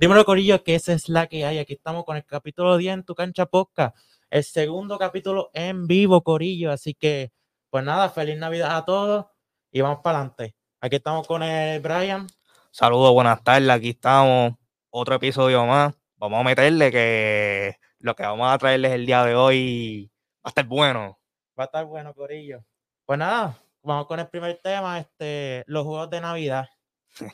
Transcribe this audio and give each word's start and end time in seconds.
Dímelo, 0.00 0.24
Corillo, 0.24 0.62
que 0.62 0.76
esa 0.76 0.92
es 0.92 1.08
la 1.08 1.26
que 1.26 1.44
hay. 1.44 1.58
Aquí 1.58 1.72
estamos 1.72 2.04
con 2.04 2.16
el 2.16 2.24
capítulo 2.24 2.76
10 2.76 2.94
en 2.94 3.02
tu 3.02 3.16
cancha 3.16 3.46
posca. 3.46 3.94
El 4.30 4.44
segundo 4.44 4.96
capítulo 4.96 5.50
en 5.52 5.88
vivo, 5.88 6.22
Corillo. 6.22 6.70
Así 6.70 6.94
que, 6.94 7.32
pues 7.68 7.82
nada, 7.82 8.08
feliz 8.08 8.38
Navidad 8.38 8.76
a 8.76 8.84
todos 8.84 9.26
y 9.72 9.80
vamos 9.80 9.98
para 10.04 10.18
adelante. 10.18 10.54
Aquí 10.80 10.94
estamos 10.94 11.26
con 11.26 11.42
el 11.42 11.80
Brian. 11.80 12.28
Saludos, 12.70 13.12
buenas 13.12 13.42
tardes. 13.42 13.68
Aquí 13.70 13.88
estamos. 13.88 14.52
Otro 14.90 15.16
episodio 15.16 15.66
más. 15.66 15.92
Vamos 16.16 16.42
a 16.42 16.44
meterle 16.44 16.92
que 16.92 17.74
lo 17.98 18.14
que 18.14 18.22
vamos 18.22 18.52
a 18.52 18.56
traerles 18.56 18.92
el 18.92 19.04
día 19.04 19.24
de 19.24 19.34
hoy 19.34 20.12
va 20.36 20.42
a 20.44 20.48
estar 20.50 20.64
bueno. 20.64 21.18
Va 21.58 21.64
a 21.64 21.66
estar 21.66 21.84
bueno, 21.84 22.14
Corillo. 22.14 22.64
Pues 23.04 23.18
nada, 23.18 23.58
vamos 23.82 24.06
con 24.06 24.20
el 24.20 24.28
primer 24.28 24.60
tema, 24.62 25.00
este, 25.00 25.64
los 25.66 25.84
juegos 25.84 26.08
de 26.08 26.20
Navidad. 26.20 26.68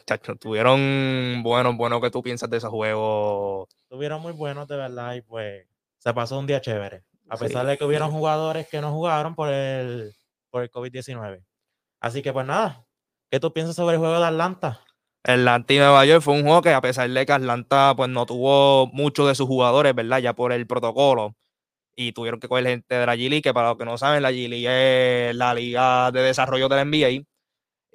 Chacho, 0.06 0.36
tuvieron 0.36 1.42
buenos, 1.42 1.76
bueno 1.76 2.00
que 2.00 2.10
tú 2.10 2.22
piensas 2.22 2.48
de 2.50 2.58
esos 2.58 2.70
juegos. 2.70 3.68
Tuvieron 3.88 4.22
muy 4.22 4.32
buenos, 4.32 4.68
de 4.68 4.76
verdad, 4.76 5.14
y 5.14 5.22
pues 5.22 5.66
se 5.98 6.14
pasó 6.14 6.38
un 6.38 6.46
día 6.46 6.60
chévere. 6.60 7.04
A 7.28 7.36
pesar 7.36 7.66
de 7.66 7.78
que 7.78 7.84
hubieron 7.84 8.10
jugadores 8.10 8.68
que 8.68 8.80
no 8.80 8.92
jugaron 8.92 9.34
por 9.34 9.48
el, 9.48 10.12
por 10.50 10.62
el 10.62 10.70
COVID-19. 10.70 11.42
Así 12.00 12.22
que 12.22 12.32
pues 12.32 12.46
nada, 12.46 12.84
¿qué 13.30 13.40
tú 13.40 13.52
piensas 13.52 13.76
sobre 13.76 13.94
el 13.94 13.98
juego 13.98 14.18
de 14.18 14.26
Atlanta? 14.26 14.80
Atlanta 15.22 15.72
y 15.72 15.78
Nueva 15.78 16.04
York 16.04 16.22
fue 16.22 16.34
un 16.34 16.42
juego 16.42 16.60
que 16.60 16.74
a 16.74 16.82
pesar 16.82 17.08
de 17.08 17.24
que 17.24 17.32
Atlanta 17.32 17.94
pues 17.96 18.10
no 18.10 18.26
tuvo 18.26 18.88
muchos 18.88 19.26
de 19.26 19.34
sus 19.34 19.46
jugadores, 19.46 19.94
¿verdad? 19.94 20.18
Ya 20.18 20.34
por 20.34 20.52
el 20.52 20.66
protocolo. 20.66 21.34
Y 21.96 22.12
tuvieron 22.12 22.40
que 22.40 22.48
coger 22.48 22.66
gente 22.66 22.94
de 22.94 23.06
la 23.06 23.14
G 23.14 23.30
League, 23.30 23.42
que 23.42 23.54
para 23.54 23.68
los 23.68 23.78
que 23.78 23.84
no 23.84 23.96
saben, 23.96 24.22
la 24.22 24.32
G 24.32 24.48
League 24.48 25.30
es 25.30 25.36
la 25.36 25.54
liga 25.54 26.10
de 26.10 26.22
desarrollo 26.22 26.68
de 26.68 26.76
la 26.76 26.84
NBA 26.84 27.24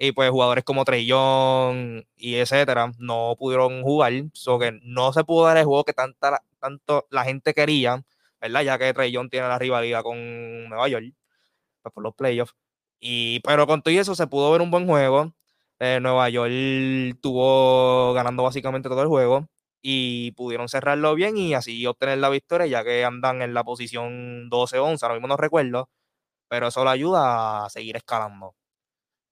y 0.00 0.12
pues 0.12 0.30
jugadores 0.30 0.64
como 0.64 0.84
Young 0.86 2.04
y 2.16 2.36
etcétera 2.36 2.92
no 2.98 3.36
pudieron 3.38 3.82
jugar, 3.82 4.12
so 4.32 4.58
que 4.58 4.80
no 4.82 5.12
se 5.12 5.24
pudo 5.24 5.44
dar 5.46 5.58
el 5.58 5.66
juego 5.66 5.84
que 5.84 5.92
tanta, 5.92 6.42
tanto 6.58 7.06
la 7.10 7.24
gente 7.24 7.52
quería, 7.54 8.02
¿verdad? 8.40 8.62
Ya 8.62 8.78
que 8.78 9.12
Young 9.12 9.28
tiene 9.30 9.48
la 9.48 9.58
rivalidad 9.58 10.02
con 10.02 10.68
Nueva 10.70 10.88
York, 10.88 11.12
pues 11.82 11.92
por 11.94 12.02
los 12.04 12.14
playoffs. 12.14 12.54
Y, 13.00 13.40
pero 13.40 13.66
con 13.66 13.82
todo 13.82 13.94
eso 13.98 14.14
se 14.14 14.26
pudo 14.26 14.52
ver 14.52 14.62
un 14.62 14.70
buen 14.70 14.86
juego. 14.86 15.34
Eh, 15.80 16.00
Nueva 16.00 16.28
York 16.30 17.18
tuvo 17.22 18.12
ganando 18.14 18.42
básicamente 18.44 18.88
todo 18.88 19.02
el 19.02 19.08
juego 19.08 19.48
y 19.82 20.32
pudieron 20.32 20.68
cerrarlo 20.68 21.14
bien 21.14 21.36
y 21.38 21.54
así 21.54 21.86
obtener 21.86 22.18
la 22.18 22.28
victoria, 22.30 22.66
ya 22.66 22.84
que 22.84 23.04
andan 23.04 23.42
en 23.42 23.54
la 23.54 23.64
posición 23.64 24.50
12-11, 24.50 25.02
ahora 25.02 25.14
mismo 25.14 25.28
no 25.28 25.36
recuerdo, 25.38 25.90
pero 26.48 26.68
eso 26.68 26.84
le 26.84 26.90
ayuda 26.90 27.66
a 27.66 27.70
seguir 27.70 27.96
escalando. 27.96 28.54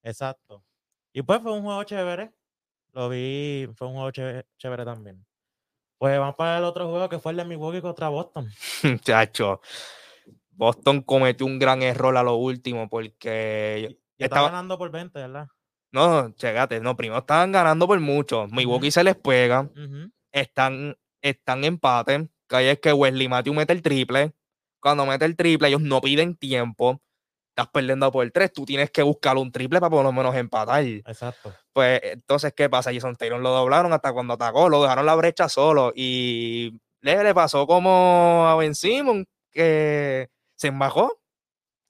Exacto. 0.02 0.64
Y 1.12 1.22
pues 1.22 1.40
fue 1.42 1.52
un 1.52 1.62
juego 1.62 1.82
chévere. 1.84 2.32
Lo 2.92 3.08
vi, 3.08 3.68
fue 3.76 3.88
un 3.88 3.94
juego 3.94 4.10
chévere, 4.10 4.84
también. 4.84 5.24
Pues 5.98 6.18
vamos 6.18 6.36
para 6.36 6.58
el 6.58 6.64
otro 6.64 6.88
juego 6.88 7.08
que 7.08 7.18
fue 7.18 7.32
el 7.32 7.38
de 7.38 7.44
Milwaukee 7.44 7.80
contra 7.80 8.08
Boston. 8.08 8.48
Chacho. 9.02 9.60
Boston 10.50 11.02
cometió 11.02 11.46
un 11.46 11.58
gran 11.58 11.82
error 11.82 12.16
a 12.16 12.22
lo 12.22 12.36
último 12.36 12.88
porque. 12.88 13.98
estaba 14.16 14.50
ganando 14.50 14.78
por 14.78 14.90
20, 14.90 15.18
¿verdad? 15.18 15.48
No, 15.90 16.30
chégate, 16.34 16.80
no, 16.80 16.96
primero 16.96 17.20
estaban 17.20 17.50
ganando 17.50 17.86
por 17.86 17.98
mucho. 18.00 18.46
Milwaukee 18.48 18.90
se 18.90 19.04
les 19.04 19.16
pega. 19.16 19.70
Están, 20.32 20.96
están 21.22 21.64
empate. 21.64 22.28
Que 22.48 22.56
ahí 22.56 22.66
es 22.66 22.80
que 22.80 22.92
Wesley 22.92 23.28
Matthew 23.28 23.54
mete 23.54 23.72
el 23.72 23.82
triple. 23.82 24.32
Cuando 24.80 25.04
mete 25.06 25.24
el 25.24 25.36
triple, 25.36 25.68
ellos 25.68 25.80
no 25.80 26.00
piden 26.00 26.36
tiempo 26.36 27.00
estás 27.58 27.72
perdiendo 27.72 28.12
por 28.12 28.30
3, 28.30 28.52
tú 28.52 28.64
tienes 28.64 28.90
que 28.92 29.02
buscar 29.02 29.36
un 29.36 29.50
triple 29.50 29.80
para 29.80 29.90
por 29.90 30.04
lo 30.04 30.12
menos 30.12 30.34
empatar. 30.36 30.84
Exacto. 30.84 31.52
Pues 31.72 32.00
entonces, 32.04 32.52
¿qué 32.54 32.70
pasa? 32.70 32.92
Jason 32.94 33.16
Taylor 33.16 33.40
lo 33.40 33.50
doblaron 33.50 33.92
hasta 33.92 34.12
cuando 34.12 34.34
atacó, 34.34 34.68
lo 34.68 34.80
dejaron 34.82 35.04
la 35.04 35.16
brecha 35.16 35.48
solo 35.48 35.92
y 35.94 36.78
le, 37.00 37.34
pasó 37.34 37.66
como 37.66 38.46
a 38.46 38.54
Ben 38.54 38.76
Simon, 38.76 39.26
que 39.50 40.28
se 40.54 40.68
embajó, 40.68 41.20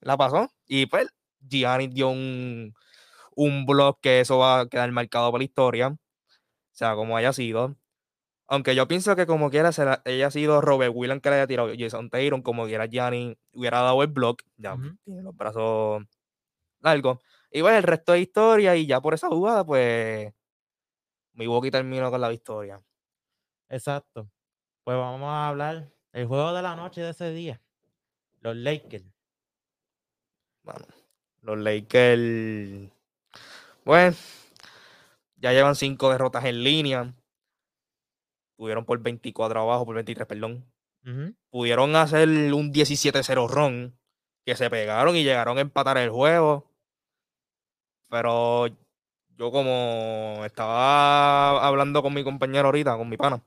la 0.00 0.16
pasó 0.16 0.50
y 0.66 0.86
pues 0.86 1.08
Gianni 1.40 1.88
dio 1.88 2.08
un, 2.08 2.74
un 3.36 3.66
block 3.66 3.98
que 4.00 4.20
eso 4.20 4.38
va 4.38 4.60
a 4.60 4.68
quedar 4.68 4.90
marcado 4.90 5.30
por 5.30 5.40
la 5.40 5.44
historia, 5.44 5.88
o 5.88 5.98
sea, 6.72 6.94
como 6.94 7.14
haya 7.14 7.34
sido. 7.34 7.76
Aunque 8.50 8.74
yo 8.74 8.88
pienso 8.88 9.14
que 9.14 9.26
como 9.26 9.50
quiera 9.50 9.70
ella 10.06 10.26
ha 10.26 10.30
sido 10.30 10.62
Robert 10.62 10.92
Williams 10.94 11.20
que 11.20 11.28
le 11.28 11.36
haya 11.36 11.46
tirado 11.46 11.70
Jason 11.78 12.08
Taylor, 12.08 12.42
como 12.42 12.64
quiera 12.64 12.86
Gianni 12.86 13.36
hubiera 13.52 13.82
dado 13.82 14.02
el 14.02 14.08
block, 14.08 14.42
ya 14.56 14.74
tiene 15.04 15.22
los 15.22 15.36
brazos 15.36 16.02
largos. 16.80 17.18
Y 17.52 17.60
pues 17.60 17.76
el 17.76 17.82
resto 17.82 18.12
de 18.12 18.20
historia 18.20 18.74
y 18.74 18.86
ya 18.86 19.02
por 19.02 19.12
esa 19.12 19.28
jugada, 19.28 19.66
pues 19.66 20.32
Milwaukee 21.34 21.70
terminó 21.70 22.10
con 22.10 22.22
la 22.22 22.30
victoria. 22.30 22.82
Exacto. 23.68 24.30
Pues 24.82 24.96
vamos 24.96 25.28
a 25.28 25.48
hablar 25.48 25.90
el 26.12 26.26
juego 26.26 26.54
de 26.54 26.62
la 26.62 26.74
noche 26.74 27.02
de 27.02 27.10
ese 27.10 27.30
día. 27.32 27.60
Los 28.40 28.56
Lakers. 28.56 29.04
Bueno, 30.62 30.86
los 31.42 31.58
Lakers. 31.58 32.90
Bueno, 33.84 34.16
ya 35.36 35.52
llevan 35.52 35.76
cinco 35.76 36.10
derrotas 36.10 36.46
en 36.46 36.64
línea 36.64 37.14
Pudieron 38.58 38.84
por 38.84 38.98
24 38.98 39.60
abajo, 39.60 39.86
por 39.86 39.94
23, 39.94 40.26
perdón. 40.26 40.66
Pudieron 41.48 41.94
hacer 41.94 42.28
un 42.28 42.72
17-0 42.72 43.48
ron, 43.48 43.96
que 44.44 44.56
se 44.56 44.68
pegaron 44.68 45.14
y 45.14 45.22
llegaron 45.22 45.56
a 45.56 45.60
empatar 45.60 45.96
el 45.96 46.10
juego. 46.10 46.68
Pero 48.10 48.66
yo 49.36 49.52
como 49.52 50.42
estaba 50.44 51.64
hablando 51.64 52.02
con 52.02 52.12
mi 52.12 52.24
compañero 52.24 52.66
ahorita, 52.66 52.96
con 52.96 53.08
mi 53.08 53.16
pana, 53.16 53.44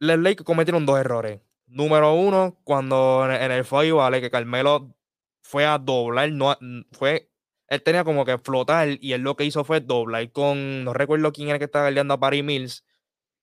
les 0.00 0.18
Lakers 0.18 0.44
cometieron 0.44 0.84
dos 0.84 0.98
errores. 0.98 1.40
Número 1.66 2.12
uno, 2.12 2.58
cuando 2.64 3.24
en 3.30 3.52
el 3.52 3.64
fallo, 3.64 3.96
vale, 3.96 4.20
que 4.20 4.30
Carmelo 4.32 4.94
fue 5.42 5.64
a 5.64 5.78
doblar, 5.78 6.32
no 6.32 6.56
fue, 6.90 7.30
él 7.68 7.82
tenía 7.82 8.02
como 8.02 8.24
que 8.24 8.38
flotar 8.38 8.88
y 9.00 9.12
él 9.12 9.22
lo 9.22 9.36
que 9.36 9.44
hizo 9.44 9.62
fue 9.62 9.80
doblar 9.80 10.32
con, 10.32 10.82
no 10.82 10.92
recuerdo 10.92 11.32
quién 11.32 11.48
era 11.48 11.60
que 11.60 11.66
estaba 11.66 11.84
galeando 11.84 12.14
a 12.14 12.20
Paris 12.20 12.42
Mills, 12.42 12.84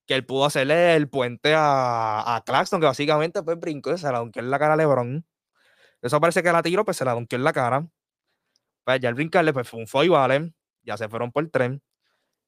que 0.07 0.15
él 0.15 0.25
pudo 0.25 0.45
hacerle 0.45 0.95
el 0.95 1.09
puente 1.09 1.53
a, 1.55 2.35
a 2.35 2.41
Claxton, 2.41 2.79
que 2.79 2.87
básicamente 2.87 3.41
pues 3.43 3.59
brincó 3.59 3.93
y 3.93 3.97
se 3.97 4.11
la 4.11 4.19
donkeó 4.19 4.41
en 4.41 4.51
la 4.51 4.59
cara 4.59 4.73
a 4.73 4.77
LeBron. 4.77 5.25
Eso 6.01 6.19
parece 6.19 6.41
que 6.41 6.51
la 6.51 6.63
tiró, 6.63 6.83
pues 6.83 6.97
se 6.97 7.05
la 7.05 7.13
donkeó 7.13 7.37
en 7.37 7.43
la 7.43 7.53
cara. 7.53 7.87
Pues 8.83 8.99
ya 8.99 9.09
al 9.09 9.15
brincarle, 9.15 9.53
pues 9.53 9.69
fue 9.69 9.79
un 9.79 9.87
foy, 9.87 10.07
¿vale? 10.07 10.53
Ya 10.83 10.97
se 10.97 11.07
fueron 11.07 11.31
por 11.31 11.43
el 11.43 11.51
tren. 11.51 11.81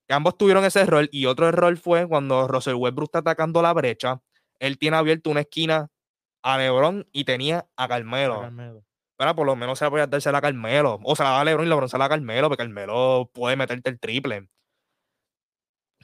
ambos 0.10 0.38
tuvieron 0.38 0.64
ese 0.66 0.82
error. 0.82 1.08
Y 1.12 1.28
otro 1.28 1.48
error 1.48 1.76
fue 1.78 2.08
cuando 2.08 2.48
Russell 2.48 2.76
Westbrook 2.76 3.10
está 3.10 3.20
atacando 3.20 3.62
la 3.62 3.74
brecha. 3.74 4.22
Él 4.60 4.78
tiene 4.78 4.98
abierto 4.98 5.30
una 5.30 5.42
esquina 5.42 5.90
a 6.42 6.58
LeBron 6.58 7.08
y 7.12 7.24
tenía 7.26 7.68
a 7.76 7.88
Carmelo. 7.88 8.52
Pero 9.16 9.36
por 9.36 9.46
lo 9.46 9.56
menos 9.56 9.78
se 9.78 9.90
puede 9.90 10.08
darse 10.08 10.30
a 10.30 10.42
Carmelo. 10.42 11.00
O 11.04 11.16
sea, 11.16 11.40
a 11.40 11.44
LeBron 11.44 11.68
y 11.68 11.70
LeBron 11.70 11.90
se 11.90 11.98
la 11.98 12.06
a 12.06 12.10
Carmelo, 12.10 12.50
porque 12.50 12.64
Carmelo 12.64 13.30
puede 13.34 13.56
meterte 13.56 13.90
el 13.90 14.00
triple. 14.00 14.50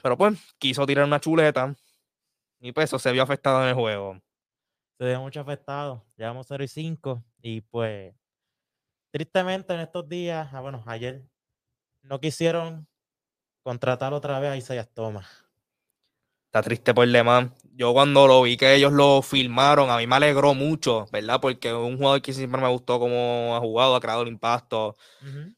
Pero 0.02 0.16
pues 0.16 0.38
quiso 0.58 0.86
tirar 0.86 1.04
una 1.04 1.20
chuleta 1.20 1.74
y 2.60 2.72
pues 2.72 2.90
eso 2.90 2.98
se 2.98 3.12
vio 3.12 3.22
afectado 3.22 3.62
en 3.62 3.68
el 3.68 3.74
juego. 3.74 4.20
Se 4.98 5.06
vio 5.06 5.20
mucho 5.20 5.40
afectado. 5.40 6.04
Llevamos 6.16 6.46
0 6.48 6.64
y 6.64 6.68
5 6.68 7.24
y 7.42 7.60
pues 7.62 8.14
tristemente 9.10 9.74
en 9.74 9.80
estos 9.80 10.08
días, 10.08 10.48
ah, 10.52 10.60
bueno, 10.60 10.82
ayer 10.86 11.22
no 12.02 12.20
quisieron 12.20 12.86
contratar 13.62 14.12
otra 14.12 14.38
vez 14.40 14.50
a 14.50 14.56
Isaiah 14.56 14.84
Thomas. 14.84 15.26
Está 16.46 16.62
triste 16.62 16.92
por 16.92 17.04
el 17.04 17.12
demás. 17.12 17.50
Yo 17.74 17.92
cuando 17.92 18.26
lo 18.26 18.42
vi 18.42 18.56
que 18.56 18.74
ellos 18.74 18.92
lo 18.92 19.22
filmaron, 19.22 19.88
a 19.88 19.96
mí 19.96 20.06
me 20.06 20.16
alegró 20.16 20.52
mucho, 20.52 21.06
¿verdad? 21.12 21.40
Porque 21.40 21.68
es 21.68 21.74
un 21.74 21.96
jugador 21.96 22.20
que 22.22 22.32
siempre 22.32 22.60
me 22.60 22.68
gustó 22.68 22.98
cómo 22.98 23.54
ha 23.54 23.60
jugado, 23.60 23.94
ha 23.94 24.00
creado 24.00 24.22
el 24.22 24.28
impacto. 24.28 24.96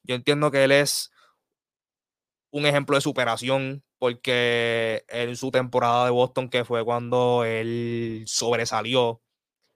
Yo 0.02 0.14
entiendo 0.14 0.50
que 0.50 0.64
él 0.64 0.72
es 0.72 1.10
un 2.50 2.66
ejemplo 2.66 2.94
de 2.94 3.00
superación 3.00 3.82
porque 4.02 5.04
en 5.06 5.36
su 5.36 5.52
temporada 5.52 6.06
de 6.06 6.10
Boston, 6.10 6.48
que 6.48 6.64
fue 6.64 6.84
cuando 6.84 7.44
él 7.44 8.24
sobresalió, 8.26 9.22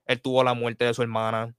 él 0.05 0.21
tuvo 0.21 0.43
la 0.43 0.53
muerte 0.53 0.85
de 0.85 0.95
su 0.95 1.03
hermana, 1.03 1.55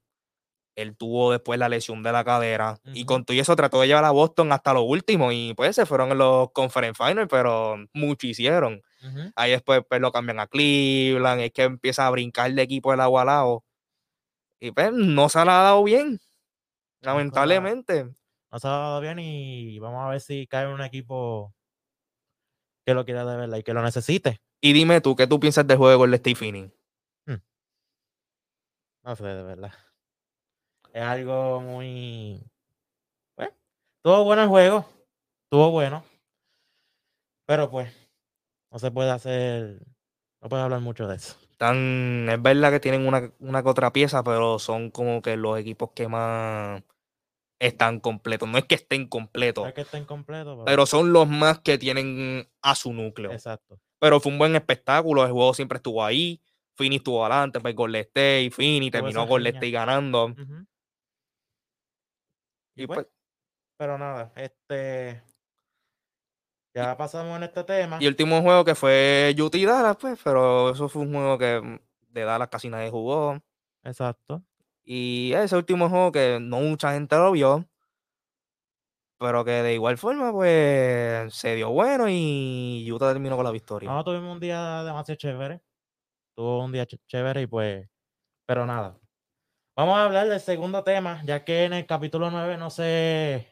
él 0.76 0.94
tuvo 0.94 1.32
después 1.32 1.58
la 1.58 1.70
lesión 1.70 2.02
de 2.02 2.12
la 2.12 2.24
cadera, 2.24 2.78
y 2.92 3.06
con 3.06 3.24
todo 3.24 3.34
eso 3.38 3.56
trató 3.56 3.80
de 3.80 3.86
llevar 3.86 4.04
a 4.04 4.10
Boston 4.10 4.52
hasta 4.52 4.74
lo 4.74 4.82
último, 4.82 5.32
y 5.32 5.54
pues 5.54 5.76
se 5.76 5.86
fueron 5.86 6.12
en 6.12 6.18
los 6.18 6.50
Conference 6.52 7.02
Finals, 7.02 7.28
pero 7.30 7.76
mucho 7.94 8.26
hicieron. 8.26 8.82
Ahí 9.34 9.52
después 9.52 9.80
pues, 9.88 10.02
lo 10.02 10.12
cambian 10.12 10.38
a 10.38 10.46
Cleveland, 10.46 11.40
es 11.40 11.52
que 11.52 11.62
empieza 11.62 12.06
a 12.06 12.10
brincar 12.10 12.52
de 12.52 12.60
equipo 12.60 12.90
del 12.90 13.00
agua 13.00 13.22
al 13.22 13.28
lado, 13.28 13.64
y 14.60 14.72
pues 14.72 14.92
no 14.92 15.30
se 15.30 15.38
ha 15.38 15.46
dado 15.46 15.84
bien, 15.84 16.20
lamentablemente. 17.00 18.04
No 18.52 18.58
se 18.58 18.68
ha 18.68 18.72
dado 18.72 19.00
bien 19.00 19.18
y 19.20 19.78
vamos 19.78 20.04
a 20.04 20.10
ver 20.10 20.20
si 20.20 20.46
cae 20.46 20.66
un 20.66 20.82
equipo 20.82 21.54
que 22.88 22.94
lo 22.94 23.04
quiera 23.04 23.22
de 23.26 23.36
verdad 23.36 23.58
y 23.58 23.62
que 23.62 23.74
lo 23.74 23.82
necesite. 23.82 24.40
Y 24.62 24.72
dime 24.72 25.02
tú, 25.02 25.14
¿qué 25.14 25.26
tú 25.26 25.38
piensas 25.38 25.66
del 25.66 25.76
juego 25.76 26.06
de 26.06 26.16
Steve? 26.16 26.72
Hmm. 27.26 27.34
No 29.04 29.14
sé, 29.14 29.24
de 29.24 29.42
verdad. 29.42 29.74
Es 30.94 31.02
algo 31.02 31.60
muy. 31.60 32.42
Bueno, 33.36 33.52
tuvo 34.02 34.24
bueno 34.24 34.42
el 34.42 34.48
juego. 34.48 34.86
Estuvo 35.44 35.70
bueno. 35.70 36.02
Pero 37.46 37.70
pues, 37.70 37.92
no 38.72 38.78
se 38.78 38.90
puede 38.90 39.10
hacer, 39.10 39.82
no 40.40 40.48
puede 40.48 40.62
hablar 40.62 40.80
mucho 40.80 41.06
de 41.06 41.16
eso. 41.16 41.36
Están, 41.50 42.26
es 42.30 42.40
verdad 42.40 42.70
que 42.70 42.80
tienen 42.80 43.06
una, 43.06 43.30
una 43.38 43.62
que 43.62 43.68
otra 43.68 43.92
pieza, 43.92 44.24
pero 44.24 44.58
son 44.58 44.90
como 44.90 45.20
que 45.20 45.36
los 45.36 45.58
equipos 45.58 45.90
que 45.94 46.08
más 46.08 46.82
están 47.58 48.00
completos. 48.00 48.48
No 48.48 48.58
es 48.58 48.64
que 48.64 48.76
estén 48.76 49.02
No 49.02 49.08
completos, 49.08 49.68
es 49.68 49.74
que 49.74 49.80
estén 49.82 50.04
completos, 50.04 50.60
pero 50.64 50.86
son 50.86 51.12
los 51.12 51.28
más 51.28 51.60
que 51.60 51.78
tienen 51.78 52.48
a 52.62 52.74
su 52.74 52.92
núcleo. 52.92 53.32
exacto. 53.32 53.80
Pero 54.00 54.20
fue 54.20 54.30
un 54.30 54.38
buen 54.38 54.54
espectáculo, 54.54 55.24
el 55.24 55.32
juego 55.32 55.54
siempre 55.54 55.76
estuvo 55.76 56.04
ahí. 56.04 56.40
Fini 56.76 56.96
estuvo 56.96 57.24
adelante, 57.24 57.58
pues 57.58 57.74
Golden 57.74 58.02
State, 58.02 58.50
Fini 58.52 58.90
terminó 58.90 59.26
Golden. 59.26 59.54
State 59.54 59.72
ganando. 59.72 60.32
Y 62.76 62.84
Y 62.84 62.86
pues, 62.86 62.98
pues, 62.98 63.08
pero 63.76 63.98
nada, 63.98 64.32
este. 64.36 65.22
Ya 66.74 66.96
pasamos 66.96 67.36
en 67.38 67.42
este 67.42 67.64
tema. 67.64 67.98
y 68.00 68.04
el 68.04 68.10
último 68.10 68.40
juego 68.40 68.64
que 68.64 68.76
fue 68.76 69.34
Utah 69.36 69.58
y 69.58 69.64
Dallas, 69.64 69.96
pues, 70.00 70.20
pero 70.22 70.70
eso 70.70 70.88
fue 70.88 71.02
un 71.02 71.12
juego 71.12 71.36
que 71.36 71.80
de 72.10 72.22
Dallas 72.22 72.48
casi 72.48 72.68
nadie 72.68 72.90
jugó. 72.90 73.42
Exacto. 73.82 74.44
Y 74.90 75.32
ese 75.34 75.54
último 75.54 75.90
juego 75.90 76.10
que 76.12 76.38
no 76.40 76.60
mucha 76.60 76.92
gente 76.94 77.14
lo 77.16 77.30
vio, 77.32 77.66
pero 79.18 79.44
que 79.44 79.50
de 79.50 79.74
igual 79.74 79.98
forma, 79.98 80.32
pues, 80.32 81.34
se 81.34 81.56
dio 81.56 81.70
bueno 81.70 82.06
y 82.08 82.88
Utah 82.90 83.12
terminó 83.12 83.36
con 83.36 83.44
la 83.44 83.50
victoria. 83.50 83.90
No, 83.90 84.02
tuvimos 84.02 84.32
un 84.32 84.40
día 84.40 84.82
demasiado 84.84 85.18
chévere. 85.18 85.60
Tuvo 86.34 86.64
un 86.64 86.72
día 86.72 86.86
ch- 86.86 87.00
chévere 87.06 87.42
y 87.42 87.46
pues. 87.46 87.86
Pero 88.46 88.64
nada. 88.64 88.96
Vamos 89.76 89.96
a 89.96 90.04
hablar 90.04 90.28
del 90.28 90.40
segundo 90.40 90.82
tema, 90.84 91.20
ya 91.24 91.44
que 91.44 91.64
en 91.64 91.74
el 91.74 91.84
capítulo 91.84 92.30
9 92.30 92.56
no 92.56 92.70
se. 92.70 93.46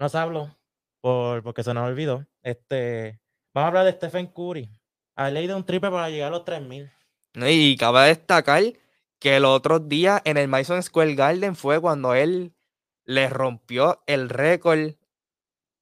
No 0.00 0.08
se 0.08 0.18
habló. 0.18 0.56
Por, 1.00 1.42
porque 1.44 1.62
se 1.62 1.74
nos 1.74 1.86
olvidó. 1.88 2.26
Este. 2.42 3.20
Vamos 3.54 3.66
a 3.66 3.68
hablar 3.68 3.84
de 3.84 3.92
Stephen 3.92 4.26
Curry. 4.26 4.68
Ha 5.16 5.30
leído 5.30 5.56
un 5.56 5.64
triple 5.64 5.90
para 5.90 6.08
llegar 6.10 6.28
a 6.28 6.36
los 6.38 6.44
3000. 6.44 6.90
¿no? 7.34 7.48
Y 7.48 7.76
cabe 7.76 8.08
destacar 8.08 8.62
que 9.24 9.36
el 9.36 9.46
otro 9.46 9.78
día 9.78 10.20
en 10.26 10.36
el 10.36 10.48
Madison 10.48 10.82
Square 10.82 11.14
Garden 11.14 11.56
fue 11.56 11.80
cuando 11.80 12.12
él 12.12 12.52
le 13.06 13.30
rompió 13.30 14.02
el 14.06 14.28
récord 14.28 14.96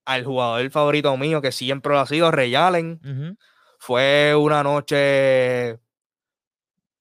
al 0.04 0.24
jugador 0.24 0.70
favorito 0.70 1.16
mío, 1.16 1.42
que 1.42 1.50
siempre 1.50 1.92
lo 1.92 1.98
ha 1.98 2.06
sido, 2.06 2.30
Ray 2.30 2.54
Allen. 2.54 3.36
Fue 3.80 4.36
una 4.36 4.62
noche 4.62 5.80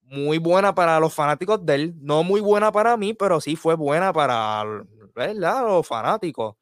muy 0.02 0.40
buena 0.40 0.74
para 0.74 1.00
los 1.00 1.14
fanáticos 1.14 1.64
de 1.64 1.76
él. 1.76 1.94
No 2.02 2.24
muy 2.24 2.42
buena 2.42 2.72
para 2.72 2.98
mí, 2.98 3.14
pero 3.14 3.40
sí 3.40 3.56
fue 3.56 3.76
buena 3.76 4.12
para 4.12 4.64
¿verdad? 5.14 5.62
los 5.68 5.88
fanáticos. 5.88 6.56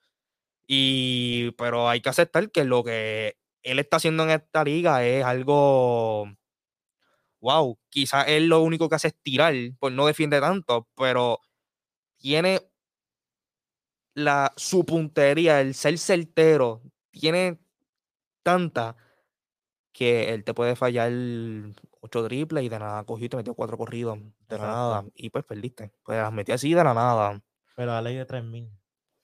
Y, 0.68 1.52
pero 1.52 1.88
hay 1.88 2.02
que 2.02 2.10
aceptar 2.10 2.52
que 2.52 2.66
lo 2.66 2.84
que 2.84 3.38
él 3.64 3.80
está 3.80 3.96
haciendo 3.96 4.24
en 4.24 4.32
esta 4.32 4.66
liga 4.66 5.06
es 5.06 5.24
algo. 5.24 6.28
Wow, 7.42 7.80
quizás 7.90 8.26
él 8.28 8.48
lo 8.48 8.62
único 8.62 8.90
que 8.90 8.96
hace 8.96 9.10
es 9.10 9.16
tirar, 9.22 9.54
pues 9.80 9.94
no 9.94 10.06
defiende 10.06 10.40
tanto, 10.42 10.88
pero 10.96 11.40
tiene 12.18 12.62
la, 14.14 14.54
su 14.58 14.86
puntería, 14.86 15.62
el 15.62 15.74
ser 15.74 15.98
certero, 15.98 16.82
tiene 17.12 17.60
tanta 18.44 18.96
que 19.94 20.34
él 20.34 20.44
te 20.44 20.54
puede 20.54 20.76
fallar 20.76 21.12
ocho 22.02 22.26
triples 22.26 22.64
y 22.64 22.70
de 22.70 22.80
nada 22.80 23.04
cogió 23.04 23.26
y 23.26 23.30
te 23.30 23.38
metió 23.38 23.54
cuatro 23.54 23.78
corridos 23.78 24.20
de 24.48 24.58
la 24.58 24.68
nada 24.68 25.06
y 25.14 25.30
pues 25.30 25.44
perdiste. 25.46 25.92
Pues 26.04 26.20
las 26.20 26.32
metió 26.32 26.56
así 26.56 26.74
de 26.74 26.84
la 26.84 26.94
nada. 26.94 27.42
Pero 27.76 27.94
ha 27.94 28.02
leído 28.02 28.26
3000. 28.26 28.70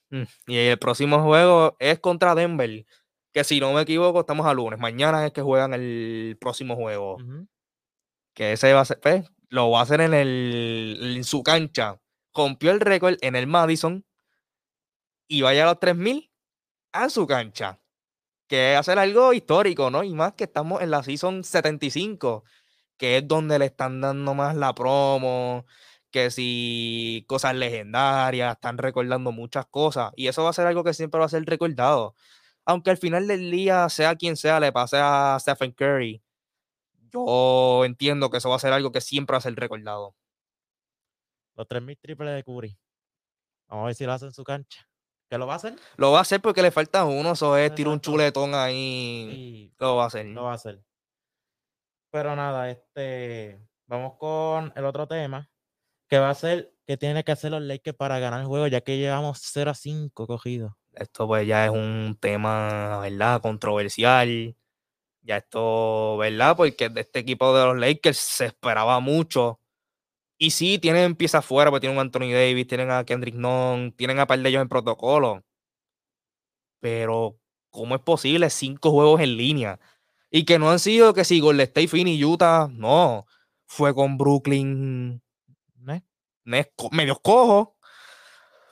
Mm, 0.09 0.23
Y 0.47 0.57
el 0.57 0.77
próximo 0.79 1.21
juego 1.23 1.75
es 1.79 1.99
contra 1.99 2.35
Denver, 2.35 2.85
que 3.33 3.43
si 3.43 3.59
no 3.59 3.73
me 3.73 3.81
equivoco 3.81 4.21
estamos 4.21 4.45
a 4.45 4.53
lunes. 4.53 4.79
Mañana 4.79 5.25
es 5.25 5.33
que 5.33 5.41
juegan 5.41 5.73
el 5.73 6.37
próximo 6.39 6.75
juego. 6.75 7.17
Que 8.35 8.53
ese 8.53 8.73
va 8.73 8.81
a 8.81 8.85
ser, 8.85 8.99
pues, 8.99 9.25
lo 9.49 9.71
va 9.71 9.79
a 9.79 9.83
hacer 9.83 10.01
en, 10.01 11.23
su 11.23 11.41
cancha. 11.43 11.99
Rompió 12.33 12.71
el 12.71 12.81
récord 12.81 13.17
en 13.21 13.35
el 13.35 13.47
Madison 13.47 14.05
y 15.27 15.41
vaya 15.41 15.63
a 15.63 15.67
los 15.67 15.79
3000 15.79 16.31
a 16.93 17.09
su 17.09 17.25
cancha. 17.25 17.79
Que 18.47 18.75
hacer 18.75 18.99
algo 18.99 19.33
histórico, 19.33 19.89
¿no? 19.89 20.03
Y 20.03 20.13
más 20.13 20.33
que 20.33 20.43
estamos 20.43 20.81
en 20.81 20.91
la 20.91 21.01
season 21.03 21.43
75, 21.43 22.43
que 22.97 23.17
es 23.17 23.27
donde 23.27 23.57
le 23.59 23.65
están 23.65 24.01
dando 24.01 24.35
más 24.35 24.55
la 24.55 24.75
promo, 24.75 25.65
que 26.11 26.31
si 26.31 27.25
cosas 27.27 27.55
legendarias, 27.55 28.53
están 28.55 28.77
recordando 28.77 29.31
muchas 29.31 29.65
cosas. 29.67 30.11
Y 30.15 30.27
eso 30.27 30.43
va 30.43 30.51
a 30.51 30.53
ser 30.53 30.67
algo 30.67 30.83
que 30.83 30.93
siempre 30.93 31.19
va 31.19 31.25
a 31.25 31.29
ser 31.29 31.45
recordado. 31.45 32.15
Aunque 32.65 32.91
al 32.91 32.97
final 32.97 33.27
del 33.27 33.51
día, 33.51 33.89
sea 33.89 34.15
quien 34.15 34.37
sea, 34.37 34.59
le 34.59 34.71
pase 34.71 34.97
a 34.99 35.37
Stephen 35.39 35.71
Curry, 35.71 36.23
yo 37.15 37.85
entiendo 37.85 38.29
que 38.29 38.37
eso 38.37 38.49
va 38.49 38.55
a 38.57 38.59
ser 38.59 38.73
algo 38.73 38.91
que 38.91 39.01
siempre 39.01 39.33
va 39.33 39.37
a 39.39 39.41
ser 39.41 39.55
recordado. 39.55 40.15
Los 41.55 41.67
3000 41.67 41.97
triples 41.97 42.35
de 42.35 42.43
Curry. 42.43 42.77
Vamos 43.67 43.83
a 43.83 43.85
ver 43.87 43.95
si 43.95 44.05
lo 44.05 44.13
hace 44.13 44.25
en 44.25 44.33
su 44.33 44.43
cancha. 44.43 44.87
¿Que 45.29 45.37
lo 45.37 45.47
va 45.47 45.53
a 45.53 45.55
hacer? 45.55 45.75
Lo 45.97 46.11
va 46.11 46.19
a 46.19 46.21
hacer 46.21 46.41
porque 46.41 46.61
le 46.61 46.71
falta 46.71 47.03
uno, 47.05 47.31
eso 47.31 47.57
es 47.57 47.73
tirar 47.73 47.93
un 47.93 47.99
chuletón 47.99 48.53
ahí. 48.53 48.75
Y 48.75 49.73
Lo 49.79 49.95
va 49.95 50.03
a 50.03 50.07
hacer. 50.07 50.25
lo 50.27 50.43
va 50.43 50.51
a 50.51 50.55
hacer. 50.55 50.83
Pero 52.11 52.35
nada, 52.35 52.69
este. 52.69 53.59
Vamos 53.87 54.13
con 54.17 54.71
el 54.75 54.85
otro 54.85 55.07
tema. 55.07 55.49
Que 56.07 56.19
va 56.19 56.29
a 56.29 56.35
ser 56.35 56.71
que 56.85 56.97
tiene 56.97 57.23
que 57.23 57.31
hacer 57.31 57.51
los 57.51 57.61
Lakers 57.63 57.97
para 57.97 58.19
ganar 58.19 58.41
el 58.41 58.45
juego, 58.45 58.67
ya 58.67 58.81
que 58.81 58.97
llevamos 58.97 59.39
0 59.41 59.71
a 59.71 59.73
5 59.73 60.27
cogidos. 60.27 60.73
Esto 60.93 61.27
pues 61.27 61.47
ya 61.47 61.65
es 61.65 61.71
un 61.71 62.15
tema, 62.19 62.99
¿verdad? 62.99 63.41
Controversial. 63.41 64.55
Ya 65.25 65.37
esto, 65.37 66.17
¿verdad? 66.17 66.55
Porque 66.55 66.87
de 66.89 67.01
este 67.01 67.19
equipo 67.19 67.57
de 67.57 67.65
los 67.65 67.77
Lakers 67.77 68.17
se 68.17 68.45
esperaba 68.45 68.99
mucho. 68.99 69.59
Y 70.37 70.51
sí, 70.51 70.77
tienen 70.77 71.15
piezas 71.15 71.43
fuera, 71.43 71.71
pues 71.71 71.81
tienen 71.81 71.97
a 71.97 72.01
Anthony 72.01 72.31
Davis, 72.31 72.67
tienen 72.67 72.91
a 72.91 73.03
Kendrick 73.03 73.33
Nunn, 73.33 73.91
tienen 73.93 74.19
a 74.19 74.27
par 74.27 74.37
de 74.37 74.49
ellos 74.49 74.61
en 74.61 74.69
protocolo. 74.69 75.43
Pero, 76.79 77.39
¿cómo 77.71 77.95
es 77.95 78.01
posible 78.01 78.49
cinco 78.51 78.91
juegos 78.91 79.19
en 79.21 79.35
línea? 79.35 79.79
Y 80.29 80.45
que 80.45 80.59
no 80.59 80.69
han 80.69 80.77
sido 80.79 81.13
que 81.15 81.23
si 81.23 81.39
Golden 81.39 81.63
State, 81.67 81.87
Phoenix, 81.87 82.23
Utah, 82.23 82.67
no. 82.71 83.25
Fue 83.65 83.95
con 83.95 84.17
Brooklyn, 84.17 85.23
co- 86.75 86.89
medios 86.91 87.19
cojos. 87.19 87.69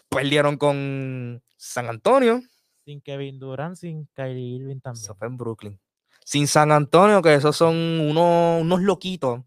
Perdieron 0.09 0.57
con 0.57 1.41
San 1.57 1.88
Antonio. 1.88 2.41
Sin 2.85 3.01
Kevin 3.01 3.39
Durant, 3.39 3.75
sin 3.75 4.07
Kyrie 4.13 4.57
Irving 4.57 4.79
también. 4.79 5.03
Eso 5.03 5.15
fue 5.15 5.27
en 5.27 5.38
Brooklyn. 5.38 5.79
Sin 6.25 6.48
San 6.48 6.72
Antonio, 6.72 7.22
que 7.22 7.34
esos 7.34 7.56
son 7.56 7.75
unos, 7.75 8.62
unos 8.62 8.81
loquitos. 8.81 9.42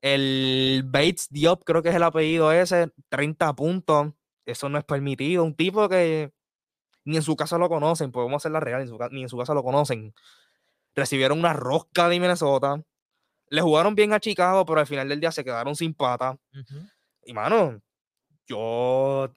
El 0.00 0.84
Bates 0.86 1.28
Diop, 1.30 1.64
creo 1.64 1.82
que 1.82 1.88
es 1.88 1.94
el 1.94 2.02
apellido 2.02 2.52
ese, 2.52 2.90
30 3.08 3.54
puntos. 3.54 4.12
Eso 4.46 4.68
no 4.68 4.78
es 4.78 4.84
permitido. 4.84 5.44
Un 5.44 5.54
tipo 5.54 5.88
que 5.88 6.32
ni 7.04 7.16
en 7.16 7.22
su 7.22 7.36
casa 7.36 7.58
lo 7.58 7.68
conocen, 7.68 8.12
podemos 8.12 8.42
hacer 8.42 8.52
la 8.52 8.60
real, 8.60 8.82
en 8.82 8.88
su 8.88 8.98
ni 9.10 9.22
en 9.22 9.28
su 9.28 9.38
casa 9.38 9.54
lo 9.54 9.62
conocen. 9.62 10.14
Recibieron 10.94 11.38
una 11.38 11.54
rosca 11.54 12.08
de 12.08 12.20
Minnesota. 12.20 12.82
Le 13.48 13.62
jugaron 13.62 13.94
bien 13.94 14.12
a 14.12 14.20
Chicago, 14.20 14.66
pero 14.66 14.80
al 14.80 14.86
final 14.86 15.08
del 15.08 15.20
día 15.20 15.32
se 15.32 15.42
quedaron 15.42 15.74
sin 15.74 15.94
pata. 15.94 16.38
Y 17.24 17.32
mano, 17.32 17.80
yo. 18.46 19.34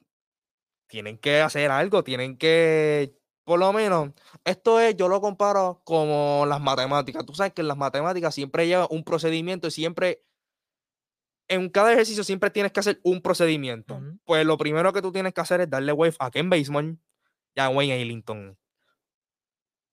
Tienen 0.88 1.18
que 1.18 1.40
hacer 1.40 1.72
algo, 1.72 2.04
tienen 2.04 2.38
que. 2.38 3.16
Por 3.52 3.60
lo 3.60 3.74
menos, 3.74 4.12
esto 4.46 4.80
es, 4.80 4.96
yo 4.96 5.10
lo 5.10 5.20
comparo 5.20 5.82
como 5.84 6.46
las 6.48 6.62
matemáticas. 6.62 7.26
Tú 7.26 7.36
sabes 7.36 7.52
que 7.52 7.60
en 7.60 7.68
las 7.68 7.76
matemáticas 7.76 8.34
siempre 8.34 8.66
lleva 8.66 8.88
un 8.90 9.04
procedimiento 9.04 9.68
y 9.68 9.72
siempre. 9.72 10.24
En 11.50 11.68
cada 11.68 11.92
ejercicio 11.92 12.24
siempre 12.24 12.50
tienes 12.50 12.72
que 12.72 12.80
hacer 12.80 13.02
un 13.04 13.22
procedimiento. 13.22 14.00
Pues 14.24 14.46
lo 14.46 14.58
primero 14.58 14.94
que 14.94 15.02
tú 15.02 15.12
tienes 15.12 15.34
que 15.34 15.42
hacer 15.42 15.60
es 15.60 15.70
darle 15.70 15.92
wave 15.92 16.16
a 16.20 16.32
Ken 16.32 16.50
Baseman 16.50 17.02
y 17.54 17.60
a 17.60 17.68
Wayne 17.68 18.02
Ellington. 18.02 18.58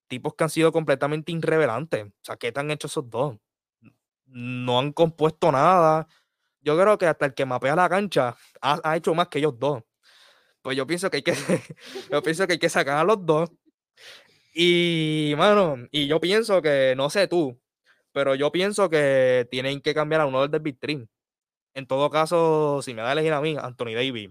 Tipos 0.06 0.34
que 0.34 0.44
han 0.44 0.50
sido 0.50 0.70
completamente 0.70 1.32
irrevelantes. 1.32 2.06
O 2.06 2.12
sea, 2.22 2.36
¿qué 2.36 2.52
te 2.52 2.60
han 2.60 2.70
hecho 2.70 2.86
esos 2.86 3.10
dos? 3.10 3.38
No 4.26 4.78
han 4.78 4.92
compuesto 4.92 5.50
nada. 5.50 6.06
Yo 6.60 6.78
creo 6.78 6.96
que 6.96 7.06
hasta 7.06 7.26
el 7.26 7.34
que 7.34 7.44
mapea 7.44 7.74
la 7.74 7.88
cancha 7.88 8.36
ha, 8.60 8.80
ha 8.84 8.96
hecho 8.96 9.16
más 9.16 9.26
que 9.26 9.40
ellos 9.40 9.58
dos. 9.58 9.82
Pues 10.68 10.76
yo 10.76 10.86
pienso 10.86 11.08
que 11.08 11.16
hay 11.16 11.22
que, 11.22 11.32
yo 12.12 12.22
pienso 12.22 12.46
que 12.46 12.52
hay 12.52 12.58
que 12.58 12.68
sacar 12.68 12.98
a 12.98 13.04
los 13.04 13.24
dos. 13.24 13.50
Y, 14.52 15.32
mano, 15.38 15.76
y 15.90 16.06
yo 16.06 16.20
pienso 16.20 16.60
que, 16.60 16.92
no 16.94 17.08
sé 17.08 17.26
tú, 17.26 17.58
pero 18.12 18.34
yo 18.34 18.52
pienso 18.52 18.90
que 18.90 19.48
tienen 19.50 19.80
que 19.80 19.94
cambiar 19.94 20.20
a 20.20 20.26
uno 20.26 20.46
del 20.46 20.60
Big. 20.60 21.08
En 21.72 21.86
todo 21.86 22.10
caso, 22.10 22.82
si 22.82 22.92
me 22.92 23.00
da 23.00 23.08
a 23.08 23.12
elegir 23.12 23.32
a 23.32 23.40
mí, 23.40 23.56
Anthony 23.58 23.94
Davis. 23.94 24.28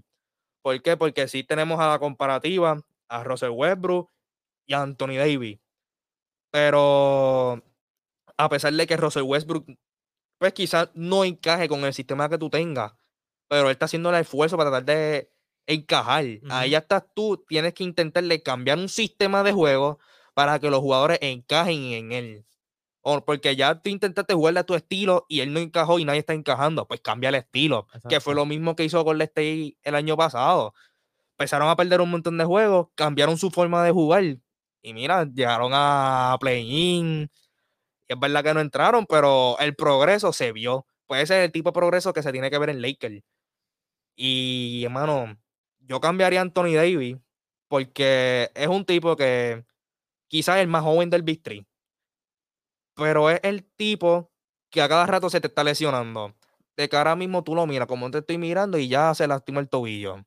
¿Por 0.62 0.79
qué? 0.84 0.96
Porque 0.96 1.27
sí 1.27 1.44
tenemos 1.44 1.79
a 1.79 1.89
la 1.89 1.98
comparativa 1.98 2.86
a 3.10 3.24
Russell 3.24 3.50
Westbrook 3.50 4.12
y 4.67 4.75
a 4.75 4.84
Anthony 4.84 5.17
Davis. 5.17 5.58
Pero 6.51 7.63
a 8.38 8.50
pesar 8.50 8.74
de 8.74 8.86
que 8.86 8.96
Russell 8.96 9.24
Westbrook, 9.24 9.65
pues 10.38 10.53
quizás 10.53 10.91
no 10.94 11.24
encaje 11.24 11.67
con 11.67 11.84
el 11.84 11.96
sistema 11.96 12.29
que 12.29 12.38
tú 12.38 12.51
tengas, 12.51 12.94
pero 13.48 13.63
él 13.63 13.72
está 13.72 13.86
haciendo 13.86 14.12
el 14.12 14.17
esfuerzo 14.17 14.56
para 14.56 14.70
tratar 14.70 14.86
de 14.86 15.37
encajar. 15.67 16.25
Ahí 16.50 16.71
ya 16.71 16.79
estás 16.79 17.03
tú, 17.13 17.43
tienes 17.47 17.74
que 17.74 17.83
intentarle 17.83 18.41
cambiar 18.41 18.79
un 18.79 18.89
sistema 18.89 19.43
de 19.43 19.51
juego 19.51 20.00
para 20.33 20.59
que 20.59 20.69
los 20.69 20.79
jugadores 20.79 21.19
encajen 21.21 21.83
en 21.93 22.12
él. 22.12 22.45
O 23.01 23.24
porque 23.24 23.55
ya 23.55 23.81
tú 23.81 23.89
intentaste 23.89 24.33
jugarle 24.33 24.59
a 24.59 24.65
tu 24.65 24.75
estilo 24.75 25.25
y 25.29 25.39
él 25.39 25.53
no 25.53 25.59
encajó 25.59 26.00
y 26.00 26.05
nadie 26.05 26.19
está 26.19 26.33
encajando. 26.33 26.88
Pues 26.88 27.00
cambia 27.01 27.29
el 27.29 27.36
estilo. 27.36 27.88
Que 28.09 28.19
fue 28.19 28.36
lo 28.36 28.45
mismo 28.45 28.75
que 28.75 28.83
hizo 28.83 29.03
con 29.05 29.21
State 29.21 29.77
el 29.83 29.95
año 29.95 30.17
pasado. 30.17 30.74
Empezaron 31.38 31.69
a 31.69 31.75
perder 31.75 32.01
un 32.01 32.09
montón 32.09 32.38
de 32.38 32.45
juegos, 32.45 32.88
cambiaron 32.95 33.38
su 33.38 33.50
forma 33.51 33.83
de 33.83 33.91
jugar. 33.91 34.24
Y 34.81 34.93
mira, 34.93 35.25
llegaron 35.25 35.71
a 35.74 36.36
play-in. 36.39 37.29
Y 38.09 38.13
es 38.13 38.19
verdad 38.19 38.43
que 38.43 38.53
no 38.53 38.59
entraron, 38.59 39.05
pero 39.05 39.57
el 39.59 39.75
progreso 39.75 40.33
se 40.33 40.51
vio. 40.51 40.86
Pues 41.05 41.24
ese 41.24 41.39
es 41.39 41.45
el 41.45 41.51
tipo 41.51 41.69
de 41.69 41.74
progreso 41.74 42.12
que 42.12 42.24
se 42.24 42.31
tiene 42.31 42.50
que 42.50 42.57
ver 42.57 42.69
en 42.71 42.81
Lakers. 42.81 43.24
Y, 44.15 44.83
hermano, 44.83 45.38
yo 45.88 46.01
cambiaría 46.01 46.39
a 46.39 46.44
Anthony 46.44 46.74
Davis 46.75 47.17
porque 47.67 48.51
es 48.56 48.67
un 48.67 48.86
tipo 48.86 49.15
que 49.15 49.65
quizás 50.27 50.58
es 50.58 50.62
el 50.63 50.67
más 50.67 50.84
joven 50.84 51.10
del 51.10 51.24
Big 51.24 51.41
pero 52.96 53.29
es 53.29 53.39
el 53.44 53.63
tipo 53.63 54.32
que 54.70 54.82
a 54.82 54.89
cada 54.89 55.06
rato 55.06 55.29
se 55.29 55.39
te 55.39 55.48
está 55.48 55.63
lesionando. 55.63 56.36
De 56.75 56.89
que 56.89 56.96
ahora 56.98 57.15
mismo 57.15 57.44
tú 57.44 57.56
lo 57.56 57.65
miras, 57.67 57.88
como 57.88 58.10
te 58.12 58.20
estoy 58.20 58.38
mirando, 58.38 58.77
y 58.77 58.88
ya 58.88 59.13
se 59.15 59.27
lastima 59.27 59.60
el 59.60 59.70
tobillo. 59.70 60.25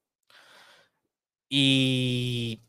Y 1.49 2.63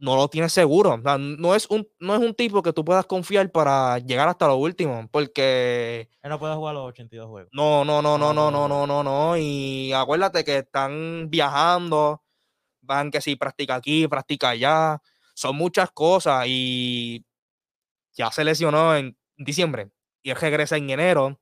no 0.00 0.16
lo 0.16 0.28
tienes 0.28 0.52
seguro. 0.52 0.94
O 0.94 1.02
sea, 1.02 1.18
no, 1.18 1.54
es 1.54 1.66
un, 1.70 1.88
no 1.98 2.14
es 2.14 2.20
un 2.20 2.34
tipo 2.34 2.62
que 2.62 2.72
tú 2.72 2.84
puedas 2.84 3.06
confiar 3.06 3.50
para 3.50 3.98
llegar 3.98 4.28
hasta 4.28 4.46
lo 4.46 4.56
último, 4.56 5.08
porque 5.10 6.08
Él 6.22 6.30
no 6.30 6.38
puede 6.38 6.54
jugar 6.54 6.74
los 6.74 6.88
82 6.88 7.26
juegos. 7.26 7.50
no, 7.52 7.84
no, 7.84 8.02
no, 8.02 8.18
no, 8.18 8.32
no, 8.32 8.50
No, 8.50 8.68
no, 8.68 8.68
no, 8.68 8.86
no, 8.86 9.02
no, 9.02 9.30
no. 9.30 9.36
Y 9.36 9.92
acuérdate 9.92 10.44
que 10.44 10.58
están 10.58 11.28
viajando, 11.30 12.22
van 12.80 13.10
que 13.10 13.20
si 13.20 13.36
practica 13.36 13.76
aquí, 13.76 14.08
practica 14.08 14.50
allá. 14.50 15.00
Son 15.34 15.56
muchas 15.56 15.90
cosas 15.92 16.46
y 16.48 17.24
ya 18.12 18.30
se 18.32 18.44
lesionó 18.44 18.96
en 18.96 19.16
diciembre 19.36 19.90
y 20.22 20.30
él 20.30 20.36
regresa 20.36 20.76
en 20.76 20.90
enero. 20.90 21.40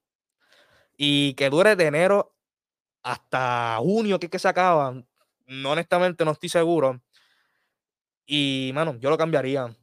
Y 0.97 1.35
que 1.35 1.51
dure 1.51 1.77
de 1.77 1.87
enero 1.87 2.35
hasta 3.03 3.77
junio, 3.79 4.19
que 4.19 4.27
es 4.27 4.31
que 4.31 4.39
se 4.39 4.49
acaba. 4.49 4.95
No, 5.47 5.71
honestamente, 5.73 6.25
no 6.25 6.33
estoy 6.33 6.49
seguro. 6.49 7.03
Y, 8.27 8.73
mano, 8.75 8.97
yo 8.99 9.09
lo 9.11 9.17
cambiaría. 9.17 9.75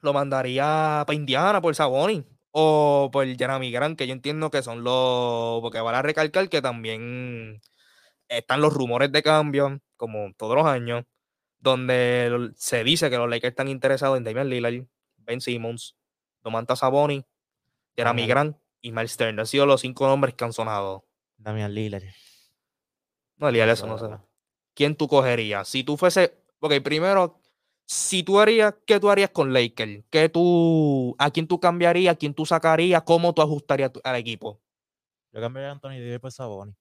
Lo 0.00 0.12
mandaría 0.12 1.02
para 1.06 1.14
Indiana 1.14 1.60
por 1.60 1.74
Saboni 1.74 2.24
o 2.52 3.10
por 3.12 3.26
Jeremy 3.26 3.70
Grant, 3.70 3.98
que 3.98 4.06
yo 4.06 4.12
entiendo 4.12 4.50
que 4.50 4.62
son 4.62 4.84
los. 4.84 5.60
Porque 5.60 5.80
vale 5.80 6.02
recalcar 6.02 6.48
que 6.48 6.62
también 6.62 7.60
están 8.28 8.60
los 8.60 8.72
rumores 8.72 9.10
de 9.10 9.22
cambio, 9.22 9.80
como 9.96 10.32
todos 10.36 10.54
los 10.54 10.66
años, 10.66 11.04
donde 11.58 12.52
se 12.56 12.84
dice 12.84 13.10
que 13.10 13.16
los 13.16 13.28
Lakers 13.28 13.52
están 13.52 13.68
interesados 13.68 14.18
en 14.18 14.24
Damian 14.24 14.48
Lillard, 14.48 14.86
Ben 15.16 15.40
Simmons, 15.40 15.96
Domantas 16.42 16.80
Saboni, 16.80 17.24
Jeremy 17.96 18.26
Grant 18.26 18.56
y 18.80 18.92
Miles 18.92 19.16
Turner. 19.16 19.40
Han 19.40 19.46
sido 19.46 19.66
los 19.66 19.80
cinco 19.80 20.06
nombres 20.06 20.34
que 20.34 20.44
han 20.44 20.52
sonado. 20.52 21.04
Damian 21.36 21.74
Lillard. 21.74 22.04
No, 23.36 23.50
Lillard, 23.50 23.70
eso 23.70 23.86
no 23.86 23.98
sé. 23.98 24.06
¿Quién 24.74 24.94
tú 24.94 25.08
cogerías? 25.08 25.66
Si 25.68 25.82
tú 25.82 25.96
fuese. 25.96 26.34
Ok, 26.60 26.74
primero, 26.82 27.40
si 27.90 28.22
tú 28.22 28.38
harías, 28.38 28.74
¿qué 28.86 29.00
tú 29.00 29.08
harías 29.10 29.30
con 29.30 29.52
Lakers? 29.54 30.04
¿Qué 30.10 30.28
tú, 30.28 31.16
¿A 31.18 31.30
quién 31.30 31.46
tú 31.48 31.58
cambiarías? 31.58 32.14
¿A 32.14 32.18
quién 32.18 32.34
tú 32.34 32.44
sacarías? 32.44 33.02
¿Cómo 33.02 33.32
tú 33.34 33.40
ajustarías 33.42 33.92
tu- 33.92 34.00
al 34.04 34.16
equipo? 34.16 34.60
Yo 35.32 35.40
cambiaría 35.40 35.70
a 35.70 35.72
Anthony 35.72 35.90
Davis 36.00 36.20
por 36.20 36.32
Saboni. 36.32 36.74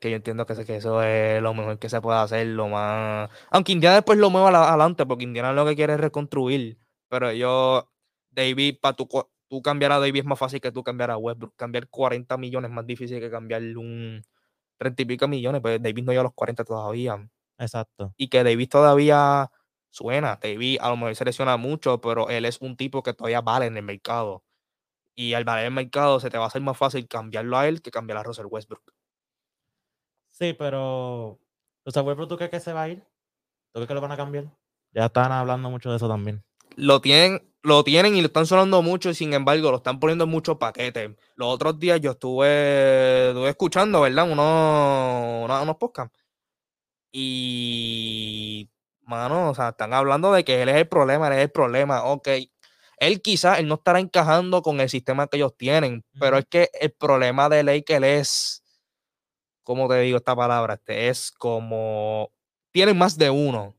Que 0.00 0.10
yo 0.10 0.16
entiendo 0.16 0.44
que, 0.44 0.54
que 0.66 0.76
eso 0.76 1.02
es 1.02 1.40
lo 1.42 1.54
mejor 1.54 1.78
que 1.78 1.88
se 1.88 2.00
puede 2.02 2.18
hacer, 2.18 2.46
lo 2.48 2.68
más. 2.68 3.30
Aunque 3.50 3.72
Indiana 3.72 3.96
después 3.96 4.18
lo 4.18 4.28
mueva 4.30 4.50
la- 4.50 4.68
adelante, 4.68 5.06
porque 5.06 5.24
Indiana 5.24 5.52
lo 5.54 5.64
que 5.64 5.74
quiere 5.74 5.94
es 5.94 6.00
reconstruir. 6.00 6.78
Pero 7.08 7.32
yo, 7.32 7.90
David, 8.30 8.76
para 8.80 8.94
tú, 8.94 9.08
co- 9.08 9.30
tú 9.48 9.62
cambiar 9.62 9.92
a 9.92 9.98
David 10.00 10.20
es 10.20 10.26
más 10.26 10.38
fácil 10.38 10.60
que 10.60 10.70
tú 10.72 10.82
cambiar 10.84 11.10
a 11.10 11.16
Westbrook. 11.16 11.54
Cambiar 11.56 11.88
40 11.88 12.36
millones 12.36 12.70
es 12.70 12.74
más 12.74 12.86
difícil 12.86 13.20
que 13.20 13.30
cambiar 13.30 13.62
un 13.78 14.22
30 14.78 15.02
y 15.02 15.06
pico 15.06 15.28
millones, 15.28 15.62
pues 15.62 15.82
David 15.82 16.04
no 16.04 16.12
llega 16.12 16.20
a 16.20 16.24
los 16.24 16.34
40 16.34 16.64
todavía. 16.64 17.26
Exacto. 17.58 18.12
y 18.16 18.28
que 18.28 18.44
Davis 18.44 18.68
todavía 18.68 19.50
suena. 19.90 20.38
Davis 20.42 20.78
a 20.80 20.90
lo 20.90 20.96
mejor 20.96 21.16
se 21.16 21.24
lesiona 21.24 21.56
mucho, 21.56 22.00
pero 22.00 22.28
él 22.28 22.44
es 22.44 22.60
un 22.60 22.76
tipo 22.76 23.02
que 23.02 23.14
todavía 23.14 23.40
vale 23.40 23.66
en 23.66 23.76
el 23.76 23.82
mercado. 23.82 24.44
Y 25.14 25.32
al 25.32 25.44
valer 25.44 25.66
en 25.66 25.72
el 25.72 25.84
mercado 25.84 26.20
se 26.20 26.28
te 26.28 26.36
va 26.36 26.44
a 26.44 26.48
hacer 26.48 26.60
más 26.60 26.76
fácil 26.76 27.08
cambiarlo 27.08 27.56
a 27.56 27.66
él 27.66 27.80
que 27.80 27.90
cambiar 27.90 28.18
a 28.18 28.22
Russell 28.22 28.46
Westbrook. 28.46 28.92
Sí, 30.30 30.52
pero. 30.52 31.38
Sea, 31.86 32.02
Westbrook, 32.02 32.28
¿tú 32.28 32.36
crees 32.36 32.50
que 32.50 32.60
se 32.60 32.72
va 32.74 32.82
a 32.82 32.88
ir? 32.90 32.98
¿Tú 32.98 33.74
crees 33.74 33.88
que 33.88 33.94
lo 33.94 34.02
van 34.02 34.12
a 34.12 34.16
cambiar? 34.16 34.44
Ya 34.92 35.06
estaban 35.06 35.32
hablando 35.32 35.70
mucho 35.70 35.90
de 35.90 35.96
eso 35.96 36.08
también. 36.08 36.44
Lo 36.76 37.00
tienen, 37.00 37.50
lo 37.62 37.82
tienen 37.84 38.16
y 38.16 38.20
lo 38.20 38.26
están 38.26 38.44
sonando 38.44 38.82
mucho, 38.82 39.08
y 39.08 39.14
sin 39.14 39.32
embargo, 39.32 39.70
lo 39.70 39.78
están 39.78 39.98
poniendo 39.98 40.24
en 40.24 40.30
muchos 40.30 40.58
paquetes. 40.58 41.16
Los 41.36 41.54
otros 41.54 41.78
días 41.78 42.00
yo 42.00 42.10
estuve, 42.10 43.28
estuve 43.28 43.48
escuchando, 43.48 44.02
¿verdad? 44.02 44.30
Unos, 44.30 45.62
unos 45.62 45.76
podcasts. 45.76 46.18
Y, 47.18 48.68
mano, 49.02 49.48
o 49.50 49.54
sea, 49.54 49.70
están 49.70 49.94
hablando 49.94 50.32
de 50.34 50.44
que 50.44 50.60
él 50.62 50.68
es 50.68 50.76
el 50.76 50.86
problema, 50.88 51.28
él 51.28 51.32
es 51.34 51.38
el 51.44 51.50
problema. 51.50 52.04
Ok, 52.04 52.28
él 52.98 53.22
quizás 53.22 53.58
él 53.58 53.68
no 53.68 53.76
estará 53.76 54.00
encajando 54.00 54.60
con 54.62 54.80
el 54.80 54.90
sistema 54.90 55.26
que 55.26 55.38
ellos 55.38 55.56
tienen, 55.56 56.04
pero 56.20 56.36
es 56.38 56.44
que 56.46 56.68
el 56.78 56.92
problema 56.92 57.48
de 57.48 57.62
Lakers 57.64 58.04
es, 58.04 58.62
¿cómo 59.62 59.88
te 59.88 60.00
digo 60.00 60.18
esta 60.18 60.36
palabra? 60.36 60.74
Este 60.74 61.08
es 61.08 61.30
como, 61.32 62.30
tienen 62.72 62.96
más 62.98 63.18
de 63.18 63.30
uno. 63.30 63.76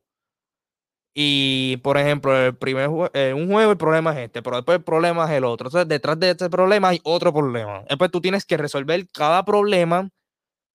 Y, 1.13 1.77
por 1.77 1.97
ejemplo, 1.97 2.37
el 2.37 2.55
primer 2.55 2.89
jue- 2.89 3.09
eh, 3.13 3.33
un 3.33 3.47
juego 3.51 3.71
el 3.71 3.77
problema 3.77 4.11
es 4.13 4.19
este, 4.27 4.43
pero 4.43 4.57
después 4.57 4.77
el 4.77 4.83
problema 4.83 5.25
es 5.25 5.31
el 5.31 5.45
otro. 5.45 5.67
Entonces, 5.67 5.87
detrás 5.87 6.19
de 6.19 6.31
este 6.31 6.49
problema 6.49 6.89
hay 6.89 6.99
otro 7.03 7.33
problema. 7.33 7.83
Después 7.89 8.11
tú 8.11 8.21
tienes 8.21 8.45
que 8.45 8.57
resolver 8.57 9.07
cada 9.11 9.43
problema 9.43 10.09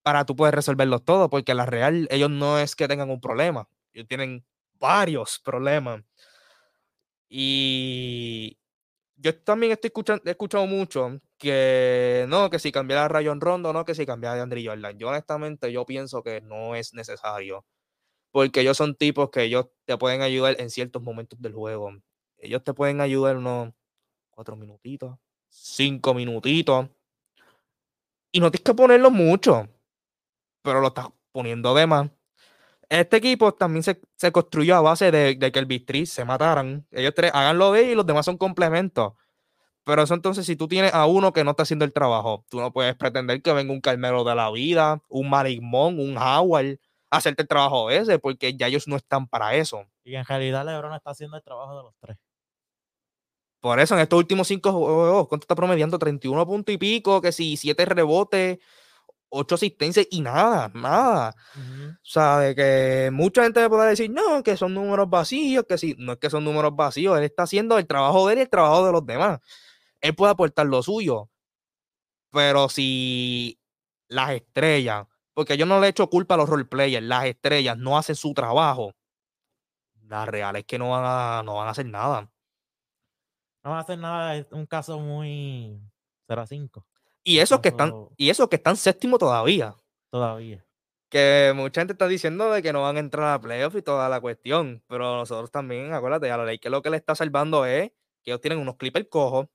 para 0.03 0.25
tú 0.25 0.37
poder 0.37 0.55
resolverlos 0.55 1.05
todos, 1.05 1.29
porque 1.31 1.55
la 1.55 1.67
real, 1.67 2.09
ellos 2.11 2.31
no 2.31 2.59
es 2.59 2.77
que 2.77 2.89
tengan 2.89 3.11
un 3.11 3.21
problema, 3.21 3.69
ellos 3.93 4.09
tienen 4.09 4.45
varios 4.79 5.39
problemas. 5.39 6.03
Y 7.29 8.59
yo 9.17 9.35
también 9.43 9.73
estoy 9.73 9.89
escuchando, 9.89 10.23
he 10.27 10.31
escuchado 10.33 10.67
mucho 10.67 11.21
que 11.39 12.27
no, 12.29 12.51
que 12.51 12.59
si 12.59 12.73
cambiara 12.73 13.07
a 13.07 13.09
Rayon 13.09 13.41
Rondo, 13.41 13.73
no, 13.73 13.85
que 13.85 13.95
si 13.95 14.05
cambiara 14.05 14.41
a 14.41 14.43
Andre 14.43 14.65
Jordan. 14.67 14.99
Yo 14.99 15.09
honestamente, 15.09 15.73
yo 15.73 15.87
pienso 15.87 16.23
que 16.23 16.41
no 16.41 16.75
es 16.75 16.93
necesario, 16.95 17.65
porque 18.33 18.61
ellos 18.61 18.77
son 18.77 18.97
tipos 18.97 19.31
que 19.31 19.45
ellos 19.45 19.69
te 19.85 19.97
pueden 19.99 20.23
ayudar 20.23 20.57
en 20.61 20.71
ciertos 20.71 21.03
momentos 21.03 21.41
del 21.41 21.55
juego. 21.55 21.93
Ellos 22.39 22.65
te 22.65 22.75
pueden 22.75 23.01
ayudar 23.01 23.37
unos 23.37 23.73
cuatro 24.31 24.57
minutitos, 24.57 25.17
cinco 25.49 26.15
minutitos, 26.15 26.89
y 28.33 28.41
no 28.41 28.51
tienes 28.51 28.65
que 28.65 28.75
ponerlo 28.75 29.11
mucho, 29.11 29.69
pero 30.63 30.81
lo 30.81 30.89
estás 30.89 31.09
poniendo 31.33 31.75
de 31.75 31.87
más. 31.87 32.11
Este 32.89 33.17
equipo 33.17 33.53
también 33.55 33.83
se, 33.83 34.01
se 34.17 34.33
construyó 34.33 34.77
a 34.77 34.81
base 34.81 35.11
de, 35.11 35.35
de 35.37 35.53
que 35.53 35.59
el 35.59 35.67
Bistri 35.67 36.07
se 36.07 36.25
mataran. 36.25 36.87
Ellos 36.91 37.15
tres 37.15 37.33
hagan 37.35 37.59
lo 37.59 37.73
de 37.73 37.81
ellos 37.81 37.93
y 37.93 37.97
los 37.97 38.07
demás 38.07 38.27
son 38.27 38.37
complementos. 38.37 39.15
Pero 39.85 40.03
eso 40.03 40.15
entonces, 40.15 40.47
si 40.47 40.55
tú 40.57 40.69
tienes 40.69 40.95
a 40.95 41.07
uno 41.07 41.33
que 41.33 41.43
no 41.43 41.51
está 41.51 41.65
haciendo 41.65 41.85
el 41.85 41.93
trabajo, 41.93 42.45
tú 42.49 42.61
no 42.61 42.73
puedes 42.73 42.95
pretender 42.95 43.43
que 43.43 43.53
venga 43.53 43.73
un 43.73 43.81
Carmelo 43.81 44.23
de 44.25 44.35
la 44.35 44.51
vida, 44.51 45.03
un 45.09 45.29
Malik 45.29 45.61
Monk, 45.61 45.99
un 45.99 46.17
Howard, 46.17 46.79
a 47.11 47.17
hacerte 47.17 47.43
el 47.43 47.49
trabajo 47.49 47.91
ese, 47.91 48.19
porque 48.19 48.55
ya 48.57 48.69
ellos 48.69 48.87
no 48.87 48.97
están 48.97 49.27
para 49.27 49.55
eso. 49.55 49.85
Y 50.05 50.15
en 50.15 50.25
realidad 50.25 50.65
LeBron 50.65 50.95
está 50.95 51.11
haciendo 51.11 51.37
el 51.37 51.43
trabajo 51.43 51.77
de 51.77 51.83
los 51.83 51.95
tres. 52.01 52.17
Por 53.61 53.79
eso, 53.81 53.95
en 53.95 54.01
estos 54.01 54.19
últimos 54.19 54.49
cinco 54.49 54.73
juegos, 54.73 55.29
¿cuánto 55.29 55.45
está 55.45 55.55
promediando? 55.55 55.99
31 55.99 56.47
puntos 56.47 56.75
y 56.75 56.79
pico, 56.79 57.21
que 57.21 57.33
si 57.33 57.57
siete 57.57 57.85
rebotes, 57.85 58.59
ocho 59.33 59.55
asistencias 59.55 60.07
y 60.11 60.21
nada, 60.21 60.71
nada. 60.75 61.35
O 61.57 62.05
sea, 62.05 62.39
de 62.39 62.55
que 62.55 63.11
mucha 63.13 63.43
gente 63.43 63.61
me 63.61 63.69
puede 63.69 63.89
decir, 63.91 64.11
no, 64.11 64.43
que 64.43 64.57
son 64.57 64.75
números 64.75 65.09
vacíos, 65.09 65.65
que 65.69 65.79
sí, 65.79 65.97
no 65.99 66.13
es 66.13 66.19
que 66.19 66.31
son 66.31 66.45
números 66.45 66.77
vacíos, 66.77 67.17
él 67.19 67.25
está 67.25 67.45
haciendo 67.45 67.79
el 67.79 67.87
trabajo 67.87 68.27
de 68.27 68.35
él 68.35 68.39
y 68.41 68.43
el 68.43 68.51
trabajo 68.51 68.87
de 68.87 68.93
los 68.93 69.05
demás. 69.07 69.41
Él 70.01 70.15
puede 70.15 70.33
aportar 70.33 70.67
lo 70.67 70.83
suyo, 70.83 71.31
pero 72.31 72.69
si 72.69 73.59
las 74.09 74.31
estrellas, 74.33 75.07
porque 75.35 75.57
yo 75.57 75.65
no 75.67 75.81
le 75.81 75.89
echo 75.89 76.09
culpa 76.09 76.35
a 76.35 76.39
los 76.39 76.49
roleplayers, 76.49 77.05
las 77.05 77.25
estrellas 77.25 77.79
no 77.79 77.97
hacen 77.97 78.17
su 78.17 78.35
trabajo, 78.35 78.95
la 80.03 80.27
real 80.27 80.57
es 80.57 80.65
que 80.65 80.79
no 80.79 80.91
van 80.91 81.05
a, 81.07 81.43
no 81.43 81.55
van 81.57 81.69
a 81.69 81.71
hacer 81.71 81.87
nada. 81.87 82.31
No 83.65 83.71
van 83.71 83.79
a 83.79 83.83
hacer 83.83 83.99
nada, 83.99 84.37
es 84.37 84.47
un 84.51 84.67
caso 84.67 84.99
muy 84.99 85.81
0 86.27 86.43
a 86.43 86.47
5 86.47 86.87
Y 87.25 87.39
esos 87.39 87.61
que 87.61 87.69
están, 87.69 87.93
y 88.17 88.31
esos 88.31 88.49
que 88.49 88.57
están 88.57 88.77
séptimo 88.77 89.19
todavía. 89.19 89.77
todavía. 90.11 90.65
que 91.11 91.53
mucha 91.55 91.81
gente 91.83 91.93
está 91.93 92.09
diciendo 92.09 92.51
de 92.51 92.63
que 92.63 92.73
no 92.73 92.83
van 92.83 92.97
a 92.97 93.01
entrar 93.01 93.35
a 93.35 93.41
playoff 93.41 93.75
y 93.77 93.83
toda 93.83 94.09
la 94.09 94.21
cuestión, 94.21 94.83
pero 94.89 95.17
nosotros 95.17 95.51
también, 95.51 95.93
acuérdate, 95.93 96.31
a 96.31 96.37
la 96.39 96.45
ley 96.47 96.59
que 96.59 96.71
lo 96.71 96.83
que 96.83 96.91
le 96.91 96.97
está 96.97 97.15
salvando 97.15 97.67
es 97.67 97.91
que 98.23 98.31
ellos 98.31 98.41
tienen 98.41 98.59
unos 98.61 98.77
Clippers 98.77 99.09
cojos, 99.09 99.49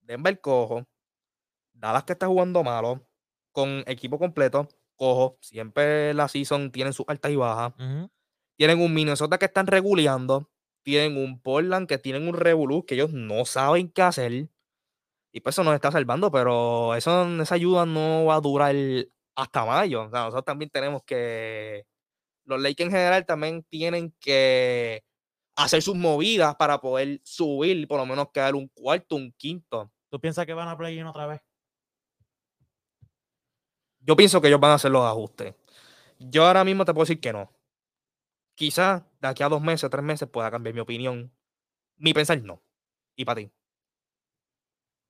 Denver 0.00 0.40
cojo, 0.40 0.86
Dallas 1.74 2.04
que 2.04 2.12
está 2.12 2.26
jugando 2.26 2.62
malo, 2.64 3.06
con 3.52 3.82
equipo 3.86 4.18
completo, 4.18 4.68
cojo, 4.96 5.38
siempre 5.40 6.14
la 6.14 6.28
season 6.28 6.70
tienen 6.72 6.92
sus 6.92 7.06
altas 7.08 7.32
y 7.32 7.36
bajas, 7.36 7.74
tienen 8.56 8.80
un 8.80 8.94
Minnesota 8.94 9.38
que 9.38 9.46
están 9.46 9.66
reguleando, 9.66 10.50
tienen 10.82 11.16
un 11.18 11.40
Portland, 11.40 11.88
que 11.88 11.98
tienen 11.98 12.28
un 12.28 12.34
Revolú, 12.34 12.84
que 12.86 12.94
ellos 12.94 13.12
no 13.12 13.44
saben 13.44 13.90
qué 13.90 14.02
hacer. 14.02 14.48
Y 15.36 15.40
pues 15.40 15.54
eso 15.54 15.64
nos 15.64 15.74
está 15.74 15.92
salvando, 15.92 16.30
pero 16.30 16.94
eso, 16.94 17.42
esa 17.42 17.54
ayuda 17.54 17.84
no 17.84 18.24
va 18.24 18.36
a 18.36 18.40
durar 18.40 18.74
hasta 19.34 19.66
mayo. 19.66 20.04
O 20.04 20.10
sea, 20.10 20.20
nosotros 20.20 20.46
también 20.46 20.70
tenemos 20.70 21.02
que. 21.04 21.84
Los 22.46 22.58
Lakers 22.58 22.86
en 22.86 22.90
general 22.90 23.26
también 23.26 23.62
tienen 23.64 24.14
que 24.18 25.04
hacer 25.54 25.82
sus 25.82 25.94
movidas 25.94 26.56
para 26.56 26.80
poder 26.80 27.20
subir 27.22 27.86
por 27.86 27.98
lo 27.98 28.06
menos 28.06 28.30
quedar 28.32 28.54
un 28.54 28.68
cuarto, 28.68 29.16
un 29.16 29.30
quinto. 29.32 29.92
¿Tú 30.08 30.18
piensas 30.18 30.46
que 30.46 30.54
van 30.54 30.68
a 30.68 30.78
play 30.78 30.98
in 30.98 31.04
otra 31.04 31.26
vez? 31.26 31.42
Yo 34.00 34.16
pienso 34.16 34.40
que 34.40 34.48
ellos 34.48 34.60
van 34.60 34.70
a 34.70 34.74
hacer 34.76 34.90
los 34.90 35.04
ajustes. 35.04 35.54
Yo 36.18 36.46
ahora 36.46 36.64
mismo 36.64 36.86
te 36.86 36.94
puedo 36.94 37.04
decir 37.04 37.20
que 37.20 37.34
no. 37.34 37.52
Quizás 38.54 39.02
de 39.20 39.28
aquí 39.28 39.42
a 39.42 39.50
dos 39.50 39.60
meses, 39.60 39.90
tres 39.90 40.02
meses 40.02 40.30
pueda 40.30 40.50
cambiar 40.50 40.74
mi 40.74 40.80
opinión. 40.80 41.30
Mi 41.98 42.14
pensar 42.14 42.40
no. 42.40 42.62
¿Y 43.16 43.26
para 43.26 43.42
ti? 43.42 43.50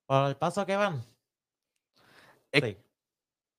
¿Por 0.07 0.29
el 0.29 0.37
paso 0.37 0.65
que 0.67 0.77
van? 0.77 1.05
Es, 2.53 2.63
Sí. 2.63 2.77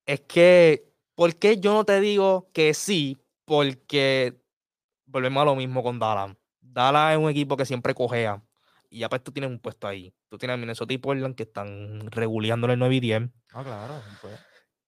es 0.06 0.20
que, 0.22 0.90
¿por 1.14 1.34
qué 1.36 1.58
yo 1.58 1.72
no 1.74 1.84
te 1.84 2.00
digo 2.00 2.48
que 2.52 2.74
sí? 2.74 3.18
Porque 3.44 4.40
volvemos 5.06 5.42
a 5.42 5.44
lo 5.46 5.54
mismo 5.56 5.82
con 5.82 5.98
Dallas. 5.98 6.36
Dallas 6.60 7.12
es 7.12 7.18
un 7.18 7.30
equipo 7.30 7.56
que 7.56 7.64
siempre 7.66 7.94
cojea. 7.94 8.42
Y 8.90 9.00
ya 9.00 9.08
pues 9.08 9.22
tú 9.22 9.32
tienes 9.32 9.50
un 9.50 9.58
puesto 9.58 9.86
ahí. 9.86 10.12
Tú 10.28 10.38
tienes 10.38 10.54
a 10.54 10.56
Minnesota 10.58 10.92
y 10.94 10.98
Portland 10.98 11.34
que 11.34 11.42
están 11.42 12.10
regulando 12.10 12.66
en 12.66 12.72
el 12.72 12.78
9 12.78 12.96
y 12.96 13.00
10. 13.00 13.20
No, 13.20 13.30
claro. 13.64 14.02
pues. 14.22 14.38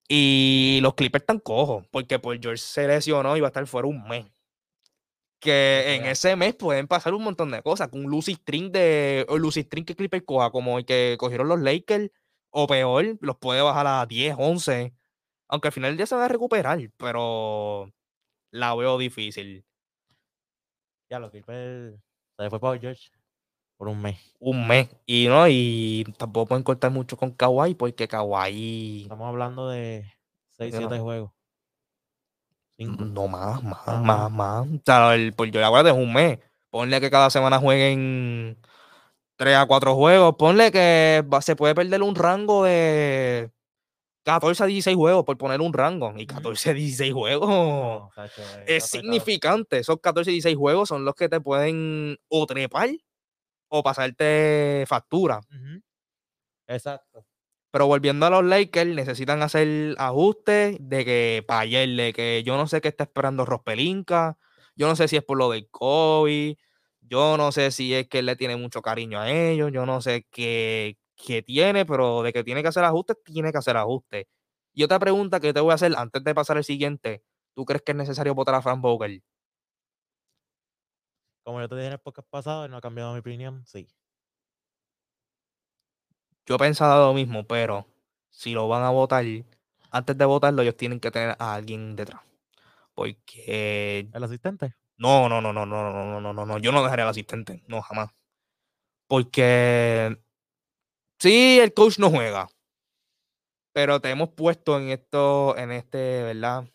Y 0.07 0.79
los 0.81 0.95
Clippers 0.95 1.21
están 1.23 1.39
cojos. 1.39 1.85
Porque 1.91 2.17
por 2.19 2.39
George 2.39 2.57
se 2.57 2.87
lesionó 2.87 3.37
y 3.37 3.41
va 3.41 3.47
a 3.47 3.49
estar 3.49 3.65
fuera 3.67 3.87
un 3.87 4.03
mes. 4.07 4.25
Que 5.41 5.95
en 5.95 6.05
ese 6.05 6.35
mes 6.35 6.55
pueden 6.55 6.87
pasar 6.87 7.15
un 7.15 7.23
montón 7.23 7.49
de 7.51 7.63
cosas. 7.63 7.89
Con 7.89 8.05
un 8.05 8.11
Lucy 8.11 8.35
String 8.35 8.71
de. 8.71 9.25
O 9.27 9.37
Lucy 9.37 9.63
String 9.63 9.85
que 9.85 9.95
Clippers 9.95 10.23
coja, 10.23 10.51
como 10.51 10.77
el 10.77 10.85
que 10.85 11.17
cogieron 11.19 11.49
los 11.49 11.59
Lakers. 11.59 12.11
O 12.51 12.67
peor, 12.67 13.17
los 13.21 13.37
puede 13.37 13.61
bajar 13.61 13.87
a 13.87 14.05
10, 14.05 14.35
11. 14.37 14.93
Aunque 15.47 15.67
al 15.69 15.71
final 15.73 15.97
ya 15.97 16.05
se 16.05 16.15
va 16.15 16.25
a 16.25 16.29
recuperar. 16.29 16.79
Pero 16.97 17.91
la 18.51 18.75
veo 18.75 18.97
difícil. 18.97 19.65
Ya 21.09 21.19
lo 21.19 21.31
que 21.31 21.39
se 21.39 21.43
fue 22.49 22.59
para 22.59 22.79
George 22.79 23.09
por 23.81 23.87
un 23.87 23.99
mes. 23.99 24.19
Un 24.37 24.67
mes. 24.67 24.89
Y 25.07 25.27
no, 25.27 25.47
y 25.47 26.05
tampoco 26.19 26.49
pueden 26.49 26.63
cortar 26.63 26.91
mucho 26.91 27.17
con 27.17 27.31
Kawhi. 27.31 27.73
Porque 27.73 28.07
Kawhi. 28.07 29.01
Estamos 29.01 29.27
hablando 29.27 29.69
de 29.69 30.05
6, 30.49 30.71
Yo 30.71 30.81
no. 30.81 30.87
7 30.89 31.01
juegos. 31.01 31.31
No 32.87 33.27
más, 33.27 33.63
más, 33.63 33.79
Ah, 33.85 34.01
más, 34.01 34.31
más. 34.31 34.67
O 34.67 34.81
sea, 34.85 35.15
el, 35.15 35.33
por 35.33 35.49
yo 35.49 35.65
acuérdate, 35.65 35.97
es 35.97 36.03
un 36.05 36.13
mes. 36.13 36.39
Ponle 36.69 37.01
que 37.01 37.11
cada 37.11 37.29
semana 37.29 37.59
jueguen 37.59 38.57
3 39.35 39.57
a 39.57 39.65
4 39.65 39.95
juegos. 39.95 40.35
Ponle 40.37 40.71
que 40.71 41.23
se 41.41 41.55
puede 41.55 41.75
perder 41.75 42.01
un 42.03 42.15
rango 42.15 42.63
de 42.63 43.51
14 44.23 44.63
a 44.63 44.67
16 44.67 44.95
juegos, 44.95 45.25
por 45.25 45.37
poner 45.37 45.61
un 45.61 45.73
rango. 45.73 46.13
Y 46.17 46.25
14 46.25 46.71
a 46.71 46.73
16 46.73 47.13
juegos 47.13 47.49
No, 47.49 48.11
es 48.65 48.85
significante. 48.85 49.79
Esos 49.79 49.99
14 50.01 50.31
y 50.31 50.35
16 50.35 50.57
juegos 50.57 50.89
son 50.89 51.05
los 51.05 51.15
que 51.15 51.29
te 51.29 51.41
pueden 51.41 52.17
o 52.29 52.45
trepar 52.45 52.89
o 53.69 53.83
pasarte 53.83 54.85
factura. 54.87 55.39
Ujú. 55.49 55.81
Exacto. 56.67 57.25
Pero 57.71 57.87
volviendo 57.87 58.25
a 58.25 58.29
los 58.29 58.43
Lakers, 58.43 58.89
necesitan 58.93 59.41
hacer 59.41 59.95
ajustes 59.97 60.77
de 60.79 61.05
que 61.05 61.43
para 61.47 61.61
ayer, 61.61 61.89
de 61.89 62.13
que 62.13 62.43
yo 62.43 62.57
no 62.57 62.67
sé 62.67 62.81
qué 62.81 62.89
está 62.89 63.05
esperando 63.05 63.45
Rospelinka, 63.45 64.37
yo 64.75 64.87
no 64.87 64.95
sé 64.95 65.07
si 65.07 65.15
es 65.17 65.23
por 65.23 65.37
lo 65.37 65.49
del 65.51 65.69
COVID, 65.69 66.57
yo 67.01 67.37
no 67.37 67.51
sé 67.51 67.71
si 67.71 67.93
es 67.93 68.07
que 68.09 68.19
él 68.19 68.25
le 68.25 68.35
tiene 68.35 68.57
mucho 68.57 68.81
cariño 68.81 69.19
a 69.19 69.31
ellos, 69.31 69.71
yo 69.73 69.85
no 69.85 70.01
sé 70.01 70.27
qué, 70.31 70.97
qué 71.15 71.41
tiene, 71.41 71.85
pero 71.85 72.23
de 72.23 72.33
que 72.33 72.43
tiene 72.43 72.61
que 72.61 72.69
hacer 72.69 72.83
ajustes, 72.83 73.17
tiene 73.23 73.51
que 73.51 73.57
hacer 73.59 73.77
ajustes. 73.77 74.25
Y 74.73 74.83
otra 74.83 74.99
pregunta 74.99 75.39
que 75.39 75.53
te 75.53 75.59
voy 75.61 75.71
a 75.71 75.75
hacer 75.75 75.93
antes 75.97 76.23
de 76.23 76.35
pasar 76.35 76.57
al 76.57 76.63
siguiente, 76.65 77.23
¿tú 77.53 77.65
crees 77.65 77.83
que 77.83 77.91
es 77.93 77.97
necesario 77.97 78.35
votar 78.35 78.55
a 78.55 78.61
Frank 78.61 78.81
Vogel? 78.81 79.23
Como 81.43 81.59
yo 81.61 81.69
te 81.69 81.75
dije 81.75 81.87
en 81.87 81.93
el 81.93 81.99
podcast 81.99 82.27
pasado, 82.29 82.67
no 82.67 82.77
ha 82.77 82.81
cambiado 82.81 83.13
mi 83.13 83.19
opinión, 83.19 83.63
sí. 83.65 83.87
Yo 86.45 86.55
he 86.55 86.57
pensado 86.59 87.07
lo 87.07 87.13
mismo, 87.13 87.45
pero 87.45 87.87
si 88.29 88.53
lo 88.53 88.67
van 88.67 88.83
a 88.83 88.89
votar, 88.89 89.25
antes 89.91 90.17
de 90.17 90.25
votarlo, 90.25 90.61
ellos 90.61 90.77
tienen 90.77 90.99
que 90.99 91.11
tener 91.11 91.35
a 91.39 91.53
alguien 91.53 91.95
detrás. 91.95 92.21
Porque 92.93 94.09
El 94.13 94.23
asistente. 94.23 94.75
No, 94.97 95.27
no, 95.29 95.41
no, 95.41 95.51
no, 95.53 95.65
no, 95.65 95.91
no, 95.91 96.03
no, 96.05 96.21
no, 96.21 96.33
no, 96.33 96.45
no. 96.45 96.57
Yo 96.59 96.71
no 96.71 96.83
dejaré 96.83 97.01
al 97.01 97.09
asistente. 97.09 97.63
No, 97.67 97.81
jamás. 97.81 98.09
Porque 99.07 100.17
sí, 101.19 101.59
el 101.59 101.73
coach 101.73 101.99
no 101.99 102.09
juega. 102.09 102.47
Pero 103.73 103.99
te 104.01 104.09
hemos 104.09 104.29
puesto 104.29 104.77
en 104.77 104.89
esto, 104.89 105.57
en 105.57 105.71
este, 105.71 106.23
¿verdad? 106.23 106.65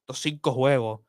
Estos 0.00 0.20
cinco 0.20 0.52
juegos. 0.52 1.00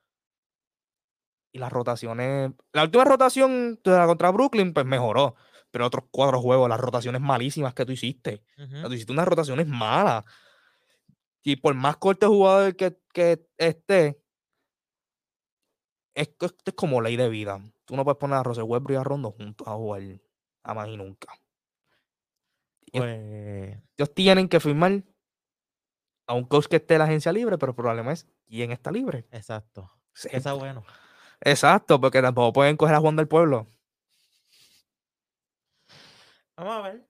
Y 1.53 1.59
las 1.59 1.71
rotaciones. 1.71 2.51
La 2.73 2.83
última 2.83 3.05
rotación 3.05 3.79
de 3.83 3.91
la 3.91 4.07
contra 4.07 4.31
Brooklyn, 4.31 4.73
pues 4.73 4.85
mejoró. 4.85 5.35
Pero 5.75 5.87
otros 5.87 6.05
cuatro 6.09 6.39
juegos, 6.41 6.69
las 6.69 6.79
rotaciones 6.79 7.19
malísimas 7.19 7.73
que 7.73 7.85
tú 7.85 7.91
hiciste. 7.91 8.41
O 8.57 8.65
sea, 8.65 8.65
Ujú. 8.79 8.87
tú 8.87 8.93
hiciste 8.93 9.11
unas 9.11 9.27
rotaciones 9.27 9.67
malas. 9.67 10.23
Y 11.43 11.57
por 11.57 11.73
más 11.73 11.97
corto 11.97 12.29
jugador 12.29 12.77
que, 12.77 12.97
que 13.11 13.45
esté, 13.57 14.17
es, 16.13 16.29
esto 16.29 16.55
es 16.65 16.73
como 16.75 17.01
ley 17.01 17.17
de 17.17 17.27
vida. 17.27 17.59
Tú 17.83 17.97
no 17.97 18.05
puedes 18.05 18.17
poner 18.17 18.37
a 18.37 18.43
Russell 18.43 18.63
Westbrook 18.63 18.93
y 18.93 18.95
a 18.95 19.03
Rondo 19.03 19.31
juntos 19.31 19.67
a 19.67 19.73
jugar 19.73 20.01
a 20.63 20.73
más 20.73 20.87
y 20.87 20.95
nunca. 20.95 21.27
Es- 22.93 23.01
Pues 23.01 23.77
Ellos 23.97 24.13
tienen 24.13 24.47
que 24.47 24.61
firmar 24.61 25.03
a 26.25 26.35
un 26.35 26.45
coach 26.45 26.67
que 26.67 26.77
esté 26.77 26.93
en 26.93 26.99
la 26.99 27.05
agencia 27.05 27.33
libre, 27.33 27.57
pero 27.57 27.71
el 27.71 27.75
problema 27.75 28.13
es 28.13 28.25
quién 28.47 28.71
está 28.71 28.91
libre. 28.91 29.27
exacto. 29.29 29.91
Sí, 30.13 30.29
bueno. 30.57 30.85
Exacto, 31.41 31.99
porque 31.99 32.21
tampoco 32.21 32.53
pueden 32.53 32.77
coger 32.77 32.95
a 32.95 33.01
Juan 33.01 33.17
del 33.17 33.27
Pueblo. 33.27 33.67
Vamos 36.57 36.77
a 36.77 36.81
ver. 36.81 37.07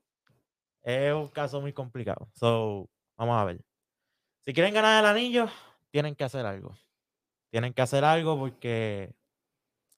Es 0.83 1.13
un 1.13 1.27
caso 1.29 1.61
muy 1.61 1.73
complicado. 1.73 2.29
So, 2.33 2.89
vamos 3.17 3.39
a 3.39 3.45
ver. 3.45 3.61
Si 4.45 4.53
quieren 4.53 4.73
ganar 4.73 5.03
el 5.03 5.09
anillo, 5.09 5.49
tienen 5.91 6.15
que 6.15 6.23
hacer 6.23 6.45
algo. 6.45 6.75
Tienen 7.49 7.73
que 7.73 7.81
hacer 7.81 8.03
algo 8.03 8.37
porque, 8.37 9.13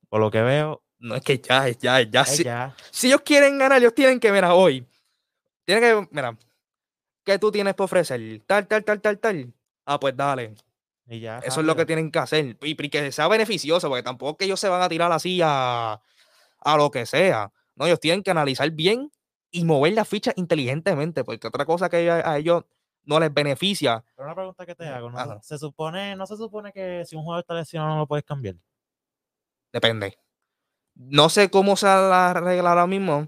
por 0.10 0.22
lo 0.22 0.32
que 0.32 0.42
veo, 0.42 0.84
No 1.00 1.16
es 1.16 1.22
que 1.24 1.40
ya, 1.40 1.68
ya, 1.70 2.02
ya. 2.02 2.22
es 2.22 2.30
Si, 2.36 2.44
ya. 2.44 2.76
si 2.92 3.08
ellos 3.08 3.22
quieren 3.22 3.58
ganar, 3.58 3.80
ellos 3.80 3.94
tienen 3.94 4.20
que, 4.20 4.32
mira, 4.32 4.54
hoy. 4.54 4.86
Tienen 5.66 5.84
que, 5.84 6.08
mira, 6.12 6.38
¿qué 7.26 7.38
tú 7.40 7.52
tienes 7.52 7.74
para 7.74 7.86
ofrecer? 7.86 8.42
Tal, 8.46 8.68
tal, 8.68 8.84
tal, 8.84 9.02
tal, 9.02 9.20
tal. 9.20 9.54
Ah, 9.86 10.00
pues 10.00 10.16
dale. 10.16 10.56
Y 11.08 11.20
ya. 11.20 11.40
Eso 11.40 11.62
es 11.62 11.66
lo 11.66 11.76
que 11.76 11.86
tienen 11.86 12.12
que 12.12 12.20
hacer. 12.20 12.58
Y, 12.62 12.82
y 12.82 12.90
que 12.90 13.12
sea 13.12 13.28
beneficioso, 13.28 13.90
porque 13.90 14.04
tampoco 14.04 14.32
es 14.32 14.38
que 14.38 14.46
ellos 14.46 14.60
se 14.60 14.70
van 14.70 14.82
a 14.82 14.90
tirar 14.90 15.12
así 15.12 15.42
a, 15.44 16.02
a 16.60 16.78
lo 16.78 16.92
que 16.92 17.06
sea. 17.06 17.52
No, 17.76 17.86
ellos 17.86 18.00
tienen 18.00 18.24
que 18.24 18.32
analizar 18.32 18.70
bien 18.72 19.12
y 19.52 19.64
mover 19.66 19.94
las 19.94 20.08
fichas 20.08 20.34
inteligentemente, 20.38 21.24
porque 21.24 21.48
otra 21.48 21.66
cosa 21.66 21.90
que 21.90 22.10
a, 22.10 22.32
a 22.32 22.38
ellos 22.38 22.66
no 23.08 23.20
les 23.20 23.34
beneficia. 23.34 24.04
Pero 24.16 24.28
una 24.28 24.36
pregunta 24.36 24.66
que 24.66 24.76
te 24.76 24.86
hago. 24.86 25.10
¿no? 25.10 25.18
Ajá. 25.18 25.40
Se 25.42 25.58
supone, 25.58 26.16
no 26.16 26.28
se 26.28 26.36
supone 26.36 26.72
que 26.74 27.06
si 27.06 27.16
un 27.16 27.24
jugador 27.24 27.44
está 27.44 27.54
lesionado 27.54 27.94
no 27.94 28.00
lo 28.02 28.08
puedes 28.08 28.26
cambiar. 28.26 28.56
Depende. 29.72 30.18
No 30.96 31.30
sé 31.30 31.50
cómo 31.50 31.76
sea 31.76 32.02
la 32.02 32.34
regla 32.34 32.70
ahora 32.70 32.88
mismo, 32.88 33.28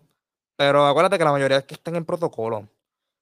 pero 0.55 0.85
acuérdate 0.85 1.17
que 1.17 1.23
la 1.23 1.31
mayoría 1.31 1.57
es 1.57 1.63
que 1.63 1.75
están 1.75 1.95
en 1.95 2.05
protocolo. 2.05 2.67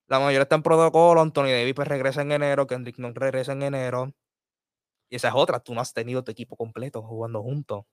La 0.07 0.19
mayoría 0.19 0.43
está 0.43 0.55
en 0.55 0.63
protocolo. 0.63 1.21
Anthony 1.21 1.51
Davis 1.51 1.73
pues, 1.73 1.87
regresa 1.87 2.21
en 2.21 2.31
enero, 2.31 2.65
Kendrick 2.65 2.97
no 2.97 3.11
regresa 3.13 3.51
en 3.51 3.61
enero. 3.61 4.13
Y 5.09 5.17
esa 5.17 5.29
es 5.29 5.33
otra. 5.35 5.59
Tú 5.59 5.73
no 5.73 5.81
has 5.81 5.93
tenido 5.93 6.23
tu 6.23 6.31
equipo 6.31 6.55
completo 6.55 7.01
jugando 7.01 7.43
juntos. 7.43 7.85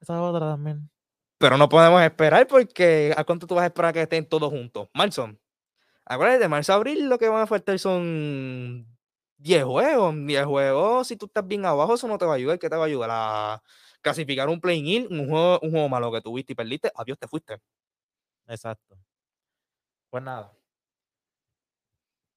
Esa 0.00 0.14
es 0.14 0.20
otra 0.20 0.52
también. 0.52 0.88
Pero 1.40 1.56
no 1.56 1.70
podemos 1.70 2.02
esperar 2.02 2.46
porque 2.46 3.14
¿a 3.16 3.24
cuánto 3.24 3.46
tú 3.46 3.54
vas 3.54 3.62
a 3.62 3.68
esperar 3.68 3.94
que 3.94 4.02
estén 4.02 4.26
todos 4.26 4.50
juntos? 4.50 4.90
Marzo. 4.92 5.30
Acuérdate, 6.04 6.48
marzo 6.48 6.74
a 6.74 6.76
abril 6.76 7.08
lo 7.08 7.18
que 7.18 7.30
van 7.30 7.40
a 7.40 7.46
faltar 7.46 7.78
son 7.78 8.86
10 9.38 9.64
juegos. 9.64 10.14
10 10.26 10.44
juegos, 10.44 11.08
si 11.08 11.16
tú 11.16 11.24
estás 11.24 11.46
bien 11.46 11.64
abajo, 11.64 11.94
eso 11.94 12.06
no 12.08 12.18
te 12.18 12.26
va 12.26 12.32
a 12.32 12.36
ayudar. 12.36 12.58
¿Qué 12.58 12.68
te 12.68 12.76
va 12.76 12.82
a 12.82 12.86
ayudar? 12.86 13.08
A 13.10 13.62
clasificar 14.02 14.50
un 14.50 14.60
play-in, 14.60 15.06
un 15.10 15.28
juego 15.30 15.88
malo 15.88 16.12
que 16.12 16.20
tuviste 16.20 16.52
y 16.52 16.56
perdiste. 16.56 16.92
Adiós, 16.94 17.18
te 17.18 17.26
fuiste. 17.26 17.58
Exacto. 18.46 18.98
Pues 20.10 20.22
nada. 20.22 20.52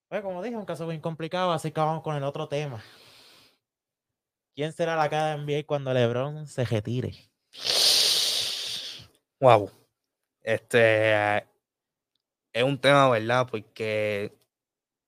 Pues 0.07 0.21
como 0.21 0.41
dije, 0.41 0.55
un 0.55 0.63
caso 0.63 0.87
bien 0.87 1.01
complicado, 1.01 1.51
así 1.51 1.71
que 1.73 1.81
vamos 1.81 2.03
con 2.03 2.15
el 2.15 2.23
otro 2.23 2.47
tema. 2.47 2.81
¿Quién 4.55 4.71
será 4.71 4.95
la 4.95 5.09
cara 5.09 5.35
de 5.35 5.43
NBA 5.43 5.67
cuando 5.67 5.93
LeBron 5.93 6.47
se 6.47 6.63
retire? 6.63 7.29
Wow. 9.43 9.69
Este 10.41 11.37
es 12.53 12.63
un 12.63 12.77
tema, 12.77 13.09
¿verdad? 13.09 13.45
Porque 13.51 14.31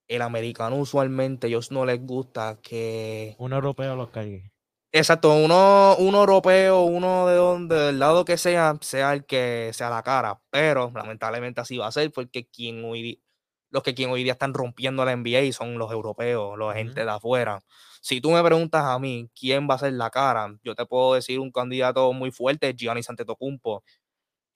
el 0.10 0.22
americano 0.22 0.76
usualmente 0.76 1.48
ellos 1.48 1.72
no 1.72 1.86
les 1.86 2.06
gusta 2.06 2.60
que 2.62 3.38
Un 3.40 3.54
europeo 3.54 3.96
los 3.96 4.10
cargue. 4.10 4.52
Exacto, 4.92 5.34
uno, 5.34 5.96
uno 6.00 6.20
europeo, 6.20 6.82
uno 6.82 7.28
de 7.28 7.36
donde, 7.36 7.76
del 7.78 8.00
lado 8.00 8.26
que 8.26 8.36
sea, 8.36 8.78
sea 8.82 9.14
el 9.14 9.26
que 9.26 9.72
sea 9.74 9.90
la 9.90 10.04
cara. 10.04 10.42
Pero 10.50 10.92
lamentablemente 10.94 11.62
así 11.62 11.78
va 11.78 11.88
a 11.88 11.94
ser, 11.94 12.12
porque 12.12 12.46
quien 12.46 12.84
hoy, 12.84 13.22
los 13.70 13.84
que 13.84 13.96
quien 13.96 14.10
hoy 14.10 14.26
día 14.26 14.34
están 14.34 14.54
rompiendo 14.54 15.06
la 15.06 15.14
NBA 15.16 15.54
son 15.54 15.78
los 15.78 15.94
europeos, 15.94 16.58
los 16.58 16.74
gente 16.74 17.06
de 17.06 17.10
afuera. 17.10 17.62
Si 18.02 18.20
tú 18.22 18.32
me 18.32 18.44
preguntas 18.44 18.84
a 18.84 19.00
mí 19.00 19.30
quién 19.34 19.68
va 19.70 19.76
a 19.76 19.80
ser 19.80 19.94
la 19.94 20.10
cara, 20.10 20.58
yo 20.62 20.76
te 20.76 20.86
puedo 20.86 21.14
decir 21.16 21.40
un 21.40 21.52
candidato 21.52 22.12
muy 22.12 22.32
fuerte, 22.32 22.74
Giannis 22.78 23.10
Antetokounmpo. 23.10 23.84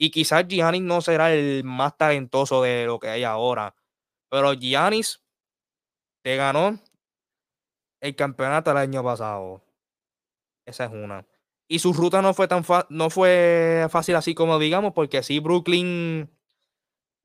Y 0.02 0.12
quizás 0.12 0.48
Giannis 0.48 0.82
no 0.82 1.02
será 1.02 1.34
el 1.34 1.64
más 1.66 1.98
talentoso 1.98 2.64
de 2.64 2.86
lo 2.86 3.00
que 3.00 3.10
hay 3.10 3.26
ahora, 3.26 3.76
pero 4.30 4.54
Giannis 4.54 5.22
te 6.24 6.38
ganó 6.38 6.80
el 8.02 8.16
campeonato 8.16 8.72
el 8.72 8.78
año 8.78 9.04
pasado. 9.04 9.62
Esa 10.66 10.86
es 10.86 10.92
una. 10.92 11.28
Y 11.68 11.80
su 11.80 11.92
ruta 11.94 12.22
no 12.22 12.34
fue 12.34 12.48
tan 12.48 12.64
no 12.90 13.10
fue 13.10 13.88
fácil 13.90 14.16
así 14.16 14.34
como 14.34 14.58
digamos, 14.58 14.94
porque 14.94 15.22
sí, 15.22 15.40
Brooklyn 15.40 16.30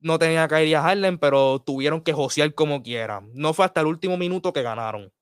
no 0.01 0.19
tenía 0.19 0.47
que 0.47 0.65
ir 0.65 0.75
a 0.75 0.85
Harlem, 0.85 1.17
pero 1.17 1.59
tuvieron 1.59 2.01
que 2.01 2.13
josear 2.13 2.53
como 2.53 2.83
quieran. 2.83 3.31
No 3.33 3.53
fue 3.53 3.65
hasta 3.65 3.81
el 3.81 3.87
último 3.87 4.17
minuto 4.17 4.51
que 4.51 4.61
ganaron. 4.61 5.13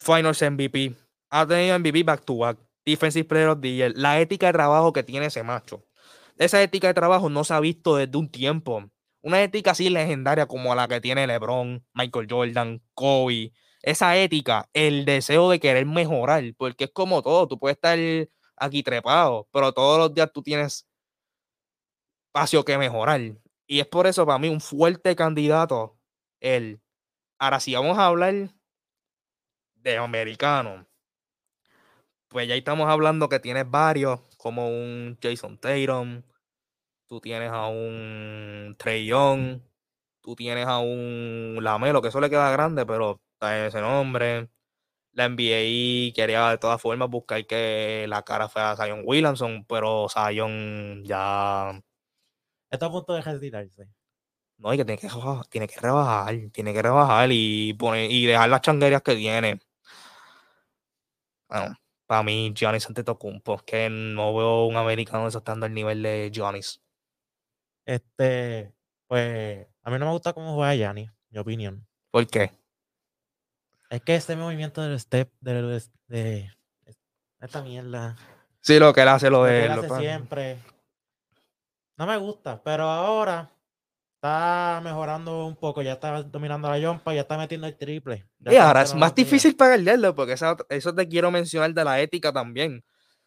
Finals 0.00 0.42
MVP. 0.42 0.96
Ha 1.30 1.46
tenido 1.46 1.78
MVP 1.78 2.02
back 2.02 2.24
to 2.24 2.38
back. 2.38 2.58
Defensive 2.84 3.24
Player 3.28 3.48
of 3.48 3.60
the 3.60 3.72
Year. 3.72 3.92
La 3.94 4.20
ética 4.20 4.46
de 4.46 4.52
trabajo 4.52 4.92
que 4.92 5.02
tiene 5.02 5.26
ese 5.26 5.42
macho. 5.42 5.86
Esa 6.36 6.62
ética 6.62 6.88
de 6.88 6.94
trabajo 6.94 7.28
no 7.28 7.44
se 7.44 7.54
ha 7.54 7.60
visto 7.60 7.96
desde 7.96 8.16
un 8.16 8.30
tiempo. 8.30 8.90
Una 9.22 9.42
ética 9.42 9.72
así 9.72 9.90
legendaria 9.90 10.46
como 10.46 10.74
la 10.74 10.88
que 10.88 11.00
tiene 11.00 11.26
LeBron, 11.26 11.84
Michael 11.92 12.26
Jordan, 12.30 12.82
Kobe. 12.94 13.52
Esa 13.82 14.16
ética, 14.16 14.68
el 14.72 15.04
deseo 15.04 15.50
de 15.50 15.60
querer 15.60 15.86
mejorar, 15.86 16.42
porque 16.56 16.84
es 16.84 16.90
como 16.92 17.22
todo. 17.22 17.46
Tú 17.48 17.58
puedes 17.58 17.76
estar 17.76 17.98
aquí 18.56 18.82
trepado, 18.82 19.48
pero 19.52 19.72
todos 19.72 19.98
los 19.98 20.14
días 20.14 20.30
tú 20.32 20.42
tienes 20.42 20.86
espacio 22.28 22.64
que 22.64 22.78
mejorar. 22.78 23.20
Y 23.66 23.80
es 23.80 23.86
por 23.86 24.06
eso 24.06 24.26
para 24.26 24.38
mí 24.38 24.48
un 24.48 24.60
fuerte 24.60 25.14
candidato 25.16 25.98
él. 26.40 26.80
Ahora, 27.38 27.60
si 27.60 27.74
vamos 27.74 27.98
a 27.98 28.06
hablar 28.06 28.50
de 29.74 29.96
americano, 29.96 30.86
pues 32.30 32.48
ya 32.48 32.54
estamos 32.54 32.88
hablando 32.88 33.28
que 33.28 33.40
tienes 33.40 33.70
varios, 33.70 34.20
como 34.38 34.68
un 34.68 35.18
Jason 35.22 35.58
Tatum, 35.58 36.22
tú 37.06 37.20
tienes 37.20 37.50
a 37.50 37.66
un 37.68 38.76
Trey 38.78 39.06
Young, 39.06 39.60
tú 40.22 40.36
tienes 40.36 40.66
a 40.66 40.78
un 40.78 41.58
Lamelo, 41.62 42.02
que 42.02 42.08
eso 42.08 42.20
le 42.20 42.30
queda 42.30 42.50
grande, 42.52 42.86
pero 42.86 43.20
está 43.34 43.66
ese 43.66 43.80
nombre. 43.80 44.48
La 45.12 45.28
NBA 45.28 46.14
quería 46.14 46.50
de 46.50 46.58
todas 46.58 46.80
formas 46.80 47.10
buscar 47.10 47.46
que 47.46 48.06
la 48.08 48.22
cara 48.24 48.48
fuera 48.48 48.76
Zion 48.76 49.02
Williamson, 49.04 49.64
pero 49.66 50.08
Zion 50.08 51.04
ya 51.04 51.80
Está 52.70 52.86
a 52.86 52.90
punto 52.90 53.14
de 53.14 53.22
retirarse. 53.22 53.88
No, 54.58 54.72
y 54.74 54.76
que 54.76 54.84
tiene 54.84 55.00
que, 55.00 55.08
tiene 55.50 55.68
que 55.68 55.80
rebajar, 55.80 56.34
tiene 56.52 56.72
que 56.72 56.82
rebajar 56.82 57.30
y, 57.32 57.74
poner, 57.74 58.10
y 58.10 58.26
dejar 58.26 58.50
las 58.50 58.60
changuerías 58.62 59.02
que 59.02 59.16
tiene. 59.16 59.60
Bueno, 61.48 61.76
para 62.10 62.24
mí, 62.24 62.52
Giannis 62.52 62.88
Antetokounmpo, 62.88 63.54
es 63.54 63.62
que 63.62 63.88
no 63.88 64.34
veo 64.34 64.64
un 64.64 64.76
americano 64.76 65.28
estando 65.28 65.66
al 65.66 65.72
nivel 65.72 66.02
de 66.02 66.28
Giannis. 66.34 66.82
Este, 67.84 68.74
pues, 69.06 69.68
a 69.84 69.90
mí 69.90 69.98
no 70.00 70.06
me 70.06 70.10
gusta 70.10 70.32
cómo 70.32 70.56
juega 70.56 70.74
Giannis, 70.74 71.08
mi 71.28 71.38
opinión. 71.38 71.86
¿Por 72.10 72.26
qué? 72.26 72.50
Es 73.90 74.02
que 74.02 74.16
este 74.16 74.34
movimiento 74.34 74.82
del 74.82 74.98
step, 74.98 75.30
de, 75.38 75.84
de, 76.08 76.50
esta 77.40 77.62
mierda. 77.62 78.16
Sí, 78.60 78.80
lo 78.80 78.92
que 78.92 79.02
él 79.02 79.08
hace 79.08 79.30
lo, 79.30 79.44
de. 79.44 79.66
Él 79.66 79.70
hace 79.70 79.98
siempre. 80.00 80.58
No 81.96 82.08
me 82.08 82.16
gusta, 82.16 82.60
pero 82.60 82.90
ahora 82.90 83.52
está 84.20 84.82
mejorando 84.84 85.46
un 85.46 85.56
poco. 85.56 85.80
Ya 85.80 85.94
está 85.94 86.22
dominando 86.22 86.70
la 86.70 86.86
jumpa, 86.86 87.14
ya 87.14 87.22
está 87.22 87.38
metiendo 87.38 87.66
el 87.66 87.76
triple. 87.76 88.26
y 88.40 88.56
ahora 88.56 88.82
es 88.82 88.94
más 88.94 89.14
difícil 89.14 89.56
pagarle, 89.56 90.12
porque 90.12 90.34
eso, 90.34 90.94
te 90.94 91.08
quiero 91.08 91.30
mencionar 91.30 91.72
de 91.72 91.84
la 91.84 92.00
ética 92.00 92.30
también. 92.30 92.84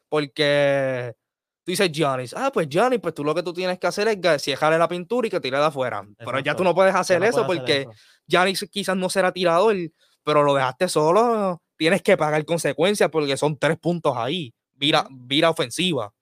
Porque 0.08 1.16
tú 1.64 1.72
dices 1.72 1.92
Giannis, 1.92 2.36
ah, 2.36 2.52
pues 2.54 2.70
Giannis, 2.70 3.00
pues 3.00 3.16
tú 3.16 3.24
lo 3.24 3.34
que 3.34 3.42
tú 3.42 3.54
tienes 3.54 3.80
que 3.80 3.88
hacer 3.88 4.08
es 4.08 4.44
ciejarle 4.44 4.78
la 4.78 4.88
pintura 4.88 5.28
y 5.28 5.32
que 5.32 5.40
tire 5.40 5.58
de 5.58 5.66
afuera. 5.66 6.06
Pero 6.20 6.40
ya 6.40 6.56
tú 6.56 6.64
no 6.64 6.76
puedes 6.76 6.94
hacer 6.94 7.24
eso 7.24 7.48
porque 7.48 7.88
Giannis 8.28 8.68
quizás 8.70 8.96
no 8.96 9.10
será 9.10 9.32
tirador, 9.32 9.76
pero 10.24 10.44
lo 10.44 10.54
dejaste 10.54 10.90
solo, 10.90 11.60
tienes 11.76 12.04
que 12.04 12.16
pagar 12.18 12.46
consecuencias 12.46 13.10
porque 13.10 13.36
son 13.36 13.58
tres 13.58 13.80
puntos 13.80 14.14
ahí. 14.16 14.54
Vira, 14.74 15.08
vira 15.10 15.50
ofensiva. 15.50 16.14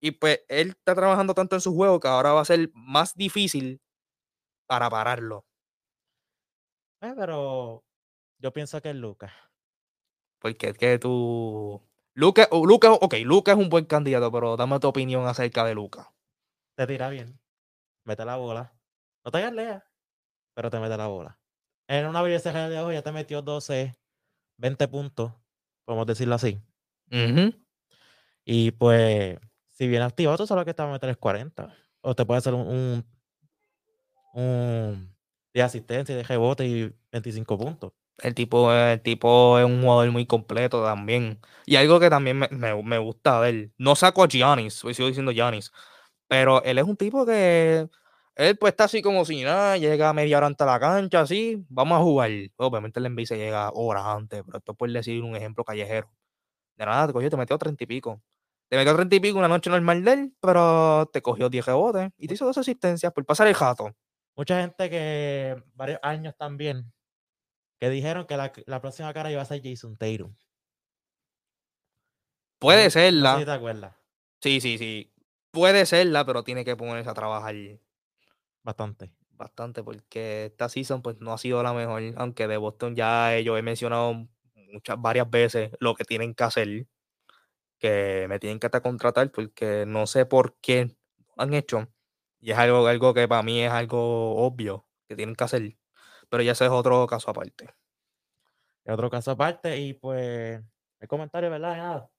Y 0.00 0.12
pues 0.12 0.40
él 0.46 0.68
está 0.68 0.94
trabajando 0.94 1.34
tanto 1.34 1.56
en 1.56 1.60
su 1.60 1.74
juego 1.74 1.98
que 1.98 2.06
ahora 2.06 2.32
va 2.32 2.42
a 2.42 2.44
ser 2.44 2.70
más 2.72 3.14
difícil 3.16 3.80
para 4.68 4.88
pararlo. 4.88 5.44
Eh, 7.00 7.14
pero 7.16 7.84
yo 8.38 8.52
pienso 8.52 8.80
que 8.80 8.90
es 8.90 8.96
Lucas. 8.96 9.32
Porque 10.38 10.68
es 10.68 10.78
que 10.78 10.98
tú. 10.98 11.82
Lucas, 12.14 12.48
Lucas, 12.52 12.98
ok, 13.00 13.14
Lucas 13.24 13.56
es 13.56 13.62
un 13.62 13.70
buen 13.70 13.86
candidato, 13.86 14.30
pero 14.30 14.56
dame 14.56 14.78
tu 14.78 14.88
opinión 14.88 15.26
acerca 15.26 15.64
de 15.64 15.74
Lucas. 15.74 16.06
Te 16.76 16.86
tira 16.86 17.08
bien. 17.08 17.40
Mete 18.04 18.24
la 18.24 18.36
bola. 18.36 18.72
No 19.24 19.30
te 19.30 19.38
hagas 19.38 19.82
pero 20.54 20.70
te 20.70 20.80
mete 20.80 20.96
la 20.96 21.06
bola. 21.06 21.38
En 21.86 22.06
una 22.06 22.22
belleza 22.22 22.68
de 22.68 22.78
hoy 22.80 22.94
ya 22.94 23.02
te 23.02 23.12
metió 23.12 23.42
12, 23.42 23.96
20 24.58 24.88
puntos, 24.88 25.32
podemos 25.84 26.06
decirlo 26.06 26.34
así. 26.34 26.60
Y 28.44 28.72
pues 28.72 29.38
si 29.66 29.86
bien 29.88 30.02
activado, 30.02 30.38
tú 30.38 30.46
sabes 30.46 30.64
que 30.64 30.74
te 30.74 30.82
va 30.82 30.90
a 30.90 30.92
meter 30.92 31.10
es 31.10 31.16
40. 31.16 31.74
O 32.00 32.14
te 32.14 32.24
puede 32.26 32.38
hacer 32.38 32.54
un, 32.54 32.66
un, 32.66 33.17
de 34.34 35.62
asistencia 35.62 36.16
de 36.16 36.22
rebote 36.22 36.66
y 36.66 36.92
25 37.12 37.58
puntos. 37.58 37.92
El 38.18 38.34
tipo, 38.34 38.72
el 38.72 39.00
tipo 39.00 39.58
es 39.58 39.64
un 39.64 39.80
jugador 39.80 40.10
muy 40.10 40.26
completo 40.26 40.82
también. 40.84 41.40
Y 41.66 41.76
algo 41.76 42.00
que 42.00 42.10
también 42.10 42.38
me, 42.38 42.98
gusta 42.98 43.38
ver. 43.40 43.70
No 43.78 43.94
saco 43.94 44.24
a 44.24 44.28
Giannis, 44.28 44.84
hoy 44.84 44.94
sigo 44.94 45.08
diciendo 45.08 45.32
Giannis. 45.32 45.72
Pero 46.28 46.62
él 46.64 46.78
es 46.78 46.84
un 46.84 46.96
tipo 46.96 47.24
que. 47.26 47.88
Él 48.36 48.56
pues 48.56 48.72
está 48.72 48.84
así 48.84 49.02
como 49.02 49.24
si 49.24 49.42
nada, 49.42 49.76
llega 49.78 50.08
a 50.10 50.12
media 50.12 50.38
hora 50.38 50.46
antes 50.46 50.64
de 50.64 50.72
la 50.72 50.78
cancha, 50.78 51.20
así, 51.22 51.64
vamos 51.68 51.98
a 51.98 52.02
jugar. 52.02 52.30
Obviamente 52.56 53.00
el 53.00 53.06
envío 53.06 53.26
se 53.26 53.36
llega 53.36 53.70
horas 53.72 54.04
antes, 54.06 54.42
pero 54.46 54.58
esto 54.58 54.74
puede 54.74 54.92
decir 54.92 55.22
un 55.24 55.34
ejemplo 55.36 55.64
callejero. 55.64 56.08
De 56.76 56.86
nada, 56.86 57.08
te 57.08 57.12
cogió, 57.12 57.30
te 57.30 57.36
metió 57.36 57.58
treinta 57.58 57.84
y 57.84 57.86
pico. 57.88 58.22
Te 58.68 58.76
metió 58.76 58.94
30 58.94 59.16
y 59.16 59.20
pico 59.20 59.38
una 59.38 59.48
noche 59.48 59.70
normal 59.70 60.04
de 60.04 60.12
él, 60.12 60.34
pero 60.40 61.08
te 61.12 61.22
cogió 61.22 61.48
10 61.48 61.64
rebotes 61.66 62.10
y 62.18 62.28
te 62.28 62.34
hizo 62.34 62.44
dos 62.44 62.58
asistencias 62.58 63.12
por 63.12 63.24
pasar 63.24 63.46
el 63.48 63.54
jato. 63.54 63.94
Mucha 64.38 64.60
gente 64.60 64.88
que 64.88 65.60
varios 65.74 65.98
años 66.00 66.32
también 66.38 66.92
que 67.80 67.90
dijeron 67.90 68.24
que 68.24 68.36
la, 68.36 68.80
próxima 68.80 69.12
cara 69.12 69.32
iba 69.32 69.42
a 69.42 69.44
ser 69.44 69.60
Jason 69.64 69.96
Tatum. 69.96 70.32
Puede 72.60 72.88
serla. 72.90 73.32
No 73.32 73.38
sé 73.40 73.44
te 73.46 73.50
acuerdas. 73.50 73.96
Sí, 74.40 74.60
sí, 74.60 74.78
sí. 74.78 75.12
Puede 75.50 75.86
serla, 75.86 76.24
pero 76.24 76.44
tiene 76.44 76.64
que 76.64 76.76
ponerse 76.76 77.10
a 77.10 77.14
trabajar. 77.14 77.56
Bastante. 78.62 79.12
Bastante, 79.30 79.82
porque 79.82 80.46
esta 80.46 80.68
season 80.68 81.02
pues 81.02 81.18
no 81.18 81.32
ha 81.32 81.38
sido 81.38 81.60
la 81.64 81.72
mejor. 81.72 82.00
Aunque 82.16 82.46
de 82.46 82.58
Boston 82.58 82.94
ya 82.94 83.36
yo 83.40 83.58
he 83.58 83.62
mencionado 83.62 84.28
muchas, 84.72 85.00
varias 85.00 85.28
veces 85.28 85.72
lo 85.80 85.96
que 85.96 86.04
tienen 86.04 86.32
que 86.36 86.44
hacer 86.44 86.86
que 87.80 88.26
me 88.28 88.38
tienen 88.38 88.60
que 88.60 88.70
contratar 88.70 89.32
porque 89.32 89.84
no 89.84 90.06
sé 90.06 90.26
por 90.26 90.56
qué 90.60 90.96
han 91.36 91.54
hecho. 91.54 91.88
Y 92.40 92.52
es 92.52 92.58
algo, 92.58 92.86
algo 92.86 93.14
que 93.14 93.26
para 93.28 93.42
mí 93.42 93.62
es 93.62 93.70
algo 93.70 94.36
obvio 94.36 94.86
que 95.08 95.16
tienen 95.16 95.34
que 95.34 95.44
hacer. 95.44 95.76
Pero 96.28 96.42
ya 96.42 96.52
ese 96.52 96.66
es 96.66 96.70
otro 96.70 97.06
caso 97.06 97.30
aparte. 97.30 97.74
Es 98.84 98.92
otro 98.92 99.10
caso 99.10 99.32
aparte 99.32 99.76
y 99.78 99.94
pues 99.94 100.60
el 101.00 101.08
comentario, 101.08 101.50
¿verdad? 101.50 101.76
Nada. 101.76 102.10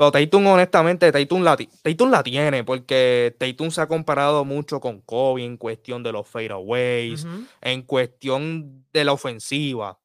Pero 0.00 0.12
Tatum, 0.12 0.46
honestamente, 0.46 1.12
Tatum 1.12 1.42
la, 1.42 1.58
la 1.84 2.22
tiene, 2.22 2.64
porque 2.64 3.36
Tatum 3.38 3.70
se 3.70 3.82
ha 3.82 3.86
comparado 3.86 4.46
mucho 4.46 4.80
con 4.80 5.02
Kobe 5.02 5.44
en 5.44 5.58
cuestión 5.58 6.02
de 6.02 6.10
los 6.10 6.26
fadeaways, 6.26 7.26
en 7.60 7.82
cuestión 7.82 8.86
de 8.94 9.04
la 9.04 9.12
ofensiva. 9.12 10.00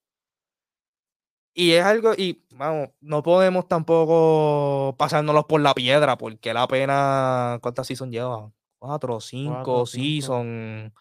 Y 1.57 1.71
es 1.71 1.85
algo, 1.85 2.13
y 2.17 2.43
vamos, 2.51 2.89
no 2.99 3.23
podemos 3.23 3.65
tampoco 3.69 4.93
pasárnoslos 4.97 5.45
por 5.45 5.61
la 5.61 5.73
piedra, 5.73 6.17
porque 6.17 6.53
la 6.53 6.67
pena, 6.67 7.59
¿cuántas 7.61 7.87
seasons 7.87 8.11
lleva? 8.11 8.51
Cuatro, 8.77 9.21
cinco 9.21 9.85
seasons. 9.85 10.91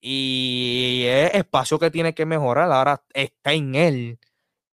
Y 0.00 1.04
es 1.06 1.34
espacio 1.34 1.78
que 1.78 1.92
tiene 1.92 2.14
que 2.14 2.26
mejorar. 2.26 2.70
Ahora 2.72 3.04
está 3.14 3.52
en 3.52 3.76
él 3.76 4.18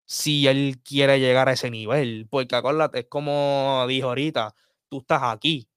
si 0.06 0.48
él 0.48 0.82
quiere 0.84 1.22
llegar 1.22 1.50
a 1.50 1.54
ese 1.54 1.72
nivel. 1.72 2.28
Porque 2.30 2.58
acuérdate, 2.58 3.00
es 3.00 3.08
como 3.08 3.86
dijo 3.88 4.10
ahorita, 4.10 4.56
tú 4.89 5.00
estás 5.00 5.22
aquí, 5.24 5.70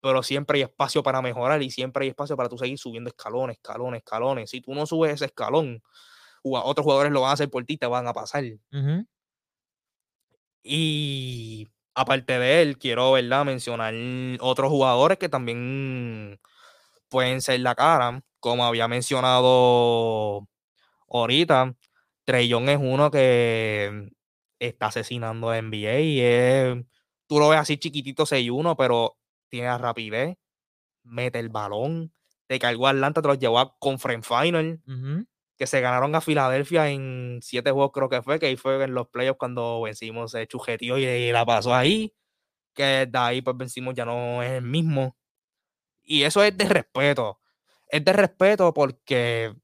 pero 0.00 0.22
siempre 0.22 0.58
hay 0.58 0.62
espacio 0.62 1.02
para 1.02 1.22
mejorar 1.22 1.62
y 1.62 1.70
siempre 1.70 2.04
hay 2.04 2.10
espacio 2.10 2.36
para 2.36 2.48
tú 2.48 2.56
seguir 2.56 2.78
subiendo 2.78 3.08
escalones, 3.10 3.56
escalones, 3.56 3.98
escalones. 3.98 4.50
Si 4.50 4.62
tú 4.62 4.74
no 4.74 4.86
subes 4.86 5.14
ese 5.14 5.26
escalón, 5.26 5.82
otros 6.42 6.84
jugadores 6.84 7.12
lo 7.12 7.20
van 7.22 7.30
a 7.30 7.34
hacer 7.34 7.50
por 7.50 7.64
ti, 7.64 7.76
te 7.76 7.86
van 7.86 8.06
a 8.06 8.12
pasar. 8.12 8.44
Ujú, 8.72 9.06
Y 10.62 11.68
aparte 11.94 12.38
de 12.38 12.62
él, 12.62 12.78
quiero 12.78 13.12
¿verdad? 13.12 13.44
mencionar 13.44 13.94
otros 14.40 14.70
jugadores 14.70 15.18
que 15.18 15.28
también 15.28 16.38
pueden 17.08 17.40
ser 17.40 17.60
la 17.60 17.74
cara. 17.74 18.22
Como 18.40 18.64
había 18.64 18.88
mencionado 18.88 20.48
ahorita, 21.08 21.76
Trey 22.24 22.48
Young 22.48 22.68
es 22.70 22.78
uno 22.80 23.10
que 23.10 24.10
está 24.58 24.86
asesinando 24.86 25.50
a 25.50 25.58
NBA 25.58 26.00
y 26.00 26.20
es- 26.20 26.84
tú 27.26 27.38
lo 27.38 27.48
ves 27.50 27.60
así 27.60 27.78
chiquitito 27.78 28.26
6-1, 28.26 28.76
pero 28.76 29.16
tiene 29.50 29.68
la 29.68 29.78
rapidez, 29.78 30.36
mete 31.04 31.38
el 31.40 31.48
balón, 31.50 32.12
te 32.48 32.58
cargó 32.58 32.86
a 32.86 32.90
Atlanta, 32.90 33.22
te 33.22 33.28
los 33.28 33.38
llevó 33.38 33.58
a 33.60 33.76
Conference 33.78 34.28
Final, 34.28 34.80
ujú. 34.86 35.26
Que 35.60 35.68
se 35.68 35.82
ganaron 35.82 36.16
a 36.16 36.22
Filadelfia 36.22 36.90
en 36.90 37.40
siete 37.42 37.72
juegos 37.72 37.92
creo 37.94 38.10
que 38.10 38.22
fue, 38.22 38.40
que 38.40 38.48
ahí 38.48 38.56
fue 38.58 38.82
en 38.84 38.94
los 38.94 39.08
playoffs 39.10 39.38
cuando 39.38 39.82
vencimos 39.82 40.34
el 40.34 40.48
chujetío 40.48 40.98
y, 40.98 41.04
y 41.06 41.32
la 41.32 41.46
pasó 41.46 41.74
ahí, 41.76 42.14
que 42.74 43.06
de 43.06 43.18
ahí 43.18 43.42
pues 43.42 43.56
vencimos 43.56 43.94
ya 43.94 44.04
no 44.06 44.42
es 44.42 44.52
el 44.52 44.62
mismo. 44.64 45.16
Y 46.02 46.24
eso 46.24 46.42
es 46.44 46.56
de 46.58 46.66
respeto. 46.68 47.40
Es 47.88 48.04
de 48.04 48.12
respeto 48.12 48.74
porque 48.74 49.54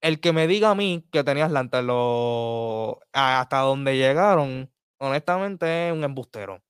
el 0.00 0.20
que 0.20 0.32
me 0.32 0.46
diga 0.46 0.70
a 0.70 0.74
mí 0.74 1.06
que 1.12 1.24
tenía 1.24 1.46
Atlanta 1.46 1.82
lo- 1.82 3.00
hasta 3.12 3.58
donde 3.60 3.96
llegaron, 3.96 4.70
honestamente 4.98 5.88
es 5.88 5.92
un 5.94 6.04
embustero. 6.04 6.62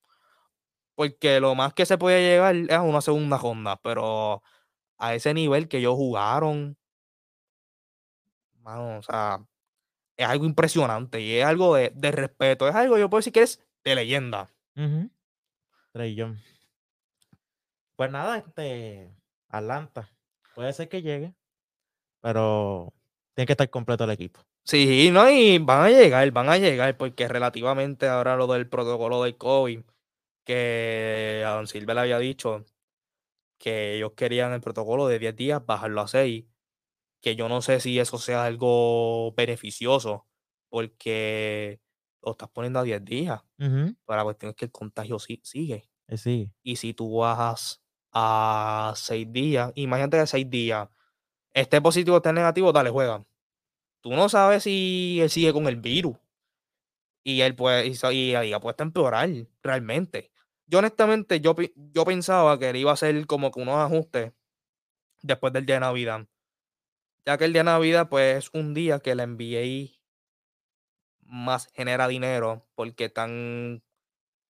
Porque 0.95 1.41
lo 1.41 1.55
más 1.55 1.75
que 1.75 1.87
se 1.87 1.99
podía 1.99 2.19
llegar 2.19 2.55
es 2.57 2.79
una 2.79 3.01
segunda 3.01 3.37
ronda, 3.39 3.81
pero 3.83 4.43
a 4.99 5.15
ese 5.15 5.35
nivel 5.35 5.69
que 5.69 5.79
ellos 5.79 5.95
jugaron, 5.97 6.79
mano, 8.65 8.99
o 8.99 9.03
sea, 9.03 9.45
es 10.17 10.27
algo 10.27 10.45
impresionante 10.47 11.21
y 11.21 11.37
es 11.37 11.45
algo 11.45 11.75
de, 11.75 11.93
de 11.95 12.11
respeto. 12.11 12.69
Es 12.69 12.75
algo, 12.75 12.99
yo 12.99 13.11
puedo 13.11 13.21
decir 13.21 13.33
que 13.33 13.43
es 13.43 13.61
de 13.85 13.95
leyenda. 13.95 14.51
Trey 15.93 16.15
Young. 16.15 16.37
Pues 17.97 18.11
nada, 18.11 18.39
este. 18.39 19.15
Atlanta. 19.49 20.11
Puede 20.55 20.73
ser 20.73 20.89
que 20.89 21.03
llegue. 21.03 21.35
Pero 22.21 22.93
tiene 23.35 23.47
que 23.47 23.53
estar 23.53 23.71
completo 23.71 24.05
el 24.05 24.11
equipo. 24.11 24.41
Sí, 24.65 25.11
no, 25.13 25.29
y 25.31 25.59
van 25.59 25.83
a 25.85 25.91
llegar, 25.91 26.31
van 26.31 26.49
a 26.49 26.57
llegar, 26.57 26.97
porque 26.97 27.29
relativamente 27.29 28.09
ahora 28.09 28.35
lo 28.37 28.47
del 28.47 28.69
protocolo 28.69 29.23
del 29.23 29.37
COVID, 29.37 29.83
que 30.45 31.45
a 31.47 31.51
Don 31.51 31.67
Silva 31.67 31.95
le 31.95 32.01
había 32.01 32.19
dicho 32.19 32.65
que 33.59 33.97
ellos 33.97 34.13
querían 34.17 34.53
el 34.53 34.61
protocolo 34.61 35.07
de 35.07 35.19
10 35.19 35.37
días, 35.37 35.67
bajarlo 35.67 36.01
a 36.01 36.09
6, 36.09 36.45
que 37.25 37.37
yo 37.37 37.49
no 37.49 37.63
sé 37.63 37.81
si 37.81 37.99
eso 37.99 38.19
sea 38.19 38.45
algo 38.45 39.33
beneficioso, 39.35 40.27
porque 40.69 41.81
lo 42.23 42.33
estás 42.33 42.51
poniendo 42.51 42.81
a 42.81 42.83
10 42.83 43.03
días, 43.03 43.41
Ujú, 43.59 43.97
pero 44.07 44.17
la 44.19 44.25
cuestión 44.25 44.51
es 44.51 44.57
que 44.57 44.67
el 44.67 44.71
contagio 44.71 45.19
sí, 45.19 45.41
sigue. 45.43 45.89
eh, 46.09 46.19
Sí. 46.19 46.51
Y 46.63 46.77
si 46.77 46.93
tú 46.93 47.17
bajas 47.17 47.83
a 48.13 48.93
6 48.95 49.33
días, 49.33 49.73
imagínate 49.75 50.19
que 50.19 50.27
6 50.27 50.51
días, 50.51 50.87
esté 51.55 51.81
positivo 51.81 52.17
o 52.17 52.19
esté 52.19 52.35
negativo, 52.35 52.73
dale, 52.73 52.91
juega. 52.91 53.25
Tú 54.03 54.11
no 54.11 54.29
sabes 54.29 54.65
si 54.65 55.19
él 55.23 55.31
sigue 55.31 55.55
con 55.55 55.67
el 55.67 55.77
virus. 55.77 56.19
Y 57.25 57.41
él 57.41 57.55
puede, 57.55 57.87
y, 57.87 57.93
y 58.13 58.37
liga 58.37 58.61
puede 58.61 58.77
empeorar, 58.81 59.31
realmente. 59.63 60.31
Yo 60.67 60.81
honestamente, 60.81 61.41
yo, 61.41 61.55
yo 61.75 62.05
pensaba 62.05 62.59
que 62.59 62.69
él 62.69 62.77
iba 62.77 62.91
a 62.91 62.95
hacer 62.95 63.27
como 63.27 63.51
que 63.51 63.63
unos 63.63 63.77
ajustes 63.77 64.33
después 65.23 65.53
del 65.55 65.65
día 65.67 65.77
de 65.77 65.81
Navidad. 65.81 66.29
Ya 67.27 67.39
que 67.39 67.45
el 67.47 67.53
día 67.53 67.61
de 67.61 67.65
Navidad, 67.65 68.09
pues, 68.09 68.45
es 68.45 68.51
un 68.53 68.75
día 68.75 69.01
que 69.01 69.15
la 69.15 69.27
NBA 69.27 69.99
más 71.23 71.69
genera 71.73 72.07
dinero 72.07 72.67
porque 72.75 73.07
están, 73.07 73.83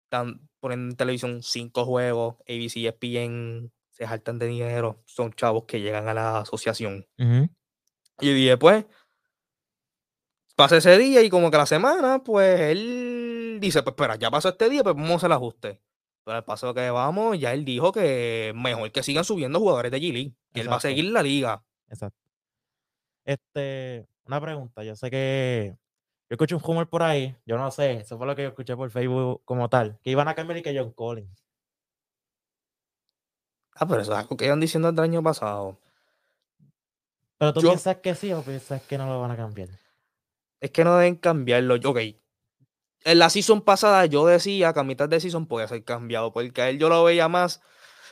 están 0.05 0.49
poniendo 0.59 0.93
en 0.93 0.97
televisión 0.97 1.43
cinco 1.43 1.85
juegos, 1.85 2.37
ABC 2.49 2.77
y 2.77 2.87
ESPN 2.87 3.73
se 3.91 4.07
jaltan 4.07 4.39
de 4.39 4.47
dinero, 4.47 5.03
son 5.05 5.33
chavos 5.35 5.65
que 5.65 5.81
llegan 5.81 6.09
a 6.09 6.15
la 6.15 6.39
asociación. 6.39 7.07
Y 7.19 8.33
dije, 8.33 8.57
pues, 8.57 8.87
pasa 10.57 10.79
ese 10.79 10.97
día 10.97 11.23
y 11.23 11.29
como 11.29 11.51
que 11.51 11.59
la 11.59 11.67
semana, 11.67 12.23
pues 12.25 12.61
él 12.61 13.59
dice, 13.61 13.83
pues 13.83 13.93
espera, 13.93 14.17
ya 14.17 14.31
pasó 14.31 14.49
este 14.49 14.71
día, 14.71 14.83
pues 14.83 14.95
vamos 14.95 15.11
a 15.11 15.17
hacer 15.17 15.27
el 15.27 15.33
ajuste. 15.33 15.83
Pero 16.25 16.37
al 16.37 16.45
paso 16.45 16.73
que 16.73 16.89
vamos, 16.91 17.39
ya 17.39 17.53
él 17.53 17.65
dijo 17.65 17.93
que 17.93 18.53
mejor 18.55 18.91
que 18.93 19.03
sigan 19.03 19.25
subiendo 19.25 19.59
jugadores 19.59 19.91
de 19.91 20.01
G-League, 20.01 20.35
que 20.55 20.61
él 20.61 20.71
va 20.71 20.77
a 20.77 20.81
seguir 20.81 21.07
la 21.07 21.23
liga. 21.23 21.65
Exacto. 21.89 22.17
Este, 23.25 24.07
una 24.27 24.41
pregunta. 24.41 24.83
Yo 24.85 24.97
sé 24.97 25.11
que 25.11 25.77
yo 26.29 26.35
escuché 26.35 26.55
un 26.55 26.63
rumor 26.63 26.89
por 26.89 27.03
ahí. 27.03 27.37
Yo 27.47 27.57
no 27.59 27.71
sé. 27.71 27.93
Eso 27.99 28.17
fue 28.19 28.27
lo 28.27 28.35
que 28.35 28.43
yo 28.43 28.49
escuché 28.49 28.77
por 28.77 28.91
Facebook 28.91 29.43
como 29.45 29.69
tal. 29.69 29.99
Que 30.03 30.11
iban 30.11 30.29
a 30.29 30.35
cambiar 30.35 30.59
y 30.59 30.63
que 30.63 30.77
John 30.77 30.93
Collins. 30.93 31.45
Ah, 33.75 33.87
pero 33.87 34.03
eso 34.03 34.13
es 34.13 34.19
algo 34.19 34.37
que 34.37 34.47
iban 34.47 34.61
diciendo 34.61 34.89
el 34.91 34.99
año 34.99 35.23
pasado. 35.23 35.79
Pero 37.39 37.53
tú 37.55 37.61
Yo- 37.63 37.69
piensas 37.71 37.97
que 37.97 38.15
sí 38.15 38.33
o 38.33 38.43
piensas 38.43 38.83
que 38.83 38.99
no 38.99 39.07
lo 39.07 39.21
van 39.21 39.31
a 39.31 39.37
cambiar. 39.37 39.69
Es 40.61 40.71
que 40.71 40.85
no 40.85 40.97
deben 40.97 41.17
cambiarlo. 41.17 41.77
Yo, 41.77 41.91
Ok. 41.91 41.99
En 43.05 43.19
la 43.19 43.31
season 43.31 43.63
pasada 43.63 44.07
yo 44.07 44.25
decía 44.27 44.73
que 44.73 44.79
a 44.79 44.85
mitad 44.85 45.09
de 45.09 45.19
season 45.19 45.47
podía 45.49 45.67
ser 45.67 45.83
cambiado, 45.83 46.33
porque 46.33 46.63
a 46.63 46.69
él 46.71 46.79
yo 46.79 46.89
lo 46.89 47.03
veía 47.03 47.27
más. 47.27 47.61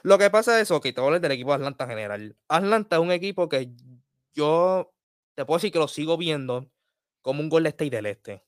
Lo 0.03 0.19
que 0.19 0.31
pasa 0.31 0.61
es, 0.61 0.73
ok, 0.73 0.83
te 0.83 0.93
voy 0.95 1.03
a 1.03 1.07
hablar 1.07 1.21
del 1.21 1.31
equipo 1.31 1.51
de 1.51 1.55
Atlanta 1.57 1.85
en 1.85 1.91
general. 1.91 2.37
Atlanta 2.49 2.97
es 2.97 3.03
un 3.03 3.13
equipo 3.13 3.49
que 3.49 3.71
yo 4.35 4.93
te 5.41 5.47
puedo 5.47 5.59
decir 5.59 5.73
que 5.73 5.79
lo 5.79 5.89
sigo 5.89 6.17
viendo 6.19 6.71
como 7.23 7.41
un 7.41 7.49
Golden 7.49 7.71
State 7.71 7.91
del 7.91 8.07
Este. 8.07 8.45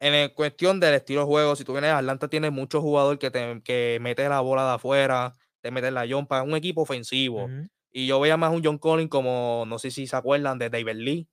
En 0.00 0.30
cuestión 0.34 0.80
del 0.80 0.94
estilo 0.94 1.20
de 1.20 1.26
juego, 1.26 1.56
si 1.56 1.64
tú 1.64 1.72
vienes 1.72 1.90
a 1.90 1.98
Atlanta, 1.98 2.28
tiene 2.28 2.50
muchos 2.50 2.82
jugadores 2.82 3.18
que, 3.18 3.30
te, 3.30 3.62
que 3.62 3.98
mete 4.00 4.28
la 4.28 4.40
bola 4.40 4.64
de 4.66 4.74
afuera, 4.76 5.36
te 5.60 5.70
mete 5.70 5.90
la 5.90 6.06
jumpa, 6.08 6.40
es 6.40 6.46
un 6.48 6.56
equipo 6.56 6.82
ofensivo. 6.82 7.52
Ujú, 7.52 7.68
Y 7.92 8.06
yo 8.06 8.18
veía 8.20 8.36
más 8.38 8.52
un 8.54 8.64
John 8.64 8.78
Collins 8.78 9.10
como, 9.10 9.64
no 9.66 9.78
sé 9.78 9.90
si 9.90 10.06
se 10.06 10.16
acuerdan 10.16 10.58
de 10.58 10.70
David 10.70 10.94
Lee, 10.96 11.28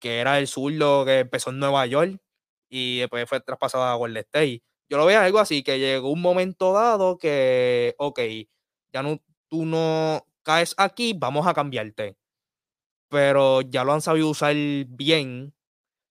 que 0.00 0.20
era 0.20 0.38
el 0.38 0.46
zurdo 0.48 1.04
que 1.04 1.20
empezó 1.20 1.50
en 1.50 1.58
Nueva 1.58 1.86
York 1.86 2.20
y 2.70 3.00
después 3.00 3.28
fue 3.28 3.40
traspasado 3.40 3.84
a 3.84 3.94
Golden 3.96 4.22
State. 4.24 4.62
Yo 4.90 4.98
lo 4.98 5.06
veía 5.06 5.24
algo 5.24 5.38
así, 5.38 5.62
que 5.62 5.78
llegó 5.78 6.10
un 6.10 6.22
momento 6.22 6.72
dado 6.72 7.18
que, 7.18 7.94
ok, 7.98 8.20
ya 8.92 9.02
no, 9.02 9.20
tú 9.48 9.64
no 9.66 10.26
caes 10.42 10.74
aquí, 10.78 11.14
vamos 11.16 11.46
a 11.46 11.54
cambiarte. 11.54 12.16
Pero 13.10 13.62
ya 13.62 13.84
lo 13.84 13.92
han 13.94 14.02
sabido 14.02 14.28
usar 14.28 14.54
bien, 14.88 15.54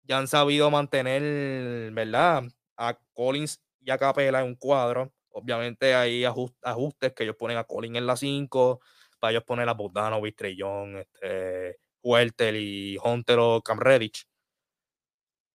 ya 0.03 0.19
han 0.19 0.27
sabido 0.27 0.71
mantener, 0.71 1.91
¿verdad? 1.93 2.43
A 2.77 2.99
Collins 3.13 3.61
y 3.81 3.91
a 3.91 3.97
Capela 3.99 4.41
en 4.41 4.47
un 4.47 4.55
cuadro. 4.55 5.13
Obviamente 5.29 5.95
hay 5.95 6.23
ajus- 6.25 6.55
ajustes 6.63 7.13
que 7.13 7.23
ellos 7.25 7.35
ponen 7.37 7.57
a 7.57 7.65
Collins 7.65 7.97
en 7.97 8.07
la 8.07 8.17
5, 8.17 8.81
para 9.19 9.31
ellos 9.31 9.43
poner 9.45 9.69
a 9.69 9.73
Bogdanovic, 9.73 10.35
Trey 10.37 10.55
Young, 10.57 10.97
este, 10.97 11.79
Huertel 12.03 12.57
y 12.57 12.97
Hunter 13.03 13.39
o 13.39 13.61
Cam 13.63 13.79
Reddish. 13.79 14.25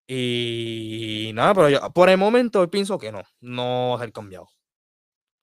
Y 0.06 1.30
nada, 1.34 1.54
pero 1.54 1.68
yo- 1.70 1.92
por 1.92 2.08
el 2.10 2.18
momento 2.18 2.68
pienso 2.70 2.98
que 2.98 3.12
no, 3.12 3.22
no 3.40 3.90
va 3.90 3.96
a 3.96 4.00
ser 4.00 4.12
cambiado. 4.12 4.48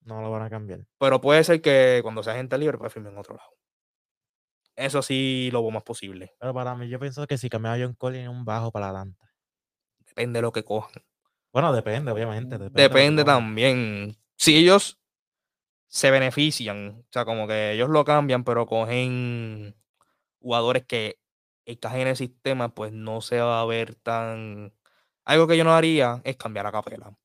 No 0.02 0.22
lo 0.22 0.32
van 0.32 0.44
a 0.44 0.50
cambiar. 0.50 0.86
Pero 1.00 1.22
puede 1.22 1.44
ser 1.44 1.62
que 1.62 2.00
cuando 2.04 2.24
sea 2.24 2.36
gente 2.36 2.58
libre, 2.58 2.78
pues 2.78 2.94
firme 2.94 3.10
en 3.10 3.18
otro 3.18 3.36
lado. 3.38 3.50
Eso 4.80 5.02
sí 5.02 5.50
lo 5.52 5.70
más 5.72 5.84
posible. 5.84 6.34
Pero 6.40 6.54
para 6.54 6.74
mí, 6.74 6.88
yo 6.88 7.00
pienso 7.02 7.28
que 7.28 7.38
si 7.38 7.50
cambiaba 7.50 7.78
John 7.78 7.96
Collins 7.96 8.30
un 8.30 8.46
bajo 8.46 8.72
para 8.72 8.88
Atlanta. 8.88 9.30
Depende 10.08 10.38
de 10.38 10.42
lo 10.42 10.54
que 10.54 10.64
cojan. 10.64 11.04
Bueno, 11.52 11.74
depende, 11.74 12.12
obviamente. 12.12 12.58
Depende, 12.58 12.76
que 12.76 12.82
Depende 12.84 13.24
cojan. 13.26 13.40
también. 13.42 14.18
Si 14.38 14.56
ellos 14.58 14.98
se 15.88 16.12
benefician, 16.12 17.02
o 17.02 17.08
sea, 17.12 17.26
como 17.26 17.48
que 17.48 17.74
ellos 17.74 17.90
lo 17.90 18.06
cambian, 18.06 18.44
pero 18.44 18.68
cogen 18.68 19.76
jugadores 20.40 20.86
que 20.86 21.20
encajen 21.66 22.02
en 22.02 22.08
el 22.10 22.18
sistema, 22.18 22.74
pues 22.76 22.94
no 22.94 23.22
se 23.22 23.42
va 23.42 23.62
a 23.62 23.66
ver 23.66 23.96
tan. 23.96 24.74
Algo 25.26 25.48
que 25.48 25.58
yo 25.58 25.64
no 25.66 25.74
haría 25.76 26.22
es 26.26 26.38
cambiar 26.38 26.68
a 26.68 26.72
Capela. 26.72 27.18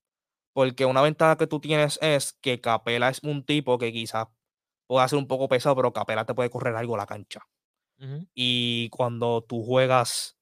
Porque 0.52 0.86
una 0.86 1.02
ventaja 1.02 1.36
que 1.38 1.46
tú 1.48 1.60
tienes 1.60 1.98
es 2.02 2.34
que 2.40 2.60
Capela 2.60 3.10
es 3.10 3.20
un 3.24 3.44
tipo 3.44 3.78
que 3.78 3.92
quizás 3.92 4.28
pueda 4.86 5.06
ser 5.08 5.18
un 5.18 5.26
poco 5.26 5.48
pesado, 5.48 5.76
pero 5.76 5.92
Capela 5.92 6.24
te 6.24 6.34
puede 6.34 6.50
correr 6.50 6.74
algo 6.76 6.96
la 6.96 7.06
cancha. 7.06 7.46
Y 8.34 8.88
cuando 8.90 9.42
tú 9.42 9.62
juegas, 9.64 10.36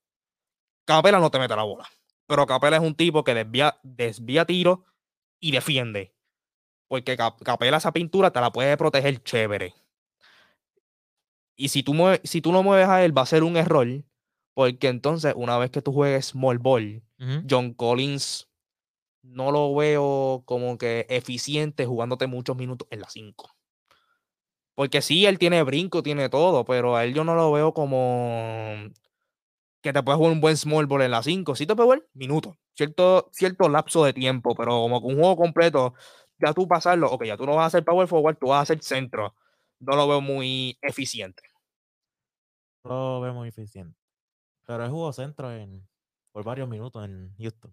Capela 0.84 1.18
no 1.20 1.30
te 1.30 1.38
mete 1.38 1.54
la 1.56 1.62
bola. 1.62 1.88
Pero 2.26 2.46
Capela 2.46 2.76
es 2.76 2.82
un 2.82 2.94
tipo 2.94 3.24
que 3.24 3.34
desvía, 3.34 3.78
desvía 3.82 4.44
tiros 4.44 4.80
y 5.40 5.52
defiende. 5.52 6.14
Porque 6.88 7.16
Cap- 7.16 7.40
Capela 7.42 7.76
esa 7.76 7.92
pintura 7.92 8.30
te 8.32 8.40
la 8.40 8.50
puede 8.50 8.76
proteger 8.76 9.22
chévere. 9.22 9.74
Y 11.56 11.68
si 11.68 11.82
tú, 11.82 11.94
mueves, 11.94 12.20
si 12.24 12.40
tú 12.40 12.50
no 12.52 12.62
mueves 12.62 12.88
a 12.88 13.04
él, 13.04 13.16
va 13.16 13.22
a 13.22 13.26
ser 13.26 13.42
un 13.42 13.56
error. 13.56 13.86
Porque 14.54 14.88
entonces, 14.88 15.32
una 15.36 15.56
vez 15.58 15.70
que 15.70 15.82
tú 15.82 15.92
juegues 15.92 16.26
small 16.26 16.58
ball. 16.58 17.02
John 17.48 17.72
Collins 17.74 18.48
no 19.22 19.52
lo 19.52 19.74
veo 19.74 20.42
como 20.44 20.76
que 20.78 21.06
eficiente 21.08 21.86
jugándote 21.86 22.26
muchos 22.26 22.56
minutos 22.56 22.88
en 22.90 23.00
la 23.00 23.08
5. 23.08 23.50
Porque 24.74 25.02
sí, 25.02 25.26
él 25.26 25.38
tiene 25.38 25.62
brinco, 25.62 26.02
tiene 26.02 26.28
todo, 26.28 26.64
pero 26.64 26.96
a 26.96 27.04
él 27.04 27.14
yo 27.14 27.24
no 27.24 27.34
lo 27.34 27.52
veo 27.52 27.74
como 27.74 28.90
que 29.82 29.92
te 29.92 30.02
puedes 30.02 30.16
jugar 30.16 30.32
un 30.32 30.40
buen 30.40 30.56
small 30.56 30.86
ball 30.86 31.02
en 31.02 31.10
la 31.10 31.22
5. 31.22 31.54
Sí 31.54 31.66
te 31.66 31.74
puedes 31.74 31.86
jugar 31.86 32.08
minutos, 32.14 32.56
cierto, 32.74 33.28
cierto 33.32 33.68
lapso 33.68 34.04
de 34.04 34.12
tiempo, 34.12 34.54
pero 34.54 34.70
como 34.80 35.00
que 35.00 35.08
un 35.08 35.16
juego 35.16 35.36
completo, 35.36 35.94
ya 36.38 36.52
tú 36.54 36.66
pasarlo, 36.66 37.10
ok, 37.10 37.24
ya 37.24 37.36
tú 37.36 37.44
no 37.44 37.56
vas 37.56 37.64
a 37.64 37.66
hacer 37.66 37.84
power 37.84 38.08
forward, 38.08 38.38
tú 38.38 38.48
vas 38.48 38.58
a 38.58 38.62
hacer 38.62 38.82
centro. 38.82 39.34
No 39.80 39.96
lo 39.96 40.08
veo 40.08 40.20
muy 40.20 40.78
eficiente. 40.80 41.42
No 42.84 42.90
lo 42.90 43.20
veo 43.20 43.34
muy 43.34 43.48
eficiente. 43.48 43.98
Pero 44.64 44.84
él 44.84 44.90
jugó 44.90 45.12
centro 45.12 45.52
en, 45.52 45.86
por 46.30 46.44
varios 46.44 46.68
minutos 46.68 47.04
en 47.04 47.34
Houston. 47.38 47.72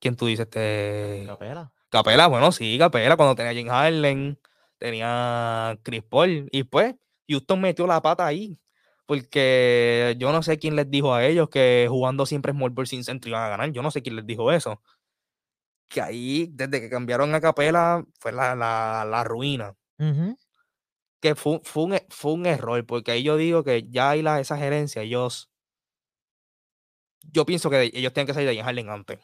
¿Quién 0.00 0.16
tú 0.16 0.26
dices? 0.26 0.46
Este... 0.46 1.24
Capela. 1.26 1.72
Capela, 1.88 2.26
bueno, 2.26 2.50
sí, 2.52 2.76
Capela, 2.78 3.16
cuando 3.16 3.34
tenía 3.34 3.52
Jim 3.52 3.68
Harden, 3.68 4.38
tenía 4.80 5.78
Chris 5.84 6.02
Paul, 6.02 6.48
y 6.50 6.64
pues 6.64 6.96
Houston 7.28 7.60
metió 7.60 7.86
la 7.86 8.02
pata 8.02 8.26
ahí. 8.26 8.58
Porque 9.06 10.14
yo 10.18 10.30
no 10.30 10.40
sé 10.40 10.58
quién 10.60 10.76
les 10.76 10.88
dijo 10.88 11.12
a 11.12 11.24
ellos 11.26 11.48
que 11.48 11.86
jugando 11.88 12.26
siempre 12.26 12.52
small 12.52 12.70
ball 12.70 12.86
sin 12.86 13.02
centro 13.02 13.28
iban 13.28 13.42
a 13.42 13.48
ganar. 13.48 13.72
Yo 13.72 13.82
no 13.82 13.90
sé 13.90 14.02
quién 14.02 14.14
les 14.14 14.24
dijo 14.24 14.52
eso. 14.52 14.80
Que 15.88 16.00
ahí, 16.00 16.48
desde 16.52 16.80
que 16.80 16.88
cambiaron 16.88 17.34
a 17.34 17.40
Capela, 17.40 18.04
fue 18.20 18.30
la, 18.30 18.54
la, 18.54 19.04
la 19.04 19.24
ruina. 19.24 19.74
Que 21.20 21.34
fue, 21.34 21.60
fue, 21.64 21.84
un, 21.84 21.98
fue 22.08 22.32
un 22.34 22.46
error, 22.46 22.86
porque 22.86 23.10
ahí 23.10 23.24
yo 23.24 23.36
digo 23.36 23.64
que 23.64 23.84
ya 23.88 24.10
hay 24.10 24.22
la, 24.22 24.38
esa 24.38 24.56
gerencia, 24.56 25.02
ellos. 25.02 25.50
Yo 27.32 27.44
pienso 27.44 27.68
que 27.68 27.90
ellos 27.92 28.12
tienen 28.12 28.28
que 28.28 28.34
salir 28.34 28.48
de 28.48 28.62
Harden 28.62 28.90
antes. 28.90 29.18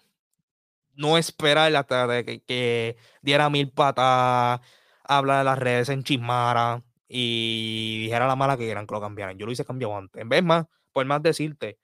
No 0.95 1.16
esperar 1.16 1.75
hasta 1.77 2.25
que, 2.25 2.42
que 2.42 2.97
diera 3.23 3.49
mil 3.51 3.71
patas, 3.71 4.61
habla 5.09 5.38
de 5.38 5.45
las 5.45 5.59
redes 5.59 5.88
en 5.88 6.03
chismara 6.03 6.83
y 7.09 8.01
dijera 8.03 8.27
la 8.27 8.37
mala 8.37 8.57
que 8.57 8.71
eran 8.71 8.87
que 8.87 8.95
lo 8.95 9.01
cambiaran. 9.01 9.38
Yo 9.38 9.47
lo 9.47 9.53
hice 9.53 9.64
cambiado 9.64 9.97
antes. 9.97 10.21
En 10.21 10.29
vez 10.29 10.42
más, 10.42 10.66
por 10.92 11.05
más 11.07 11.23
decirte, 11.23 11.79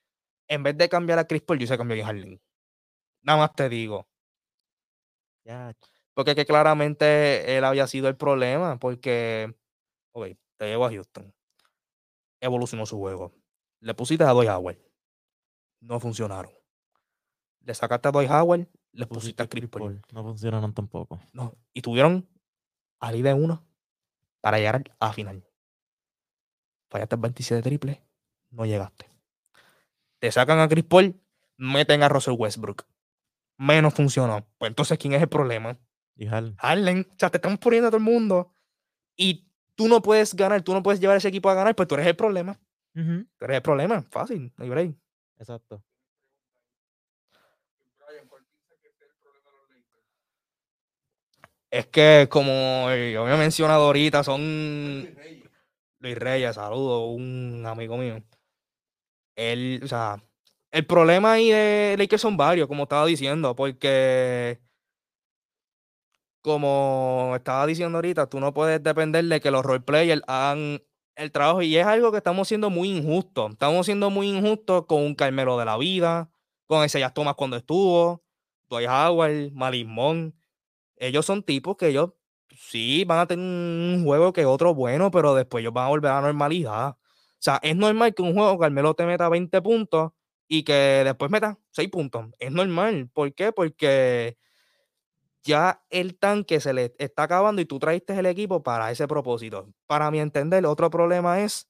en 0.48 0.62
vez 0.62 0.76
de 0.76 0.88
cambiar 0.88 1.18
a 1.18 1.26
Chris 1.26 1.42
Paul, 1.42 1.58
yo 1.58 1.64
hice 1.64 1.78
cambiar 1.78 2.00
a 2.00 2.06
Harden. 2.06 2.40
Nada 3.22 3.38
más 3.38 3.54
te 3.54 3.68
digo. 3.68 4.08
Ya, 5.44 5.74
Porque 6.14 6.34
que 6.34 6.46
claramente 6.46 7.56
él 7.56 7.64
había 7.64 7.86
sido 7.86 8.08
el 8.08 8.16
problema. 8.16 8.78
Porque, 8.78 9.54
ok, 10.12 10.28
te 10.56 10.66
llevo 10.66 10.86
a 10.86 10.90
Houston. 10.90 11.32
Evolucionó 12.40 12.86
su 12.86 12.98
juego. 12.98 13.32
Le 13.80 13.94
pusiste 13.94 14.24
a 14.24 14.30
Dwight 14.30 14.50
Howard. 14.50 14.78
No 15.80 15.98
funcionaron. 16.00 16.52
Le 17.60 17.74
sacaste 17.74 18.08
a 18.08 18.12
Dwight 18.12 18.30
Howard, 18.30 18.68
le 18.92 19.06
pusiste 19.06 19.42
a 19.42 19.48
Chris 19.48 19.68
Paul. 19.68 19.82
Paul. 19.82 20.02
No 20.12 20.22
funcionaron 20.24 20.74
tampoco. 20.74 21.20
No. 21.32 21.56
Y 21.72 21.82
tuvieron 21.82 22.28
a 23.02 23.12
de 23.12 23.34
uno 23.34 23.66
para 24.40 24.58
llegar 24.58 24.84
a 25.00 25.12
final. 25.12 25.44
Fallaste 26.88 27.16
el 27.16 27.20
27 27.20 27.62
triple, 27.62 28.02
no 28.50 28.64
llegaste. 28.64 29.10
Te 30.20 30.30
sacan 30.30 30.60
a 30.60 30.68
Chris 30.68 30.84
Paul, 30.84 31.20
meten 31.56 32.02
a 32.02 32.08
Russell 32.08 32.36
Westbrook. 32.38 32.86
Menos 33.58 33.92
funcionó. 33.94 34.46
Pues 34.56 34.70
entonces, 34.70 34.98
¿quién 34.98 35.14
es 35.14 35.22
el 35.22 35.28
problema? 35.28 35.78
Y 36.14 36.26
Harden. 36.26 36.56
Harden, 36.56 37.08
o 37.10 37.14
sea, 37.18 37.30
te 37.30 37.38
estamos 37.38 37.58
poniendo 37.58 37.88
a 37.88 37.90
todo 37.90 37.98
el 37.98 38.04
mundo 38.04 38.54
y 39.16 39.48
tú 39.74 39.88
no 39.88 40.00
puedes 40.00 40.34
ganar, 40.34 40.62
tú 40.62 40.72
no 40.72 40.82
puedes 40.82 41.00
llevar 41.00 41.14
a 41.14 41.18
ese 41.18 41.28
equipo 41.28 41.50
a 41.50 41.54
ganar, 41.54 41.74
pues 41.74 41.88
tú 41.88 41.96
eres 41.96 42.06
el 42.06 42.16
problema. 42.16 42.60
Tú 42.94 43.44
eres 43.44 43.56
el 43.56 43.62
problema, 43.62 44.02
fácil, 44.02 44.52
no 44.56 44.64
hay 44.64 44.70
break. 44.70 44.94
Exacto. 45.38 45.82
Es 51.72 51.86
que, 51.86 52.28
como 52.30 52.86
yo 52.94 53.22
había 53.22 53.38
mencionado 53.38 53.84
ahorita, 53.86 54.22
son 54.22 55.08
Luis 56.00 56.18
Reyes, 56.18 56.54
saludo, 56.54 57.06
un 57.06 57.64
amigo 57.66 57.96
mío. 57.96 58.22
Él, 59.36 59.80
o 59.82 59.88
sea, 59.88 60.22
el 60.70 60.84
problema 60.84 61.32
ahí 61.32 61.50
de 61.50 61.96
Lakers 61.98 62.20
son 62.20 62.36
varios, 62.36 62.68
como 62.68 62.82
estaba 62.82 63.06
diciendo, 63.06 63.56
porque 63.56 64.60
como 66.42 67.32
estaba 67.36 67.66
diciendo 67.66 67.96
ahorita, 67.96 68.28
tú 68.28 68.38
no 68.38 68.52
puedes 68.52 68.82
depender 68.82 69.24
de 69.24 69.40
que 69.40 69.50
los 69.50 69.64
roleplayers 69.64 70.22
hagan 70.26 70.82
el 71.16 71.32
trabajo 71.32 71.62
y 71.62 71.74
es 71.78 71.86
algo 71.86 72.10
que 72.12 72.18
estamos 72.18 72.48
siendo 72.48 72.68
muy 72.68 72.90
injusto. 72.90 73.48
Estamos 73.48 73.86
siendo 73.86 74.10
muy 74.10 74.28
injustos 74.28 74.84
con 74.84 75.02
un 75.02 75.14
Carmelo 75.14 75.56
de 75.58 75.64
la 75.64 75.78
vida, 75.78 76.30
con 76.66 76.84
ese 76.84 77.00
Jazz 77.00 77.14
Thomas 77.14 77.34
cuando 77.34 77.56
estuvo, 77.56 78.22
Dwight 78.68 78.90
Howard, 78.90 79.52
Malismón. 79.52 80.34
Ellos 81.02 81.26
son 81.26 81.42
tipos 81.42 81.76
que 81.76 81.88
ellos 81.88 82.12
sí 82.56 83.04
van 83.04 83.18
a 83.20 83.26
tener 83.26 83.44
un 83.44 84.04
juego 84.04 84.32
que 84.32 84.46
otro 84.46 84.72
bueno, 84.72 85.10
pero 85.10 85.34
después 85.34 85.62
ellos 85.62 85.72
van 85.72 85.86
a 85.86 85.88
volver 85.88 86.12
a 86.12 86.14
la 86.16 86.28
normalidad. 86.28 86.90
O 86.90 86.96
sea, 87.40 87.58
es 87.62 87.74
normal 87.76 88.14
que 88.14 88.22
un 88.22 88.34
juego 88.34 88.56
Carmelo 88.56 88.94
te 88.94 89.04
meta 89.04 89.28
20 89.28 89.60
puntos 89.62 90.12
y 90.46 90.62
que 90.62 91.02
después 91.04 91.28
meta 91.30 91.58
6 91.72 91.88
puntos. 91.90 92.26
Es 92.38 92.52
normal. 92.52 93.10
¿Por 93.12 93.34
qué? 93.34 93.50
Porque 93.50 94.36
ya 95.42 95.82
el 95.90 96.16
tanque 96.18 96.60
se 96.60 96.72
le 96.72 96.94
está 96.98 97.24
acabando 97.24 97.60
y 97.60 97.64
tú 97.64 97.80
traiste 97.80 98.16
el 98.16 98.26
equipo 98.26 98.62
para 98.62 98.90
ese 98.92 99.08
propósito. 99.08 99.74
Para 99.88 100.10
mi 100.12 100.20
entender, 100.20 100.64
otro 100.66 100.88
problema 100.88 101.40
es 101.42 101.68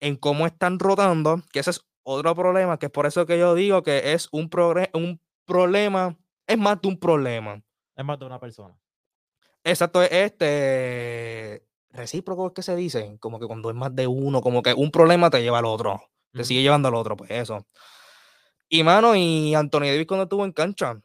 en 0.00 0.16
cómo 0.16 0.46
están 0.46 0.78
rotando, 0.78 1.42
que 1.52 1.60
ese 1.60 1.70
es 1.70 1.86
otro 2.02 2.34
problema, 2.34 2.78
que 2.78 2.86
es 2.86 2.92
por 2.92 3.06
eso 3.06 3.26
que 3.26 3.38
yo 3.38 3.54
digo 3.54 3.82
que 3.82 4.14
es 4.14 4.28
un, 4.32 4.48
un 4.94 5.20
problema, 5.44 6.16
es 6.46 6.58
más 6.58 6.80
de 6.80 6.88
un 6.88 6.98
problema. 6.98 7.62
Es 7.98 8.04
más 8.04 8.18
de 8.18 8.26
una 8.26 8.38
persona. 8.38 8.78
Exacto, 9.64 10.00
es 10.02 10.12
este 10.12 11.66
recíproco 11.90 12.46
es 12.48 12.52
que 12.54 12.62
se 12.62 12.76
dice, 12.76 13.18
como 13.18 13.40
que 13.40 13.46
cuando 13.46 13.70
es 13.70 13.76
más 13.76 13.94
de 13.94 14.06
uno, 14.06 14.40
como 14.40 14.62
que 14.62 14.72
un 14.72 14.92
problema 14.92 15.30
te 15.30 15.42
lleva 15.42 15.58
al 15.58 15.64
otro, 15.64 16.00
te 16.32 16.44
sigue 16.44 16.62
llevando 16.62 16.88
al 16.88 16.94
otro, 16.94 17.16
pues 17.16 17.30
eso. 17.32 17.66
Y 18.70 18.82
mano, 18.84 19.16
y 19.16 19.54
Anthony 19.54 19.80
Davis 19.90 20.06
cuando 20.06 20.24
estuvo 20.24 20.44
en 20.44 20.52
cancha, 20.52 21.00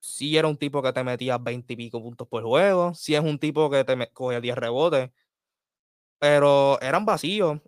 sí 0.00 0.36
era 0.36 0.48
un 0.48 0.56
tipo 0.56 0.82
que 0.82 0.92
te 0.92 1.04
metía 1.04 1.38
20 1.38 1.72
y 1.74 1.76
pico 1.76 2.00
puntos 2.02 2.28
por 2.28 2.42
juego, 2.44 2.94
sí 2.94 3.14
es 3.14 3.20
un 3.22 3.38
tipo 3.38 3.70
que 3.70 3.84
te 3.84 4.10
cogía 4.12 4.40
10 4.40 4.56
rebotes, 4.56 5.10
pero 6.18 6.80
eran 6.80 7.04
vacíos. 7.04 7.60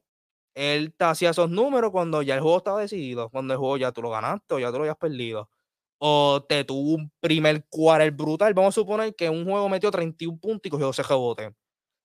Él 0.55 0.95
te 0.97 1.05
hacía 1.07 1.31
esos 1.31 1.51
números 1.51 1.93
cuando 1.93 2.23
ya 2.23 2.35
el 2.37 2.41
juego 2.43 2.59
estaba 2.59 2.81
decidido, 2.81 3.31
cuando 3.31 3.55
el 3.55 3.59
juego 3.61 3.77
ya 3.79 3.93
tú 3.93 4.03
lo 4.03 4.11
ganaste 4.11 4.55
o 4.55 4.59
ya 4.61 4.69
tú 4.69 4.75
lo 4.79 4.81
habías 4.85 4.97
perdido. 4.99 5.51
O 5.99 6.45
te 6.47 6.65
tuvo 6.65 6.95
un 6.97 7.11
primer 7.21 7.65
quarter 7.69 8.11
brutal. 8.11 8.53
Vamos 8.55 8.75
a 8.75 8.81
suponer 8.81 9.15
que 9.15 9.31
un 9.31 9.45
juego 9.45 9.69
metió 9.69 9.91
31 9.91 10.39
puntos 10.39 10.67
y 10.67 10.71
cogió 10.71 10.87
12 10.87 11.03
rebotes. 11.03 11.53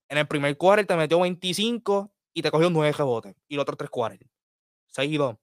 En 0.09 0.17
el 0.17 0.27
primer 0.27 0.55
quarter 0.57 0.85
te 0.85 0.95
metió 0.95 1.19
25 1.19 2.13
y 2.33 2.41
te 2.41 2.51
cogió 2.51 2.69
9 2.69 2.91
rebotes. 2.93 3.35
Y 3.47 3.55
los 3.55 3.63
otros 3.63 3.77
3 3.77 3.89
quarters. 3.89 4.29
6 4.87 5.11
y 5.11 5.17
2. 5.17 5.35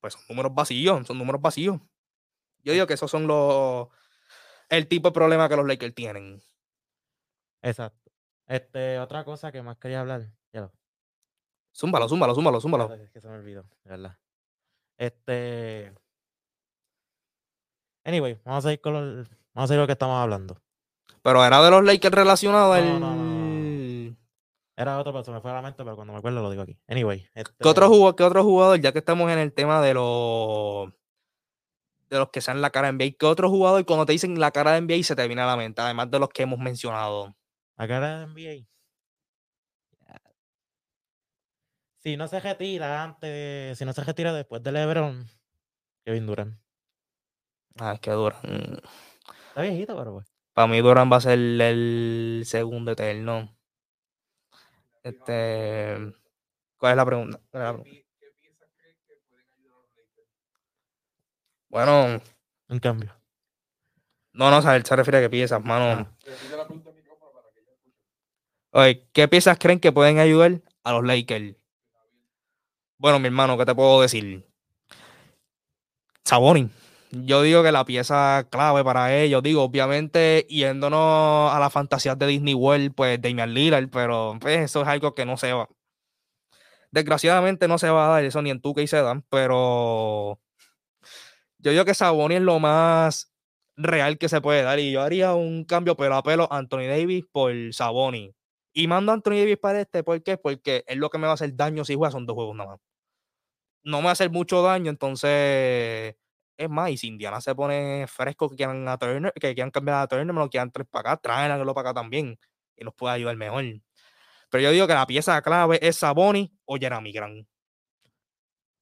Pues 0.00 0.14
son 0.14 0.22
números 0.28 0.54
vacíos, 0.54 1.06
son 1.06 1.18
números 1.18 1.40
vacíos. 1.40 1.80
Yo 2.62 2.72
digo 2.72 2.86
que 2.86 2.94
esos 2.94 3.10
son 3.10 3.26
los 3.26 3.88
el 4.70 4.88
tipo 4.88 5.08
de 5.08 5.12
problema 5.12 5.48
que 5.48 5.56
los 5.56 5.66
Lakers 5.66 5.94
tienen. 5.94 6.42
Exacto. 7.62 8.10
Este, 8.46 8.98
otra 8.98 9.24
cosa 9.24 9.52
que 9.52 9.62
más 9.62 9.76
quería 9.78 10.00
hablar. 10.00 10.30
Ya 10.52 10.62
lo- 10.62 10.72
Zúmbalo, 11.74 12.08
zúmbalo, 12.08 12.34
zúmbalo, 12.34 12.60
zúmbalo. 12.60 12.94
es 12.94 13.10
que 13.10 13.20
se 13.20 13.28
me 13.28 13.34
olvidó, 13.34 13.62
de 13.84 13.90
verdad. 13.90 14.18
Este. 14.96 15.92
Anyway, 18.04 18.38
vamos 18.44 18.66
a 18.66 18.72
ir 18.72 18.80
con 18.80 18.92
lo, 18.92 19.24
vamos 19.54 19.70
a 19.70 19.74
ir 19.74 19.80
lo 19.80 19.86
que 19.86 19.92
estamos 19.92 20.20
hablando. 20.20 20.60
Pero 21.22 21.44
era 21.44 21.62
de 21.62 21.70
los 21.70 21.84
Lakers 21.84 22.14
relacionado 22.14 22.72
al. 22.74 22.84
No, 22.86 23.00
no, 23.00 23.16
no, 23.16 24.16
Era 24.76 24.98
otro, 24.98 25.12
pero 25.12 25.24
se 25.24 25.30
me 25.30 25.40
fue 25.40 25.50
a 25.50 25.54
la 25.54 25.62
mente, 25.62 25.82
pero 25.82 25.96
cuando 25.96 26.12
me 26.12 26.18
acuerdo 26.18 26.42
lo 26.42 26.50
digo 26.50 26.62
aquí. 26.62 26.78
Anyway. 26.86 27.26
¿Qué 27.34 27.68
otro, 27.68 27.86
este, 27.86 27.96
jugador, 27.96 28.16
¿Qué 28.16 28.24
otro 28.24 28.44
jugador, 28.44 28.80
ya 28.80 28.92
que 28.92 28.98
estamos 28.98 29.30
en 29.32 29.38
el 29.38 29.52
tema 29.52 29.80
de 29.80 29.94
los 29.94 30.92
de 32.10 32.18
los 32.18 32.28
que 32.28 32.42
sean 32.42 32.60
la 32.60 32.70
cara 32.70 32.92
de 32.92 32.92
NBA, 32.92 33.16
qué 33.18 33.26
otro 33.26 33.48
jugador 33.48 33.84
cuando 33.86 34.06
te 34.06 34.12
dicen 34.12 34.38
la 34.38 34.50
cara 34.50 34.72
de 34.72 34.82
NBA 34.82 35.02
se 35.02 35.16
te 35.16 35.26
viene 35.26 35.42
a 35.42 35.46
la 35.46 35.56
mente, 35.56 35.80
además 35.80 36.10
de 36.10 36.18
los 36.18 36.28
que 36.28 36.42
hemos 36.42 36.58
mencionado? 36.58 37.34
Acá 37.76 37.96
era 37.96 38.20
de 38.20 38.26
NBA. 38.26 38.68
Si 41.98 42.18
no 42.18 42.28
se 42.28 42.38
retira 42.38 43.02
antes, 43.02 43.78
si 43.78 43.84
no 43.86 43.94
se 43.94 44.04
retira 44.04 44.34
después 44.34 44.62
de 44.62 44.72
LeBron, 44.72 45.26
Kevin 46.04 46.26
Durant. 46.26 46.63
Ah, 47.78 47.94
es 47.94 48.00
que 48.00 48.10
Durant. 48.10 48.44
Está 49.48 49.62
viejito, 49.62 49.96
pero 49.96 50.12
pues. 50.14 50.26
Para 50.52 50.68
mí 50.68 50.80
Durant 50.80 51.12
va 51.12 51.16
a 51.16 51.20
ser 51.20 51.38
el 51.38 52.42
segundo 52.46 52.92
eterno. 52.92 53.56
Este, 55.02 55.96
¿cuál 56.78 56.92
es 56.92 56.96
la 56.96 57.04
pregunta? 57.04 57.40
¿Cuál 57.50 57.62
es 57.62 57.68
la 57.68 57.72
pregunta? 57.74 58.00
Bueno, 61.68 62.22
En 62.68 62.78
cambio. 62.78 63.12
no, 64.32 64.50
no, 64.50 64.58
o 64.58 64.62
sea, 64.62 64.76
él 64.76 64.84
se 64.84 64.94
refiere 64.94 65.18
a 65.18 65.20
qué 65.22 65.30
piezas, 65.30 65.62
mano. 65.62 65.84
Ah. 65.84 66.16
Oye, 68.70 69.08
¿qué 69.12 69.28
piezas 69.28 69.58
creen 69.58 69.80
que 69.80 69.92
pueden 69.92 70.18
ayudar 70.18 70.62
a 70.84 70.92
los 70.92 71.04
Lakers? 71.04 71.56
Bueno, 72.98 73.18
mi 73.18 73.26
hermano, 73.26 73.58
¿qué 73.58 73.66
te 73.66 73.74
puedo 73.74 74.00
decir? 74.00 74.48
Sabonis. 76.24 76.70
Yo 77.22 77.42
digo 77.42 77.62
que 77.62 77.72
la 77.72 77.84
pieza 77.84 78.46
clave 78.50 78.82
para 78.82 79.14
ellos, 79.16 79.42
digo, 79.42 79.62
obviamente 79.62 80.46
yéndonos 80.48 81.52
a 81.52 81.58
la 81.60 81.70
fantasía 81.70 82.14
de 82.16 82.26
Disney 82.26 82.54
World, 82.54 82.94
pues 82.94 83.20
Damian 83.20 83.54
Lillard, 83.54 83.88
pero 83.90 84.36
pues, 84.40 84.60
eso 84.60 84.82
es 84.82 84.88
algo 84.88 85.14
que 85.14 85.24
no 85.24 85.36
se 85.36 85.52
va. 85.52 85.68
Desgraciadamente 86.90 87.68
no 87.68 87.78
se 87.78 87.90
va 87.90 88.06
a 88.06 88.08
dar 88.08 88.24
eso 88.24 88.42
ni 88.42 88.50
en 88.50 88.60
tú 88.60 88.74
que 88.74 88.86
se 88.86 89.00
dan, 89.02 89.22
pero 89.28 90.40
yo 91.58 91.70
digo 91.70 91.84
que 91.84 91.94
Saboni 91.94 92.36
es 92.36 92.42
lo 92.42 92.60
más 92.60 93.32
real 93.76 94.18
que 94.18 94.28
se 94.28 94.40
puede 94.40 94.62
dar. 94.62 94.78
Y 94.78 94.92
yo 94.92 95.02
haría 95.02 95.34
un 95.34 95.64
cambio 95.64 95.96
pelo 95.96 96.16
a 96.16 96.22
pelo 96.22 96.52
Anthony 96.52 96.86
Davis 96.88 97.24
por 97.32 97.52
Saboni. 97.72 98.34
Y 98.72 98.86
mando 98.86 99.12
a 99.12 99.14
Anthony 99.14 99.38
Davis 99.38 99.58
para 99.58 99.80
este, 99.80 100.02
¿por 100.02 100.22
qué? 100.22 100.36
Porque 100.36 100.84
es 100.86 100.96
lo 100.96 101.10
que 101.10 101.18
me 101.18 101.26
va 101.26 101.32
a 101.32 101.34
hacer 101.34 101.54
daño 101.56 101.84
si 101.84 101.94
juega 101.94 102.10
son 102.12 102.26
dos 102.26 102.34
juegos 102.34 102.56
nada 102.56 102.70
más. 102.72 102.80
No 103.84 103.98
me 103.98 104.04
va 104.04 104.10
a 104.10 104.12
hacer 104.12 104.30
mucho 104.30 104.62
daño, 104.62 104.90
entonces. 104.90 106.16
Es 106.56 106.70
más, 106.70 106.90
y 106.90 106.96
si 106.96 107.08
Indiana 107.08 107.40
se 107.40 107.54
pone 107.54 108.06
fresco 108.06 108.48
que 108.48 108.56
quieran 108.56 108.86
a 108.88 108.96
Turner, 108.96 109.32
que 109.32 109.54
quieran 109.54 109.70
cambiar 109.70 110.02
a 110.02 110.06
Turner, 110.06 110.32
me 110.32 110.40
lo 110.40 110.48
quieran 110.48 110.70
tres 110.70 110.86
para 110.88 111.12
acá, 111.12 111.20
tráenlo 111.22 111.74
para 111.74 111.90
acá 111.90 112.00
también. 112.00 112.38
Y 112.76 112.84
nos 112.84 112.94
puede 112.94 113.14
ayudar 113.14 113.36
mejor. 113.36 113.64
Pero 114.50 114.62
yo 114.62 114.70
digo 114.70 114.86
que 114.86 114.94
la 114.94 115.06
pieza 115.06 115.40
clave 115.42 115.78
es 115.82 115.96
Saboni 115.96 116.56
o 116.64 116.76
Jeremy 116.76 117.12
Grant. 117.12 117.48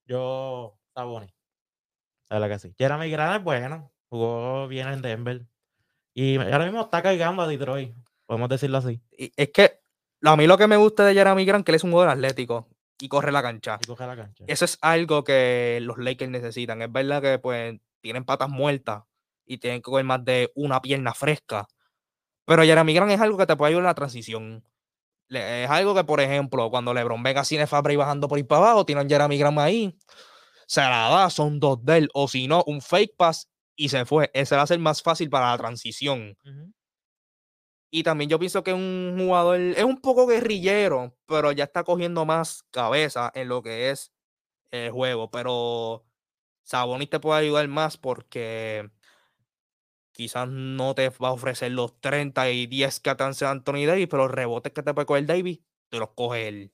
Yo, 0.05 0.79
Saboni. 0.95 1.33
La 2.29 2.39
verdad 2.39 2.57
que 2.57 2.59
sí. 2.59 2.75
Jeremy 2.77 3.11
Grant 3.11 3.39
es 3.39 3.45
bueno. 3.45 3.91
Jugó 4.11 4.69
bien 4.69 4.89
en 4.89 5.01
Denver. 5.01 5.47
Y 6.13 6.37
ahora 6.37 6.65
mismo 6.65 6.83
está 6.83 7.03
cargando 7.03 7.43
a 7.43 7.47
Detroit. 7.47 7.95
Podemos 8.27 8.49
decirlo 8.51 8.79
así. 8.79 9.01
Y 9.17 9.33
es 9.35 9.51
que 9.51 9.81
a 10.23 10.37
mí 10.37 10.47
lo 10.47 10.59
que 10.59 10.67
me 10.67 10.77
gusta 10.77 11.07
de 11.07 11.15
Jeremy 11.15 11.45
Grant 11.47 11.65
que 11.65 11.73
él 11.73 11.77
es 11.77 11.85
un 11.85 11.93
jugador 11.93 12.13
atlético 12.13 12.69
y 13.03 13.09
corre 13.09 13.33
la 13.33 13.43
cancha. 13.43 13.79
Y 13.83 13.87
coge 13.87 14.07
la 14.07 14.15
cancha. 14.15 14.45
Eso 14.47 14.65
es 14.65 14.79
algo 14.81 15.25
que 15.25 15.81
los 15.83 15.99
Lakers 15.99 16.31
necesitan. 16.31 16.81
Es 16.83 16.93
verdad 16.93 17.21
que 17.21 17.41
pues 17.41 17.81
tienen 18.01 18.25
patas 18.25 18.49
muertas 18.49 19.03
y 19.45 19.59
tienen 19.59 19.81
que 19.81 19.83
coger 19.83 20.05
más 20.05 20.25
de 20.25 20.53
una 20.55 20.81
pierna 20.81 21.13
fresca. 21.13 21.67
Pero 22.45 22.63
Jeremy 22.63 22.95
Grant 22.95 23.11
es 23.11 23.21
algo 23.21 23.37
que 23.37 23.47
te 23.47 23.57
puede 23.57 23.71
ayudar 23.71 23.83
en 23.83 23.87
la 23.87 23.95
transición. 23.95 24.65
Es 25.29 25.69
algo 25.69 25.97
que, 25.97 26.05
por 26.05 26.21
ejemplo, 26.21 26.71
cuando 26.71 26.95
LeBron 26.95 27.23
venga 27.25 27.43
Cine 27.43 27.67
Fabra 27.67 27.93
y 27.93 27.97
bajando 27.97 28.29
por 28.29 28.37
ahí 28.37 28.45
para 28.45 28.61
abajo, 28.67 28.87
tienen 28.87 29.09
Jeremy 29.09 29.37
Grant 29.37 29.59
ahí. 29.59 29.99
Se 30.69 30.81
la 30.81 31.09
da, 31.09 31.29
son 31.29 31.59
dos 31.59 31.85
de 31.85 31.99
él. 31.99 32.09
O 32.15 32.29
si 32.29 32.47
no, 32.47 32.63
un 32.69 32.81
fake 32.81 33.17
pass 33.17 33.49
y 33.75 33.89
se 33.89 34.05
fue. 34.05 34.31
Ese 34.33 34.55
va 34.55 34.63
a 34.63 34.67
ser 34.69 34.79
más 34.79 35.03
fácil 35.03 35.29
para 35.29 35.51
la 35.51 35.59
transición. 35.59 36.37
Y 37.95 38.05
también 38.05 38.31
yo 38.31 38.39
pienso 38.39 38.65
que 38.65 38.73
un 38.73 39.17
jugador 39.19 39.61
es 39.61 39.85
un 39.85 40.01
poco 40.01 40.27
guerrillero, 40.27 41.15
pero 41.27 41.53
ya 41.53 41.65
está 41.65 41.85
cogiendo 41.85 42.25
más 42.25 42.65
cabeza 42.71 43.31
en 43.35 43.49
lo 43.49 43.63
que 43.63 43.91
es 43.91 44.13
el 44.73 44.91
juego. 44.93 45.31
Pero 45.31 46.05
Sabonis 46.65 47.11
te 47.11 47.21
puede 47.21 47.41
ayudar 47.43 47.69
más 47.69 47.99
porque 47.99 48.91
quizás 50.13 50.49
no 50.49 50.95
te 50.95 51.09
va 51.11 51.29
a 51.29 51.33
ofrecer 51.33 51.71
los 51.73 52.01
30 52.01 52.51
y 52.51 52.67
10 52.67 52.99
que 53.01 53.11
hace 53.11 53.45
Anthony 53.47 53.85
Davis, 53.87 54.09
pero 54.11 54.25
los 54.25 54.33
rebotes 54.33 54.73
que 54.73 54.83
te 54.83 54.95
puede 54.95 55.07
coger 55.07 55.27
Davis, 55.27 55.61
te 55.91 55.99
los 55.99 56.11
coge 56.15 56.49
él. 56.49 56.73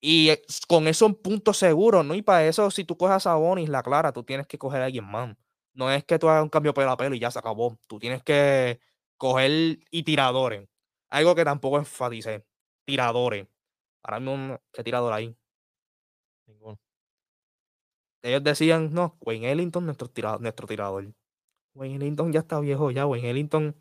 Y 0.00 0.30
s- 0.30 0.60
con 0.66 0.88
eso 0.88 1.06
un 1.06 1.14
punto 1.14 1.52
seguro, 1.54 2.02
¿no? 2.02 2.14
Y 2.14 2.22
para 2.22 2.46
eso, 2.46 2.70
si 2.70 2.84
tú 2.84 2.96
coges 2.96 3.16
a 3.16 3.20
Sabonis, 3.20 3.68
la 3.68 3.82
clara, 3.82 4.12
tú 4.12 4.24
tienes 4.24 4.46
que 4.46 4.58
coger 4.58 4.82
a 4.82 4.86
alguien 4.86 5.04
más. 5.04 5.36
No 5.74 5.90
es 5.90 6.04
que 6.04 6.18
tú 6.18 6.28
hagas 6.28 6.42
un 6.42 6.48
cambio 6.50 6.74
pelo 6.74 6.90
a 6.90 6.96
pelo 6.96 7.14
y 7.14 7.20
ya 7.20 7.30
se 7.30 7.38
acabó. 7.38 7.78
Tú 7.86 7.98
tienes 7.98 8.22
que 8.22 8.80
coger 9.22 9.78
y 9.92 10.02
tiradores. 10.02 10.68
Algo 11.08 11.36
que 11.36 11.44
tampoco 11.44 11.78
enfaticé. 11.78 12.44
Tiradores. 12.84 13.46
Ahora 14.02 14.18
mismo, 14.18 14.58
¿qué 14.72 14.82
tirador 14.82 15.12
hay? 15.12 15.36
Ninguno. 16.48 16.76
Ellos 18.24 18.42
decían, 18.42 18.92
no, 18.92 19.16
Wayne 19.20 19.52
Ellington, 19.52 19.84
nuestro, 19.86 20.08
tira- 20.08 20.38
nuestro 20.40 20.66
tirador. 20.66 21.12
Wayne 21.74 21.96
Ellington 21.96 22.32
ya 22.32 22.40
está 22.40 22.58
viejo 22.58 22.90
ya. 22.90 23.06
Wayne 23.06 23.30
Ellington. 23.30 23.76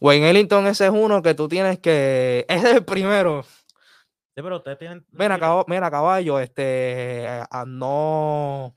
Wayne 0.00 0.30
Ellington, 0.30 0.66
ese 0.66 0.86
es 0.86 0.92
uno 0.92 1.20
que 1.20 1.34
tú 1.34 1.48
tienes 1.48 1.78
que. 1.78 2.46
Ese 2.48 2.70
es 2.70 2.76
el 2.76 2.84
primero. 2.86 3.42
Sí, 3.42 4.42
pero 4.42 4.56
ustedes 4.56 4.78
tienen. 4.78 5.04
Mira, 5.10 5.38
cabo- 5.38 5.66
mira, 5.68 5.90
caballo, 5.90 6.38
este. 6.40 7.28
no. 7.66 8.74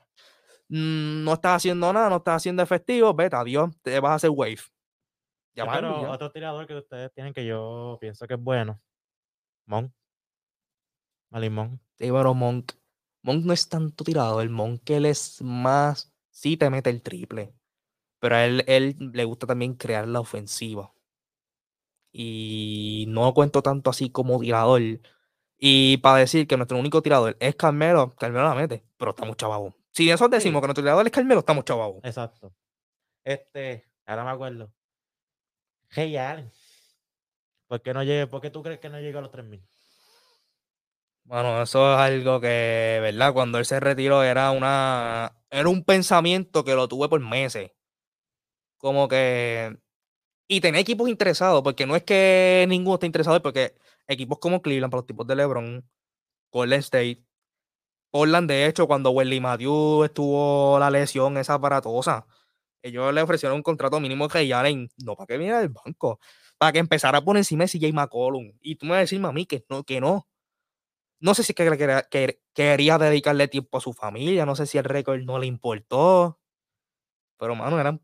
mm, 0.68 1.24
No 1.24 1.32
estás 1.32 1.56
haciendo 1.56 1.90
nada, 1.94 2.10
no 2.10 2.16
estás 2.18 2.36
haciendo 2.36 2.62
efectivo. 2.62 3.14
Vete, 3.14 3.36
adiós, 3.36 3.70
te 3.82 3.98
vas 4.00 4.12
a 4.12 4.14
hacer 4.16 4.30
wave. 4.30 4.58
Llamarlo 5.56 5.88
pero 5.94 6.02
ya. 6.02 6.10
otro 6.10 6.30
tirador 6.32 6.66
que 6.66 6.74
ustedes 6.76 7.12
tienen 7.12 7.32
que 7.32 7.44
yo 7.46 7.98
pienso 8.00 8.26
que 8.26 8.34
es 8.34 8.40
bueno. 8.40 8.80
Mon. 9.66 9.92
Malin 11.30 11.52
Mon. 11.54 11.80
Sí, 11.98 12.10
pero 12.12 12.34
Monk. 12.34 12.72
Monk 13.22 13.44
no 13.44 13.52
es 13.52 13.68
tanto 13.68 14.04
tirado. 14.04 14.40
El 14.40 14.50
Monk 14.50 14.88
él 14.90 15.06
es 15.06 15.42
más. 15.42 16.12
Sí 16.30 16.56
te 16.56 16.70
mete 16.70 16.90
el 16.90 17.02
triple. 17.02 17.54
Pero 18.20 18.36
a 18.36 18.44
él, 18.44 18.64
él 18.66 18.96
le 19.14 19.24
gusta 19.24 19.46
también 19.46 19.74
crear 19.74 20.06
la 20.06 20.20
ofensiva. 20.20 20.92
Y 22.12 23.06
no 23.08 23.32
cuento 23.34 23.62
tanto 23.62 23.90
así 23.90 24.10
como 24.10 24.40
tirador. 24.40 24.80
Y 25.58 25.96
para 25.98 26.18
decir 26.18 26.46
que 26.46 26.56
nuestro 26.56 26.78
único 26.78 27.02
tirador 27.02 27.36
es 27.40 27.56
Carmelo, 27.56 28.14
Carmelo 28.16 28.44
la 28.48 28.54
mete, 28.54 28.84
pero 28.96 29.10
estamos 29.10 29.36
chavos. 29.36 29.74
Si 29.92 30.10
eso 30.10 30.28
decimos 30.28 30.60
Sí. 30.60 30.62
que 30.62 30.66
nuestro 30.68 30.82
tirador 30.84 31.06
es 31.06 31.12
Carmelo, 31.12 31.40
estamos 31.40 31.64
chavos. 31.64 32.00
Exacto. 32.04 32.54
Este, 33.24 33.86
ahora 34.06 34.24
me 34.24 34.30
acuerdo. 34.30 34.72
Hey 35.90 36.16
Allen. 36.16 36.50
¿Por 37.68 37.82
qué 37.82 37.92
no 37.94 38.02
llegue? 38.02 38.26
¿Por 38.26 38.40
qué 38.40 38.50
tú 38.50 38.62
crees 38.62 38.80
que 38.80 38.88
no 38.88 39.00
llegó 39.00 39.18
a 39.18 39.22
los 39.22 39.30
3000? 39.30 39.62
Bueno, 41.24 41.62
eso 41.62 41.92
es 41.94 41.98
algo 41.98 42.40
que, 42.40 42.98
¿verdad? 43.02 43.32
Cuando 43.32 43.58
él 43.58 43.66
se 43.66 43.80
retiró 43.80 44.22
era 44.22 44.52
una. 44.52 45.36
Era 45.50 45.68
un 45.68 45.84
pensamiento 45.84 46.64
que 46.64 46.74
lo 46.74 46.86
tuve 46.88 47.08
por 47.08 47.20
meses. 47.20 47.72
Como 48.78 49.08
que. 49.08 49.76
Y 50.48 50.60
tenía 50.60 50.80
equipos 50.80 51.08
interesados, 51.08 51.62
porque 51.62 51.86
no 51.86 51.96
es 51.96 52.04
que 52.04 52.66
ninguno 52.68 52.94
esté 52.96 53.06
interesado, 53.06 53.42
porque 53.42 53.76
equipos 54.08 54.38
como 54.38 54.62
Cleveland, 54.62 54.90
para 54.92 55.00
los 55.00 55.06
tipos 55.06 55.26
de 55.26 55.36
LeBron, 55.36 55.88
Golden 56.52 56.80
State, 56.80 57.24
Portland, 58.10 58.48
de 58.48 58.66
hecho, 58.66 58.86
cuando 58.86 59.10
Wesley 59.10 59.40
Matthews 59.40 60.06
estuvo 60.06 60.78
la 60.78 60.90
lesión 60.90 61.36
esa 61.38 61.54
aparatosa, 61.54 62.26
ellos 62.82 63.12
le 63.14 63.22
ofrecieron 63.22 63.56
un 63.56 63.62
contrato 63.62 64.00
mínimo 64.00 64.26
a 64.26 64.28
Ray 64.28 64.52
Allen, 64.52 64.88
no 65.04 65.16
para 65.16 65.26
que 65.26 65.38
viniera 65.38 65.60
del 65.60 65.70
banco, 65.70 66.20
para 66.58 66.72
que 66.72 66.78
empezara 66.80 67.22
por 67.22 67.36
encima 67.36 67.64
de 67.64 67.68
CJ 67.68 67.92
McCollum. 67.94 68.52
Y 68.60 68.76
tú 68.76 68.86
me 68.86 68.92
vas 68.92 68.98
a 68.98 69.00
decir, 69.02 69.20
mami, 69.20 69.46
que 69.46 69.64
no, 69.70 69.84
que 69.84 70.00
no. 70.00 70.26
No 71.20 71.34
sé 71.34 71.42
si 71.44 71.52
es 71.52 71.56
que 71.56 72.04
que- 72.10 72.40
quería 72.54 72.98
dedicarle 72.98 73.48
tiempo 73.48 73.78
a 73.78 73.80
su 73.80 73.92
familia, 73.92 74.46
no 74.46 74.56
sé 74.56 74.66
si 74.66 74.78
el 74.78 74.84
récord 74.84 75.20
no 75.22 75.38
le 75.38 75.46
importó. 75.46 76.38
Pero, 77.38 77.54
mano, 77.54 77.78
eran 77.80 78.00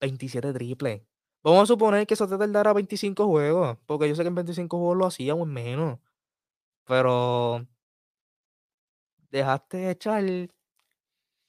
27 0.00 0.52
triples. 0.52 1.02
Vamos 1.44 1.64
a 1.64 1.66
suponer 1.66 2.06
que 2.06 2.14
eso 2.14 2.28
te 2.28 2.38
tardará 2.38 2.72
25 2.74 3.26
juegos, 3.28 3.78
porque 3.86 4.08
yo 4.08 4.14
sé 4.16 4.22
que 4.22 4.28
en 4.30 4.36
25 4.36 4.78
juegos 4.78 4.98
lo 4.98 5.06
hacíamos 5.06 5.48
en 5.48 5.54
menos. 5.54 6.00
Pero 6.86 7.66
dejaste 9.30 9.78
de 9.78 9.90
echar 9.92 10.24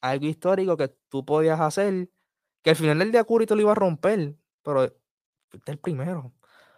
algo 0.01 0.25
histórico 0.25 0.77
que 0.77 0.89
tú 1.09 1.25
podías 1.25 1.59
hacer, 1.59 2.09
que 2.61 2.71
al 2.71 2.75
final 2.75 2.99
del 2.99 3.11
día 3.11 3.23
Curry 3.23 3.45
lo 3.47 3.59
iba 3.61 3.71
a 3.71 3.75
romper, 3.75 4.35
pero 4.63 4.93
fuiste 5.49 5.71
el 5.71 5.77
primero. 5.79 6.33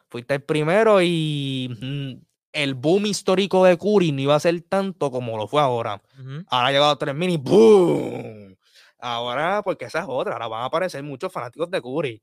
Fuiste 0.10 0.34
el 0.36 0.44
primero 0.44 1.02
y 1.02 1.70
mm, 1.82 2.26
el 2.54 2.74
boom 2.76 3.06
histórico 3.06 3.64
de 3.64 3.78
Curry 3.78 4.12
no 4.12 4.22
iba 4.22 4.36
a 4.36 4.40
ser 4.40 4.62
tanto 4.62 5.10
como 5.10 5.38
lo 5.38 5.48
fue 5.48 5.62
ahora. 5.62 6.02
Ahora 6.48 6.68
ha 6.68 6.72
llegado 6.72 6.92
a 6.92 6.98
3 6.98 7.16
mil 7.16 7.30
y 7.30 7.38
¡boom! 7.38 8.58
Ahora, 9.00 9.62
porque 9.64 9.86
esa 9.86 10.00
es 10.02 10.06
otra, 10.08 10.34
ahora 10.34 10.48
van 10.48 10.62
a 10.64 10.66
aparecer 10.66 11.02
muchos 11.02 11.32
fanáticos 11.32 11.72
de 11.72 11.82
Curry, 11.82 12.22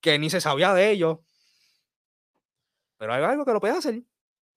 que 0.00 0.18
ni 0.18 0.28
se 0.30 0.40
sabía 0.40 0.74
de 0.74 0.90
ellos. 0.90 1.18
Pero 2.96 3.14
hay 3.14 3.22
algo 3.22 3.44
que 3.44 3.52
lo 3.52 3.60
puede 3.60 3.76
hacer. 3.78 4.02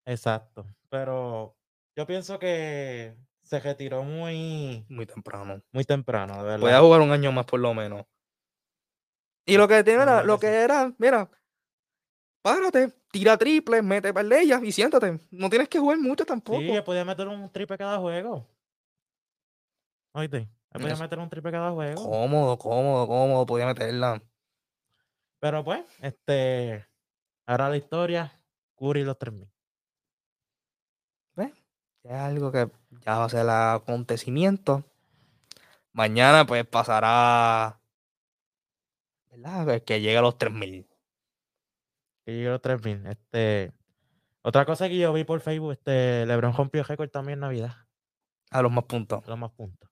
Exacto. 0.05 0.65
Pero 0.89 1.55
yo 1.95 2.05
pienso 2.07 2.39
que 2.39 3.15
se 3.43 3.59
retiró 3.59 4.03
muy, 4.03 4.85
Muy 4.89 5.05
temprano. 5.05 5.61
muy 5.71 5.83
temprano, 5.83 6.37
de 6.37 6.43
verdad. 6.43 6.59
Puede 6.59 6.79
jugar 6.79 7.01
un 7.01 7.11
año 7.11 7.31
más 7.31 7.45
por 7.45 7.59
lo 7.59 7.73
menos. 7.73 8.05
Y 9.45 9.57
lo 9.57 9.67
que 9.67 9.83
tiene 9.83 10.03
era, 10.03 10.23
lo 10.23 10.39
que 10.39 10.47
era, 10.47 10.93
mira, 10.97 11.29
párate, 12.41 12.93
tira 13.11 13.37
triple, 13.37 13.81
mete 13.81 14.13
par 14.13 14.25
de 14.25 14.41
ellas 14.41 14.61
y 14.63 14.71
siéntate. 14.71 15.19
No 15.31 15.49
tienes 15.49 15.67
que 15.69 15.79
jugar 15.79 15.97
mucho 15.99 16.25
tampoco. 16.25 16.59
Sí, 16.59 16.73
podía 16.85 17.03
meter 17.03 17.27
un 17.27 17.49
triple 17.51 17.77
cada 17.77 17.97
juego. 17.97 18.47
Oíste, 20.13 20.47
podía 20.71 20.95
meter 20.95 21.19
un 21.19 21.29
triple 21.29 21.51
cada 21.51 21.71
juego. 21.71 22.03
Cómodo, 22.03 22.57
cómodo, 22.57 23.07
cómodo, 23.07 23.45
podía 23.45 23.65
meterla. 23.65 24.21
Pero 25.39 25.63
pues, 25.63 25.83
este, 25.99 26.85
ahora 27.45 27.69
la 27.69 27.77
historia, 27.77 28.31
Curry 28.75 29.03
los 29.03 29.17
3000. 29.17 29.53
Es 32.03 32.11
algo 32.11 32.51
que 32.51 32.69
ya 33.05 33.17
va 33.17 33.25
a 33.25 33.29
ser 33.29 33.41
el 33.41 33.49
acontecimiento. 33.49 34.83
Mañana 35.93 36.45
pues 36.45 36.65
pasará, 36.65 37.79
¿verdad? 39.35 39.81
Que 39.83 40.01
llegue 40.01 40.17
a 40.17 40.21
los 40.21 40.37
3000. 40.37 40.87
Que 42.25 42.33
llegó 42.33 42.49
a 42.49 42.51
los 42.53 42.61
3000. 42.61 43.05
Este, 43.07 43.71
otra 44.41 44.65
cosa 44.65 44.87
que 44.87 44.97
yo 44.97 45.11
vi 45.13 45.23
por 45.23 45.39
Facebook, 45.41 45.73
este, 45.73 46.25
LeBron 46.25 46.53
rompió 46.55 46.83
récord 46.83 47.09
también 47.09 47.37
en 47.37 47.41
Navidad. 47.41 47.75
A 48.51 48.61
los 48.61 48.71
más 48.71 48.85
puntos. 48.85 49.25
Los 49.27 49.37
más 49.37 49.51
puntos. 49.51 49.89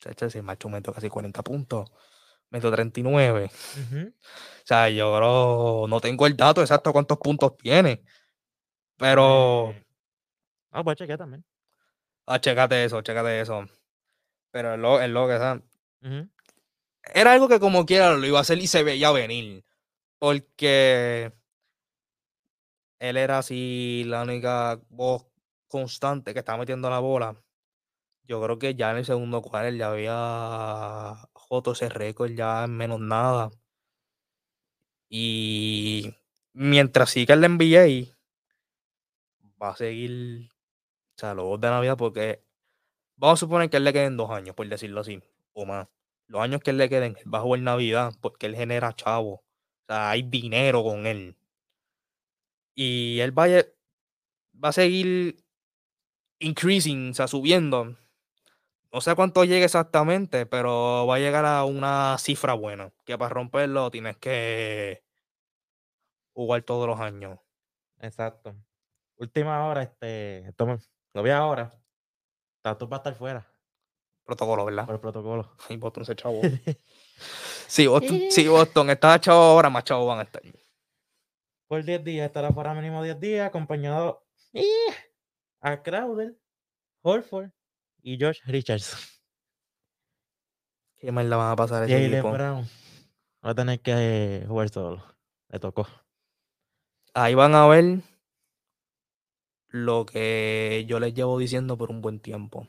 Chacho, 0.00 0.26
ese 0.26 0.42
macho 0.42 0.68
meto 0.68 0.92
casi 0.92 1.08
40 1.08 1.42
puntos. 1.42 1.90
Meto 2.50 2.70
39. 2.70 3.50
Ujú. 3.86 4.08
O 4.08 4.66
sea, 4.66 4.88
yo 4.90 5.16
creo- 5.16 5.86
no 5.88 6.00
tengo 6.00 6.26
el 6.26 6.36
dato 6.36 6.60
exacto 6.60 6.92
cuántos 6.92 7.18
puntos 7.18 7.56
tiene. 7.56 8.04
Pero 8.96 9.70
Eh, 9.72 9.84
Ah, 10.70 10.82
pues 10.84 10.96
chequear 10.96 11.18
también. 11.18 11.44
Ah, 12.26 12.40
chécate 12.40 12.84
eso, 12.84 13.00
chécate 13.02 13.40
eso. 13.40 13.64
Pero 14.50 14.74
es 14.74 14.78
lo, 14.80 15.00
es 15.00 15.08
lo 15.10 15.26
que 15.28 15.38
sea. 15.38 15.62
Ujú. 16.02 16.28
Era 17.12 17.32
algo 17.32 17.48
que 17.48 17.60
como 17.60 17.86
quiera 17.86 18.14
lo 18.14 18.26
iba 18.26 18.38
a 18.38 18.42
hacer 18.42 18.58
y 18.58 18.66
se 18.66 18.82
veía 18.82 19.10
venir. 19.12 19.64
Porque 20.18 21.32
él 22.98 23.16
era 23.16 23.38
así 23.38 24.04
la 24.06 24.22
única 24.22 24.80
voz 24.88 25.26
constante 25.68 26.32
que 26.32 26.40
estaba 26.40 26.58
metiendo 26.58 26.90
la 26.90 26.98
bola. 27.00 27.36
Yo 28.24 28.42
creo 28.42 28.58
que 28.58 28.74
ya 28.74 28.90
en 28.92 28.98
el 28.98 29.04
segundo 29.06 29.42
cuadro 29.42 29.70
ya 29.76 29.90
había 29.90 31.28
joto 31.34 31.72
ese 31.72 31.88
récord 31.90 32.32
ya 32.32 32.64
en 32.64 32.76
menos 32.76 33.00
nada. 33.00 33.50
Y 35.08 36.14
mientras 36.52 37.10
siga 37.10 37.34
el 37.34 37.40
NBA, 37.42 38.14
va 39.62 39.70
a 39.70 39.76
seguir 39.76 40.48
o 41.16 41.20
sea, 41.20 41.34
los 41.34 41.46
dos 41.46 41.60
de 41.60 41.68
Navidad 41.68 41.96
porque 41.96 42.44
vamos 43.16 43.38
a 43.38 43.40
suponer 43.40 43.70
que 43.70 43.78
él 43.78 43.84
le 43.84 43.92
queden 43.92 44.16
dos 44.16 44.30
años, 44.30 44.54
por 44.56 44.68
decirlo 44.68 45.00
así, 45.00 45.22
o 45.54 45.66
más. 45.66 45.88
Los 46.26 46.42
años 46.42 46.60
que 46.62 46.70
él 46.70 46.78
le 46.78 46.88
queden, 46.88 47.16
él 47.18 47.34
va 47.34 47.38
a 47.38 47.42
jugar 47.42 47.60
Navidad 47.60 48.14
porque 48.20 48.46
él 48.46 48.56
genera 48.56 48.94
chavo. 48.94 49.34
O 49.34 49.44
sea, 49.88 50.10
hay 50.10 50.22
dinero 50.22 50.82
con 50.82 51.06
él. 51.06 51.36
Y 52.74 53.20
él 53.20 53.36
va 53.36 53.44
a, 53.44 53.64
va 54.62 54.68
a 54.70 54.72
seguir 54.72 55.36
increasing, 56.40 57.10
o 57.10 57.14
sea, 57.14 57.28
subiendo. 57.28 57.96
No 58.92 59.00
sé 59.00 59.14
cuánto 59.16 59.44
llegue 59.44 59.64
exactamente, 59.64 60.46
pero 60.46 61.06
va 61.06 61.16
a 61.16 61.18
llegar 61.18 61.44
a 61.46 61.64
una 61.64 62.16
cifra 62.18 62.54
buena. 62.54 62.92
Que 63.04 63.18
para 63.18 63.30
romperlo 63.34 63.90
tienes 63.90 64.16
que 64.18 65.04
jugar 66.32 66.62
todos 66.62 66.86
los 66.88 67.00
años. 67.00 67.38
Exacto. 68.00 68.54
Última 69.16 69.66
hora, 69.66 69.82
este, 69.84 70.48
esto 70.48 70.66
me- 70.66 70.78
lo 71.14 71.22
vi 71.22 71.30
ahora. 71.30 71.72
Tato 72.62 72.88
va 72.88 72.98
a 72.98 73.00
estar 73.00 73.14
fuera 73.16 73.46
Protocolo, 74.24 74.64
¿verdad? 74.64 74.86
por 74.86 74.94
el 74.94 75.00
protocolo. 75.00 75.56
Y 75.68 75.76
Boston 75.76 76.04
se 76.04 76.16
chavo. 76.16 76.40
Sí, 77.66 77.86
Boston, 77.86 78.20
sí, 78.30 78.46
Boston 78.46 78.90
está 78.90 79.18
chavo 79.20 79.40
ahora, 79.40 79.70
más 79.70 79.84
chavos 79.84 80.06
van 80.06 80.20
a 80.20 80.22
estar. 80.22 80.42
por 81.66 81.82
10 81.82 82.04
días, 82.04 82.26
estará 82.26 82.52
fuera 82.52 82.74
mínimo 82.74 83.02
10 83.02 83.18
días, 83.18 83.46
acompañado 83.46 84.24
¡Ih! 84.52 84.62
a 85.60 85.82
Crowder, 85.82 86.36
Horford 87.02 87.50
y 88.02 88.22
Josh 88.22 88.40
Richardson. 88.44 89.00
¿Qué 90.96 91.10
mal 91.10 91.28
la 91.30 91.36
van 91.36 91.52
a 91.52 91.56
pasar 91.56 91.82
a 91.82 91.86
ese 91.86 92.06
equipo? 92.06 92.30
Brown 92.30 92.68
va 93.44 93.50
a 93.50 93.54
tener 93.54 93.80
que 93.80 93.92
eh, 93.94 94.44
jugar 94.46 94.68
solo. 94.70 95.04
Le 95.48 95.58
tocó. 95.58 95.86
Ahí 97.12 97.34
van 97.34 97.54
a 97.54 97.66
ver 97.66 98.00
lo 99.68 100.06
que 100.06 100.84
yo 100.88 100.98
les 100.98 101.14
llevo 101.14 101.38
diciendo 101.38 101.76
por 101.76 101.90
un 101.90 102.00
buen 102.00 102.20
tiempo. 102.20 102.68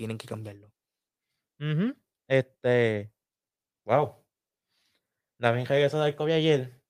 Tienen 0.00 0.16
que 0.16 0.26
cambiarlo. 0.26 0.72
Ujú. 1.60 1.94
Este. 2.26 3.12
Wow. 3.84 4.14
David 5.38 5.66
regresó 5.66 6.00
del 6.00 6.16
COVID 6.16 6.32
ayer. 6.32 6.82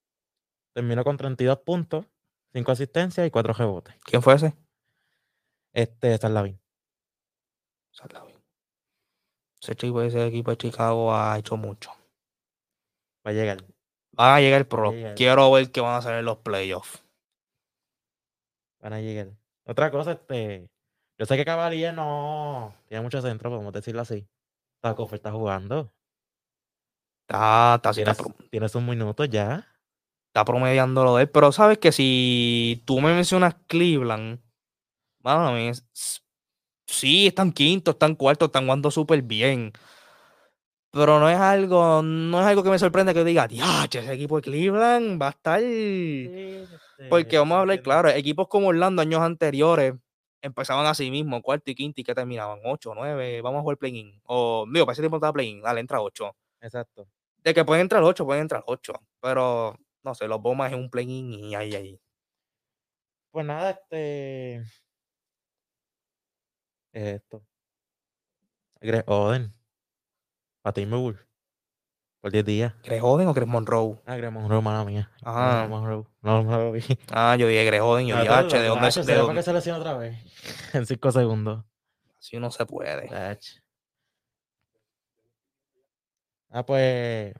Terminó 0.72 1.02
con 1.02 1.16
32 1.16 1.58
puntos, 1.58 2.06
5 2.52 2.70
asistencias 2.70 3.26
y 3.26 3.32
4 3.32 3.52
rebotes. 3.52 3.96
¿Quién 4.04 4.22
fue 4.22 4.36
ese? 4.36 4.54
Este 5.72 6.14
es 6.14 6.22
Lavin. 6.22 6.61
Salavi. 7.90 8.36
Ese 9.61 9.74
chico, 9.74 10.02
ese 10.02 10.28
equipo 10.28 10.52
de 10.52 10.58
Chicago 10.58 11.12
ha 11.12 11.36
hecho 11.36 11.56
mucho. 11.56 11.90
Va 13.26 13.32
a 13.32 13.32
llegar. 13.32 13.58
Van 14.12 14.36
a 14.36 14.40
llegar, 14.40 14.68
pero 14.68 14.92
llegar. 14.92 15.16
quiero 15.16 15.50
ver 15.50 15.72
que 15.72 15.80
van 15.80 15.96
a 15.96 16.02
salir 16.02 16.22
los 16.22 16.38
playoffs. 16.38 17.02
Van 18.78 18.92
a 18.92 19.00
llegar. 19.00 19.36
Otra 19.64 19.90
cosa, 19.90 20.12
este. 20.12 20.70
Yo 21.21 21.27
sé 21.27 21.37
que 21.37 21.45
Cavalier 21.45 21.93
no 21.93 22.75
tiene 22.89 23.03
mucho 23.03 23.21
centro, 23.21 23.51
podemos 23.51 23.75
decirlo 23.75 24.01
así. 24.01 24.27
Taco 24.81 25.07
está 25.12 25.31
jugando. 25.31 25.93
Está, 27.29 27.75
está, 27.75 27.91
así, 27.91 27.99
Tiene, 27.99 28.11
está, 28.12 28.23
su- 28.25 28.33
pro- 28.33 28.47
tiene 28.51 28.68
sus 28.71 28.81
minutos 28.83 29.29
ya. 29.29 29.66
está 30.29 30.47
promediando 30.47 31.05
lo 31.05 31.16
de 31.16 31.25
él. 31.25 31.29
Pero 31.29 31.53
sabes 31.53 31.77
que 31.77 31.93
si 31.93 32.83
tú 32.87 33.03
me 33.03 33.12
mencionas 33.12 33.55
Cleveland, 33.66 34.41
mami, 35.23 35.73
sí, 36.87 37.27
están 37.27 37.53
quintos, 37.53 37.97
están 37.97 38.14
cuartos, 38.14 38.47
están 38.49 38.64
jugando 38.64 38.91
súper 38.91 39.21
bien. 39.21 39.75
Pero 40.91 41.21
no 41.21 41.29
es 41.29 41.37
algo, 41.39 42.01
no 42.03 42.41
es 42.41 42.47
algo 42.47 42.62
que 42.62 42.71
me 42.71 42.79
sorprende 42.79 43.12
que 43.12 43.18
yo 43.21 43.25
diga, 43.27 43.47
diache, 43.47 43.99
ese 43.99 44.14
equipo 44.14 44.37
de 44.37 44.43
Cleveland 44.43 45.21
va 45.21 45.27
a 45.27 45.31
estar. 45.33 45.61
Porque 47.11 47.37
vamos 47.37 47.57
a 47.57 47.61
hablar 47.61 47.83
claro, 47.83 48.09
equipos 48.09 48.49
como 48.49 48.68
Orlando 48.68 49.03
años 49.03 49.21
anteriores 49.21 49.95
empezaban 50.43 50.86
así 50.86 51.11
mismo, 51.11 51.43
cuarto 51.43 51.70
y 51.70 51.74
quinto, 51.74 52.01
y 52.01 52.05
que 52.05 52.14
terminaban 52.14 52.61
8, 52.64 52.93
9, 52.95 53.43
vamos 53.43 53.61
a 53.61 53.62
jugar 53.62 53.78
play-in. 53.78 54.20
O, 54.24 54.66
digo, 54.72 54.86
para 54.86 54.93
ese 54.95 55.03
tiempo 55.03 55.16
estaba 55.16 55.32
play-in, 55.32 55.62
dale, 55.62 55.80
entra 55.80 56.01
8. 56.01 56.34
Exacto. 56.61 57.09
De 57.38 57.55
que 57.55 57.64
pueden 57.64 57.82
entrar 57.82 58.03
8, 58.03 58.24
pueden 58.26 58.43
entrar 58.43 58.62
8. 58.66 58.93
Pero, 59.20 59.76
no 60.03 60.14
sé, 60.14 60.28
los 60.28 60.41
bombas 60.43 60.72
en 60.72 60.78
un 60.80 60.91
play-in 60.91 61.32
y 61.32 61.55
ahí, 61.55 61.74
ahí. 61.74 62.01
Pues 63.32 63.47
nada, 63.47 63.70
este. 63.70 64.57
es 66.93 67.14
esto. 67.16 67.43
Greg 68.82 69.05
Oden. 69.09 69.53
Para 70.62 70.72
Timberwolves. 70.74 71.30
Por 72.21 72.33
10 72.33 72.45
días. 72.45 72.75
¿Greg 72.85 73.03
Oden 73.03 73.29
o 73.29 73.33
Greg 73.35 73.49
Monroe? 73.49 73.99
Ah, 74.07 74.16
Greg 74.16 74.31
Monroe, 74.31 74.61
mala 74.61 74.85
mía. 74.85 75.11
Greg 75.23 75.35
Ajá. 75.35 75.66
Monroe. 75.68 76.05
No, 76.21 76.43
no 76.43 76.59
lo 76.59 76.73
vi. 76.73 76.83
Ah, 77.11 77.35
yo 77.37 77.47
dije 77.49 77.64
Greg 77.64 77.83
Oden, 77.83 78.07
yo 78.07 78.16
dije, 78.16 78.29
todo 78.29 78.37
"Ache, 78.39 78.57
lo- 78.57 78.62
¿de 78.62 78.68
dónde, 78.68 78.93
¿será 78.93 79.23
para 79.23 79.35
que 79.39 79.43
se 79.43 79.53
lesione 79.55 79.79
otra 79.81 79.97
vez? 79.97 80.18
en 80.75 80.87
5 80.87 81.12
segundos. 81.12 81.64
Así 82.18 82.39
no 82.39 82.51
se 82.51 82.66
puede. 82.66 83.09
Ach. 83.14 83.47
Ah, 86.51 86.64
pues. 86.66 87.33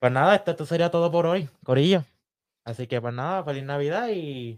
Pues 0.00 0.12
nada, 0.12 0.34
esto, 0.34 0.50
esto 0.50 0.66
sería 0.66 0.90
todo 0.90 1.10
por 1.10 1.26
hoy, 1.26 1.48
Corillo. 1.64 2.04
Así 2.64 2.86
que, 2.86 3.00
pues 3.00 3.14
nada, 3.14 3.42
feliz 3.44 3.62
Navidad 3.64 4.08
y 4.10 4.56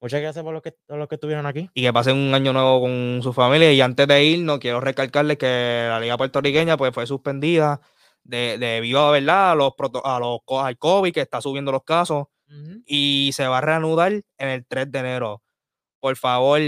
muchas 0.00 0.20
gracias 0.20 0.42
por 0.44 0.52
los 0.52 0.62
que, 0.62 0.72
por 0.86 0.98
los 0.98 1.08
que 1.08 1.14
estuvieron 1.14 1.46
aquí. 1.46 1.70
y 1.74 1.82
que 1.82 1.92
pasen 1.92 2.16
un 2.16 2.34
año 2.34 2.52
nuevo 2.52 2.80
con 2.80 3.20
su 3.22 3.32
familia. 3.32 3.72
Y 3.72 3.80
antes 3.80 4.06
de 4.08 4.24
irnos, 4.24 4.58
quiero 4.58 4.80
recalcarles 4.80 5.38
que 5.38 5.86
la 5.88 6.00
liga 6.00 6.16
puertorriqueña 6.18 6.76
pues, 6.76 6.92
fue 6.92 7.06
suspendida 7.06 7.80
de- 8.24 8.58
debido 8.58 9.00
a, 9.00 9.10
¿verdad? 9.12 9.52
a 9.52 9.54
los 9.54 9.72
a 10.04 10.18
los 10.18 10.40
al 10.64 10.78
COVID 10.78 11.12
que 11.12 11.20
está 11.22 11.40
subiendo 11.40 11.72
los 11.72 11.84
casos 11.84 12.26
y 12.86 13.30
se 13.34 13.46
va 13.48 13.58
a 13.58 13.60
reanudar 13.60 14.12
en 14.38 14.48
el 14.48 14.66
3 14.66 14.90
de 14.92 14.98
enero. 15.00 15.42
Por 16.00 16.16
favor, 16.16 16.60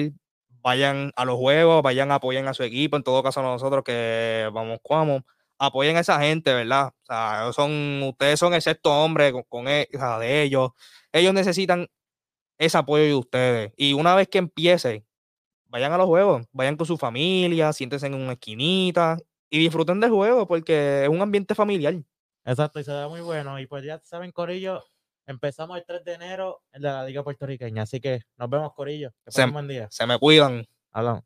vayan 0.62 1.12
a 1.16 1.24
los 1.24 1.36
juegos, 1.36 1.82
vayan 1.82 2.10
apoyen 2.12 2.48
a 2.48 2.54
su 2.54 2.62
equipo, 2.62 2.96
en 2.96 3.02
todo 3.04 3.22
caso 3.22 3.40
a 3.40 3.42
nosotros 3.44 3.84
que 3.84 4.48
vamos 4.52 4.78
como 4.82 5.22
apoyen 5.58 5.96
a 5.96 6.00
esa 6.00 6.20
gente, 6.20 6.52
¿verdad? 6.54 6.88
O 6.88 7.06
sea, 7.06 7.52
son, 7.52 8.02
ustedes 8.04 8.38
son 8.38 8.52
el 8.54 8.62
sexto 8.62 8.92
hombre 8.92 9.32
con, 9.32 9.42
con 9.48 9.68
e- 9.68 9.88
o 9.94 9.98
sea, 9.98 10.18
de 10.18 10.42
ellos. 10.42 10.70
Ellos 11.12 11.32
necesitan 11.34 11.88
ese 12.58 12.78
apoyo 12.78 13.04
de 13.04 13.14
ustedes. 13.14 13.72
Y 13.76 13.92
una 13.94 14.14
vez 14.14 14.28
que 14.28 14.38
empiece, 14.38 15.04
vayan 15.66 15.92
a 15.92 15.98
los 15.98 16.06
juegos, 16.06 16.46
vayan 16.52 16.76
con 16.76 16.86
su 16.86 16.96
familia, 16.98 17.72
siéntense 17.72 18.06
en 18.06 18.14
una 18.14 18.34
esquinita 18.34 19.18
y 19.50 19.58
disfruten 19.58 20.00
del 20.00 20.10
juego 20.10 20.46
porque 20.46 21.04
es 21.04 21.08
un 21.08 21.20
ambiente 21.20 21.54
familiar. 21.54 21.94
Exacto, 22.44 22.78
y 22.80 22.84
se 22.84 22.92
da 22.92 23.08
muy 23.08 23.20
bueno. 23.20 23.58
Y 23.58 23.66
pues 23.66 23.84
ya 23.84 24.00
saben, 24.04 24.30
Corillo, 24.32 24.82
empezamos 25.26 25.76
el 25.78 25.84
3 25.84 26.04
de 26.04 26.14
enero 26.14 26.62
en 26.72 26.82
la 26.82 27.04
Liga 27.04 27.22
Puertorriqueña. 27.24 27.82
Así 27.82 28.00
que 28.00 28.20
nos 28.36 28.48
vemos, 28.48 28.72
Corillo. 28.74 29.10
Que 29.24 29.32
Se- 29.32 29.46
buen 29.46 29.66
día. 29.68 29.88
Se 29.90 30.06
me 30.06 30.18
cuidan. 30.18 30.64
Hablamos. 30.92 31.22